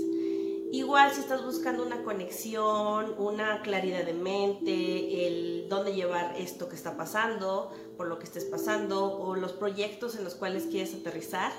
Igual 0.71 1.13
si 1.13 1.21
estás 1.21 1.45
buscando 1.45 1.85
una 1.85 2.05
conexión, 2.05 3.17
una 3.19 3.61
claridad 3.63 4.05
de 4.05 4.13
mente, 4.13 5.27
el 5.27 5.69
dónde 5.69 5.93
llevar 5.93 6.37
esto 6.39 6.69
que 6.69 6.77
está 6.77 6.97
pasando, 6.97 7.73
por 7.97 8.07
lo 8.07 8.21
que 8.21 8.25
estés 8.25 8.45
pasando 8.45 9.19
o 9.19 9.35
los 9.35 9.53
proyectos 9.53 10.15
en 10.15 10.23
los 10.23 10.37
cuales 10.37 10.67
quieres 10.67 10.95
aterrizar, 10.95 11.51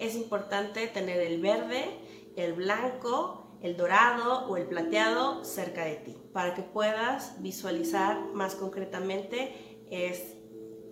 es 0.00 0.16
importante 0.16 0.88
tener 0.88 1.20
el 1.20 1.40
verde, 1.40 1.96
el 2.34 2.54
blanco, 2.54 3.46
el 3.62 3.76
dorado 3.76 4.46
o 4.48 4.56
el 4.56 4.66
plateado 4.66 5.44
cerca 5.44 5.84
de 5.84 5.96
ti 5.96 6.16
para 6.32 6.54
que 6.54 6.62
puedas 6.62 7.40
visualizar 7.40 8.20
más 8.32 8.56
concretamente 8.56 9.75
es 9.90 10.22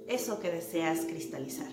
eso 0.09 0.41
que 0.41 0.51
deseas 0.51 1.01
cristalizar. 1.07 1.69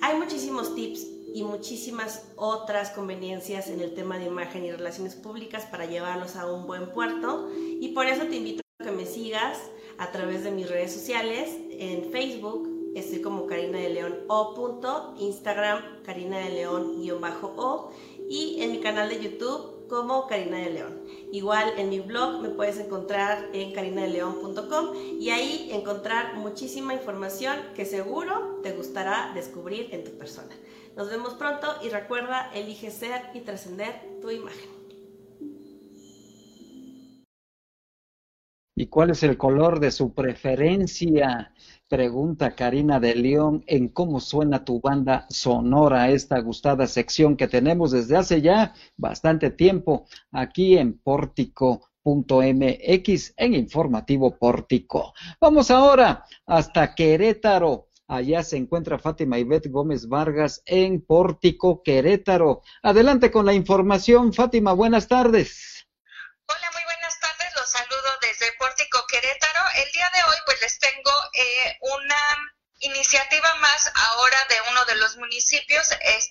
Hay 0.00 0.18
muchísimos 0.18 0.74
tips 0.74 1.06
y 1.34 1.42
muchísimas 1.42 2.24
otras 2.36 2.90
conveniencias 2.90 3.68
en 3.68 3.80
el 3.80 3.94
tema 3.94 4.18
de 4.18 4.26
imagen 4.26 4.64
y 4.64 4.72
relaciones 4.72 5.14
públicas 5.14 5.66
para 5.66 5.86
llevarlos 5.86 6.36
a 6.36 6.50
un 6.50 6.66
buen 6.66 6.92
puerto 6.92 7.50
y 7.54 7.88
por 7.88 8.06
eso 8.06 8.24
te 8.24 8.36
invito 8.36 8.62
a 8.78 8.84
que 8.84 8.90
me 8.90 9.06
sigas 9.06 9.58
a 9.98 10.12
través 10.12 10.44
de 10.44 10.50
mis 10.50 10.68
redes 10.68 10.92
sociales 10.92 11.50
en 11.70 12.10
Facebook 12.10 12.68
estoy 12.94 13.20
como 13.20 13.46
Karina 13.46 13.78
de 13.78 13.90
León 13.90 14.16
O. 14.28 15.14
Instagram 15.18 16.02
Karina 16.04 16.38
de 16.38 16.50
León 16.50 17.00
guion 17.00 17.20
bajo 17.20 17.52
O 17.56 17.92
y 18.28 18.62
en 18.62 18.72
mi 18.72 18.80
canal 18.80 19.08
de 19.08 19.22
YouTube 19.22 19.75
como 19.88 20.26
Karina 20.26 20.58
de 20.58 20.70
León. 20.70 21.00
Igual 21.32 21.72
en 21.78 21.88
mi 21.88 22.00
blog 22.00 22.40
me 22.40 22.50
puedes 22.50 22.78
encontrar 22.78 23.48
en 23.52 23.72
carinadeleón.com 23.72 24.96
y 25.20 25.30
ahí 25.30 25.68
encontrar 25.72 26.36
muchísima 26.36 26.94
información 26.94 27.56
que 27.74 27.84
seguro 27.84 28.60
te 28.62 28.72
gustará 28.72 29.32
descubrir 29.34 29.94
en 29.94 30.04
tu 30.04 30.12
persona. 30.18 30.54
Nos 30.96 31.10
vemos 31.10 31.34
pronto 31.34 31.66
y 31.82 31.90
recuerda, 31.90 32.50
elige 32.54 32.90
ser 32.90 33.22
y 33.34 33.40
trascender 33.40 34.20
tu 34.20 34.30
imagen. 34.30 34.76
¿Y 38.78 38.88
cuál 38.88 39.10
es 39.10 39.22
el 39.22 39.38
color 39.38 39.80
de 39.80 39.90
su 39.90 40.12
preferencia? 40.12 41.54
Pregunta 41.88 42.56
Karina 42.56 42.98
de 42.98 43.14
León 43.14 43.62
en 43.68 43.88
cómo 43.88 44.18
suena 44.18 44.64
tu 44.64 44.80
banda 44.80 45.24
sonora, 45.30 46.10
esta 46.10 46.40
gustada 46.40 46.88
sección 46.88 47.36
que 47.36 47.46
tenemos 47.46 47.92
desde 47.92 48.16
hace 48.16 48.42
ya 48.42 48.74
bastante 48.96 49.50
tiempo 49.50 50.06
aquí 50.32 50.76
en 50.78 50.98
Pórtico.mx 50.98 51.84
en 53.36 53.54
Informativo 53.54 54.36
Pórtico. 54.36 55.14
Vamos 55.40 55.70
ahora 55.70 56.24
hasta 56.44 56.92
Querétaro 56.92 57.86
Allá 58.08 58.44
se 58.44 58.56
encuentra 58.56 59.00
Fátima 59.00 59.36
Ivette 59.36 59.68
Gómez 59.68 60.08
Vargas 60.08 60.62
en 60.64 61.00
Pórtico, 61.00 61.82
Querétaro. 61.82 62.62
Adelante 62.80 63.32
con 63.32 63.44
la 63.44 63.52
información, 63.52 64.32
Fátima, 64.32 64.72
buenas 64.74 65.08
tardes. 65.08 65.75
El 69.76 69.92
día 69.92 70.10
de 70.14 70.24
hoy 70.24 70.36
pues 70.46 70.58
les 70.62 70.78
tengo 70.78 71.12
eh, 71.34 71.76
una 71.80 72.52
iniciativa 72.78 73.54
más 73.56 73.92
ahora 73.94 74.38
de 74.48 74.60
uno 74.70 74.84
de 74.86 74.94
los 74.94 75.16
municipios, 75.18 75.90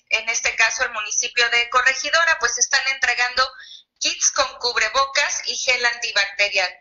en 0.10 0.30
este 0.30 0.56
caso 0.56 0.84
el 0.84 0.92
municipio 0.92 1.48
de 1.52 1.70
Corregidora, 1.70 2.40
pues 2.40 2.58
están 2.58 2.82
entregando 2.88 3.48
kits 4.00 4.32
con 4.32 4.48
cubrebocas 4.58 5.44
y 5.46 5.56
gel 5.58 5.86
antibacterial. 5.86 6.74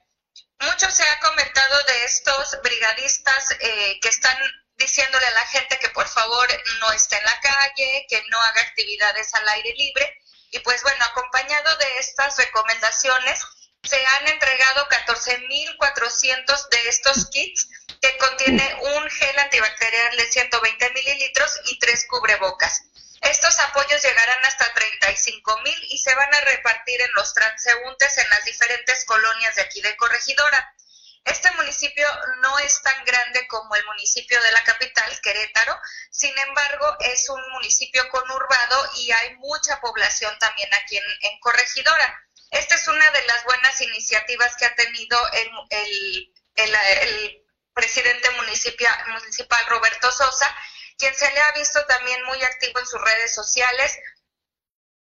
Mucho 0.61 0.91
se 0.91 1.03
ha 1.03 1.21
comentado 1.21 1.85
de 1.85 2.05
estos 2.05 2.59
brigadistas 2.63 3.51
eh, 3.61 4.01
que 4.01 4.09
están 4.09 4.39
diciéndole 4.77 5.27
a 5.27 5.33
la 5.33 5.47
gente 5.49 5.79
que 5.79 5.91
por 5.91 6.09
favor 6.09 6.49
no 6.81 6.93
esté 6.93 7.19
en 7.19 7.25
la 7.27 7.41
calle, 7.41 8.07
que 8.09 8.25
no 8.31 8.41
haga 8.41 8.63
actividades 8.63 9.35
al 9.35 9.47
aire 9.51 9.75
libre. 9.77 10.19
Y 10.51 10.61
pues 10.61 10.83
bueno, 10.83 11.05
acompañado 11.05 11.77
de 11.77 11.99
estas 11.99 12.39
recomendaciones, 12.39 13.45
se 13.85 14.05
han 14.07 14.29
entregado 14.29 14.89
14.400 14.89 16.69
de 16.69 16.89
estos 16.89 17.27
kits 17.31 17.69
que 18.01 18.17
contiene 18.19 18.75
un 18.97 19.11
gel 19.11 19.39
antibacterial 19.39 20.17
de 20.17 20.27
120 20.27 20.91
mililitros 20.91 21.61
y 21.67 21.79
tres 21.79 22.07
cubrebocas. 22.09 22.83
Estos 23.21 23.59
apoyos 23.61 24.03
llegarán 24.03 24.45
hasta 24.45 24.73
35 24.75 25.59
mil 25.63 25.87
y 25.91 25.99
se 25.99 26.15
van 26.15 26.35
a 26.35 26.41
repartir 26.43 27.01
en 27.01 27.13
los 27.15 27.33
transeúntes 27.33 28.19
en 28.19 28.29
las 28.29 28.45
diferentes 28.45 29.05
colonias 29.07 29.55
de 29.57 29.63
aquí 29.63 29.81
de 29.81 29.97
Corregidora. 29.97 30.75
Este 31.25 31.51
municipio 31.53 32.07
no 32.43 32.59
es 32.59 32.83
tan 32.83 33.03
grande 33.07 33.47
como 33.49 33.75
el 33.75 33.85
municipio 33.87 34.41
de 34.43 34.53
la 34.53 34.63
capital, 34.63 35.21
Querétaro, 35.23 35.81
sin 36.11 36.37
embargo 36.39 36.99
es 37.01 37.31
un 37.31 37.41
municipio 37.53 38.07
conurbado 38.11 38.91
y 38.97 39.11
hay 39.11 39.35
mucha 39.37 39.81
población 39.81 40.39
también 40.39 40.69
aquí 40.75 40.99
en, 40.99 41.41
Corregidora. 41.41 42.24
Esta 42.55 42.77
es 42.77 42.87
una 42.87 43.11
de 43.11 43.27
las 43.27 43.45
buenas 43.45 43.81
iniciativas 43.81 44.55
que 44.57 44.65
ha 44.67 44.75
tenido 44.77 45.19
el, 45.33 46.31
presidente 47.75 48.31
municipal, 48.31 49.67
Roberto 49.67 50.13
Sosa, 50.13 50.57
quien 50.97 51.13
se 51.17 51.29
le 51.33 51.41
ha 51.41 51.53
visto 51.53 51.85
también 51.87 52.23
muy 52.25 52.41
activo 52.45 52.79
en 52.79 52.87
sus 52.87 53.01
redes 53.01 53.35
sociales, 53.35 53.99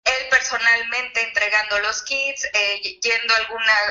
él 0.05 0.29
personalmente 0.29 1.23
entregando 1.23 1.79
los 1.79 2.03
kits, 2.03 2.45
eh, 2.53 3.01
yendo 3.01 3.35
a 3.35 3.39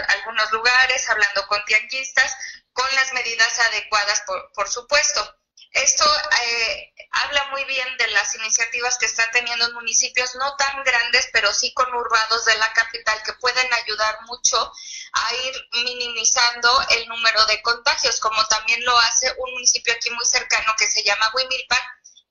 algunos 0.09 0.51
lugares, 0.51 1.09
hablando 1.09 1.47
con 1.47 1.65
tianguistas, 1.65 2.35
con 2.71 2.93
las 2.93 3.11
medidas 3.13 3.57
adecuadas, 3.59 4.23
por, 4.53 4.69
supuesto. 4.69 5.38
Esto 5.71 6.03
eh, 6.43 6.93
habla 7.11 7.45
muy 7.51 7.63
bien 7.65 7.87
de 7.97 8.07
las 8.07 8.33
iniciativas 8.35 8.97
que 8.97 9.05
están 9.05 9.29
teniendo 9.31 9.71
municipios 9.73 10.35
no 10.35 10.55
tan 10.55 10.83
grandes, 10.83 11.29
pero 11.31 11.53
sí 11.53 11.73
conurbados 11.73 12.45
de 12.45 12.57
la 12.57 12.73
capital, 12.73 13.21
que 13.23 13.33
pueden 13.33 13.71
ayudar 13.73 14.17
mucho 14.25 14.71
a 15.13 15.35
ir 15.35 15.67
minimizando 15.83 16.85
el 16.89 17.07
número 17.07 17.45
de 17.45 17.61
contagios, 17.61 18.19
como 18.19 18.43
también 18.47 18.83
lo 18.83 18.97
hace 18.99 19.31
un 19.37 19.51
municipio 19.53 19.93
aquí 19.93 20.09
muy 20.11 20.25
cercano 20.25 20.73
que 20.77 20.89
se 20.89 21.03
llama 21.03 21.31
Huimilpan, 21.33 21.81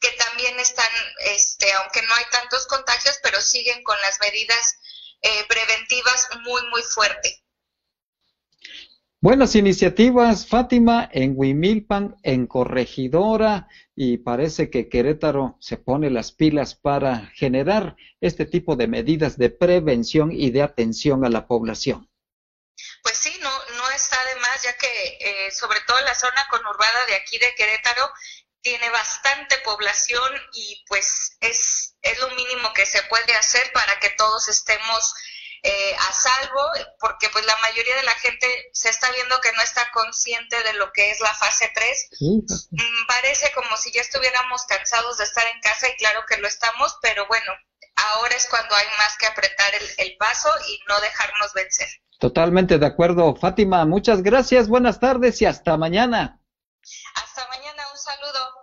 que 0.01 0.11
también 0.13 0.59
están, 0.61 0.91
este, 1.21 1.73
aunque 1.75 2.03
no 2.03 2.15
hay 2.15 2.25
tantos 2.31 2.67
contagios, 2.67 3.19
pero 3.23 3.41
siguen 3.41 3.83
con 3.83 4.01
las 4.01 4.19
medidas 4.21 4.79
eh, 5.23 5.45
preventivas 5.49 6.29
muy, 6.43 6.63
muy 6.69 6.83
fuerte. 6.83 7.45
Buenas 9.21 9.57
iniciativas, 9.57 10.47
Fátima, 10.47 11.11
en 11.13 11.35
Huimilpan, 11.37 12.15
en 12.23 12.47
Corregidora, 12.47 13.67
y 13.97 14.19
parece 14.19 14.71
que 14.71 14.89
Querétaro 14.89 15.57
se 15.59 15.77
pone 15.77 16.09
las 16.09 16.31
pilas 16.31 16.77
para 16.77 17.27
generar 17.35 17.97
este 18.21 18.47
tipo 18.47 18.77
de 18.77 18.87
medidas 18.87 19.37
de 19.37 19.51
prevención 19.51 20.31
y 20.31 20.53
de 20.53 20.63
atención 20.63 21.25
a 21.25 21.31
la 21.31 21.49
población. 21.49 22.09
Pues 23.03 23.19
sí, 23.19 23.37
no, 23.41 23.51
no 23.51 23.91
está 23.91 24.25
de 24.25 24.41
más, 24.41 24.63
ya 24.63 24.77
que 24.77 25.19
eh, 25.19 25.51
sobre 25.51 25.81
todo 25.81 25.99
la 26.03 26.15
zona 26.15 26.47
conurbada 26.49 27.07
de 27.07 27.17
aquí 27.17 27.39
de 27.39 27.53
Querétaro 27.57 28.09
tiene 28.61 28.89
bastante 28.91 29.59
población 29.65 30.31
y 30.53 30.85
pues 30.87 31.37
es, 31.41 31.97
es 32.03 32.21
lo 32.21 32.31
mínimo 32.37 32.73
que 32.73 32.87
se 32.87 33.03
puede 33.11 33.35
hacer 33.35 33.73
para 33.73 33.99
que 33.99 34.11
todos 34.11 34.47
estemos 34.47 35.13
eh, 35.63 35.97
a 35.97 36.13
salvo, 36.13 36.63
porque 37.01 37.29
pues 37.31 37.45
la 37.47 37.57
mayoría 37.59 37.97
de 37.97 38.03
la 38.03 38.15
gente 38.15 38.47
se 38.73 38.89
está 38.89 39.11
viendo 39.13 39.41
que 39.41 39.53
no 39.53 39.63
está 39.63 39.91
consciente 39.93 40.63
de 40.63 40.73
lo 40.75 40.93
que 40.93 41.11
es 41.11 41.21
la 41.21 41.35
fase 41.35 41.71
3. 41.75 42.09
Mm, 42.21 43.07
parece 43.07 43.51
como 43.55 43.77
si 43.77 43.93
ya 43.93 44.01
estuviéramos 44.01 44.65
cansados 44.67 45.19
de 45.19 45.25
estar 45.25 45.47
en 45.47 45.61
casa 45.61 45.89
y 45.89 45.97
claro 45.97 46.21
que 46.29 46.39
lo 46.39 46.49
estamos, 46.49 46.97
pero 47.03 47.27
bueno, 47.27 47.53
ahora 47.97 48.35
es 48.37 48.47
cuando 48.47 48.75
hay 48.75 48.87
más 48.99 49.17
que 49.19 49.27
apretar 49.27 49.75
el, 49.75 49.91
el 49.99 50.17
paso 50.17 50.51
y 50.69 50.81
no 50.89 51.01
dejarnos 51.01 51.53
vencer. 51.55 51.89
Totalmente 52.19 52.79
de 52.79 52.87
acuerdo, 52.87 53.35
Fátima. 53.37 53.85
Muchas 53.85 54.23
gracias, 54.23 54.69
buenas 54.69 54.99
tardes 55.01 55.41
y 55.43 55.47
hasta 55.47 55.77
mañana. 55.77 56.41
Hasta 57.15 57.47
mañana, 57.49 57.85
un 57.93 57.99
saludo 57.99 58.58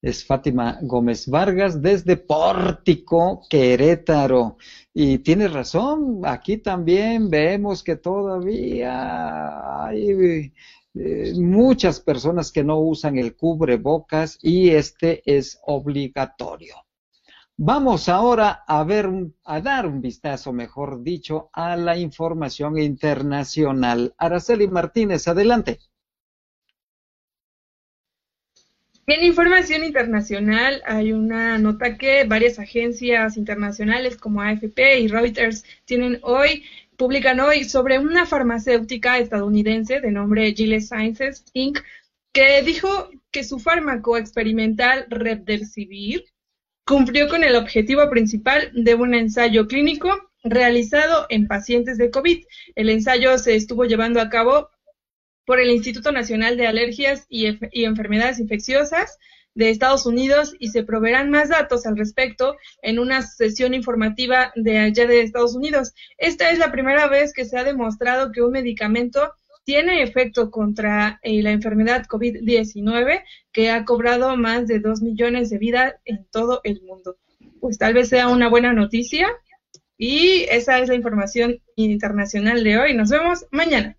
es 0.00 0.24
Fátima 0.24 0.78
Gómez 0.82 1.28
Vargas 1.28 1.82
desde 1.82 2.16
Pórtico, 2.16 3.42
Querétaro. 3.48 4.56
Y 4.94 5.18
tienes 5.18 5.52
razón, 5.52 6.20
aquí 6.24 6.58
también 6.58 7.28
vemos 7.28 7.82
que 7.82 7.96
todavía 7.96 9.86
hay 9.86 10.52
eh, 10.94 11.32
muchas 11.36 12.00
personas 12.00 12.52
que 12.52 12.64
no 12.64 12.78
usan 12.78 13.18
el 13.18 13.36
cubrebocas 13.36 14.38
y 14.42 14.70
este 14.70 15.22
es 15.24 15.60
obligatorio. 15.66 16.74
Vamos 17.56 18.08
ahora 18.08 18.62
a 18.68 18.84
ver, 18.84 19.08
a 19.44 19.60
dar 19.60 19.86
un 19.86 20.00
vistazo, 20.00 20.52
mejor 20.52 21.02
dicho, 21.02 21.50
a 21.52 21.76
la 21.76 21.96
información 21.98 22.78
internacional. 22.78 24.14
Araceli 24.16 24.68
Martínez, 24.68 25.26
adelante. 25.26 25.80
En 29.10 29.24
información 29.24 29.84
internacional 29.84 30.82
hay 30.84 31.14
una 31.14 31.56
nota 31.56 31.96
que 31.96 32.24
varias 32.24 32.58
agencias 32.58 33.38
internacionales 33.38 34.18
como 34.18 34.42
AFP 34.42 35.00
y 35.00 35.08
Reuters 35.08 35.64
tienen 35.86 36.18
hoy, 36.20 36.64
publican 36.98 37.40
hoy 37.40 37.64
sobre 37.64 37.98
una 37.98 38.26
farmacéutica 38.26 39.18
estadounidense 39.18 40.02
de 40.02 40.10
nombre 40.10 40.52
Gilead 40.52 40.82
Sciences 40.82 41.42
Inc., 41.54 41.78
que 42.34 42.60
dijo 42.60 43.08
que 43.30 43.44
su 43.44 43.58
fármaco 43.58 44.18
experimental 44.18 45.06
Remdesivir 45.08 46.26
cumplió 46.84 47.28
con 47.28 47.44
el 47.44 47.56
objetivo 47.56 48.10
principal 48.10 48.70
de 48.74 48.94
un 48.94 49.14
ensayo 49.14 49.68
clínico 49.68 50.10
realizado 50.44 51.24
en 51.30 51.48
pacientes 51.48 51.96
de 51.96 52.10
COVID. 52.10 52.44
El 52.74 52.90
ensayo 52.90 53.38
se 53.38 53.54
estuvo 53.54 53.86
llevando 53.86 54.20
a 54.20 54.28
cabo 54.28 54.68
por 55.48 55.60
el 55.60 55.70
Instituto 55.70 56.12
Nacional 56.12 56.58
de 56.58 56.66
Alergias 56.66 57.24
y, 57.30 57.46
Enfermedades 57.82 58.38
Infecciosas 58.38 59.16
de 59.54 59.70
Estados 59.70 60.04
Unidos 60.04 60.54
y 60.58 60.68
se 60.68 60.82
proveerán 60.82 61.30
más 61.30 61.48
datos 61.48 61.86
al 61.86 61.96
respecto 61.96 62.58
en 62.82 62.98
una 62.98 63.22
sesión 63.22 63.72
informativa 63.72 64.52
de 64.56 64.76
allá 64.76 65.06
de 65.06 65.22
Estados 65.22 65.56
Unidos. 65.56 65.94
Esta 66.18 66.50
es 66.50 66.58
la 66.58 66.70
primera 66.70 67.08
vez 67.08 67.32
que 67.32 67.46
se 67.46 67.56
ha 67.56 67.64
demostrado 67.64 68.30
que 68.30 68.42
un 68.42 68.52
medicamento 68.52 69.32
tiene 69.64 70.02
efecto 70.02 70.50
contra 70.50 71.18
eh, 71.22 71.42
la 71.42 71.52
enfermedad 71.52 72.04
COVID-19 72.04 73.22
que 73.50 73.70
ha 73.70 73.86
cobrado 73.86 74.36
más 74.36 74.66
de 74.66 74.80
dos 74.80 75.00
millones 75.00 75.48
de 75.48 75.56
vidas 75.56 75.94
en 76.04 76.26
todo 76.30 76.60
el 76.62 76.82
mundo. 76.82 77.16
Pues 77.58 77.78
tal 77.78 77.94
vez 77.94 78.10
sea 78.10 78.28
una 78.28 78.50
buena 78.50 78.74
noticia 78.74 79.28
y 79.96 80.44
esa 80.50 80.78
es 80.78 80.90
la 80.90 80.94
información 80.94 81.62
internacional 81.74 82.62
de 82.62 82.76
hoy. 82.76 82.94
Nos 82.94 83.08
vemos 83.08 83.46
mañana. 83.50 83.98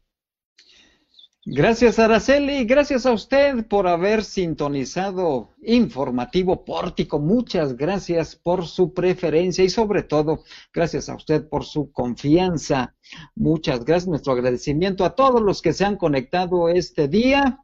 Gracias, 1.45 1.99
Araceli. 1.99 2.65
Gracias 2.65 3.05
a 3.05 3.13
usted 3.13 3.65
por 3.65 3.87
haber 3.87 4.25
sintonizado 4.25 5.55
Informativo 5.61 6.65
Pórtico. 6.65 7.17
Muchas 7.17 7.77
gracias 7.77 8.35
por 8.35 8.67
su 8.67 8.93
preferencia 8.93 9.63
y 9.63 9.69
sobre 9.69 10.03
todo, 10.03 10.43
gracias 10.73 11.07
a 11.07 11.15
usted 11.15 11.47
por 11.47 11.63
su 11.63 11.93
confianza. 11.93 12.93
Muchas 13.35 13.85
gracias. 13.85 14.09
Nuestro 14.09 14.33
agradecimiento 14.33 15.05
a 15.05 15.15
todos 15.15 15.41
los 15.41 15.61
que 15.61 15.71
se 15.71 15.85
han 15.85 15.95
conectado 15.95 16.67
este 16.67 17.07
día. 17.07 17.59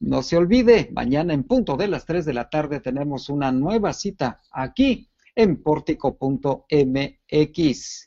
No 0.00 0.22
se 0.22 0.38
olvide, 0.38 0.88
mañana 0.92 1.34
en 1.34 1.44
punto 1.44 1.76
de 1.76 1.88
las 1.88 2.06
3 2.06 2.24
de 2.24 2.32
la 2.32 2.48
tarde 2.48 2.80
tenemos 2.80 3.28
una 3.28 3.52
nueva 3.52 3.92
cita 3.92 4.40
aquí 4.50 5.10
en 5.38 5.62
pórtico.mx, 5.62 6.66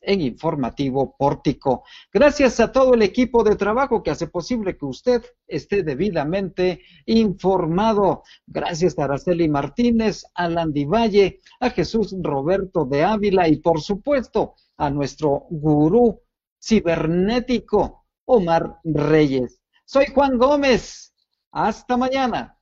en 0.02 0.22
informativo 0.22 1.16
pórtico. 1.18 1.84
Gracias 2.12 2.60
a 2.60 2.74
todo 2.74 2.94
el 2.94 3.04
equipo 3.04 3.46
de 3.46 3.56
trabajo 3.56 4.04
que 4.04 4.12
hace 4.12 4.28
posible 4.28 4.78
que 4.78 4.86
usted 4.86 5.24
esté 5.48 5.82
debidamente 5.82 6.82
informado. 7.06 8.24
Gracias 8.46 9.00
a 9.00 9.06
Araceli 9.06 9.48
Martínez, 9.48 10.26
a 10.36 10.50
Landy 10.50 10.84
Valle, 10.84 11.40
a 11.62 11.70
Jesús 11.70 12.14
Roberto 12.22 12.84
de 12.84 13.06
Ávila 13.06 13.48
y 13.48 13.56
por 13.62 13.80
supuesto 13.80 14.56
a 14.76 14.90
nuestro 14.90 15.46
gurú 15.50 16.20
cibernético, 16.62 18.08
Omar 18.26 18.80
Reyes. 18.84 19.62
Soy 19.86 20.08
Juan 20.14 20.38
Gómez. 20.38 21.14
Hasta 21.54 21.96
mañana. 21.96 22.58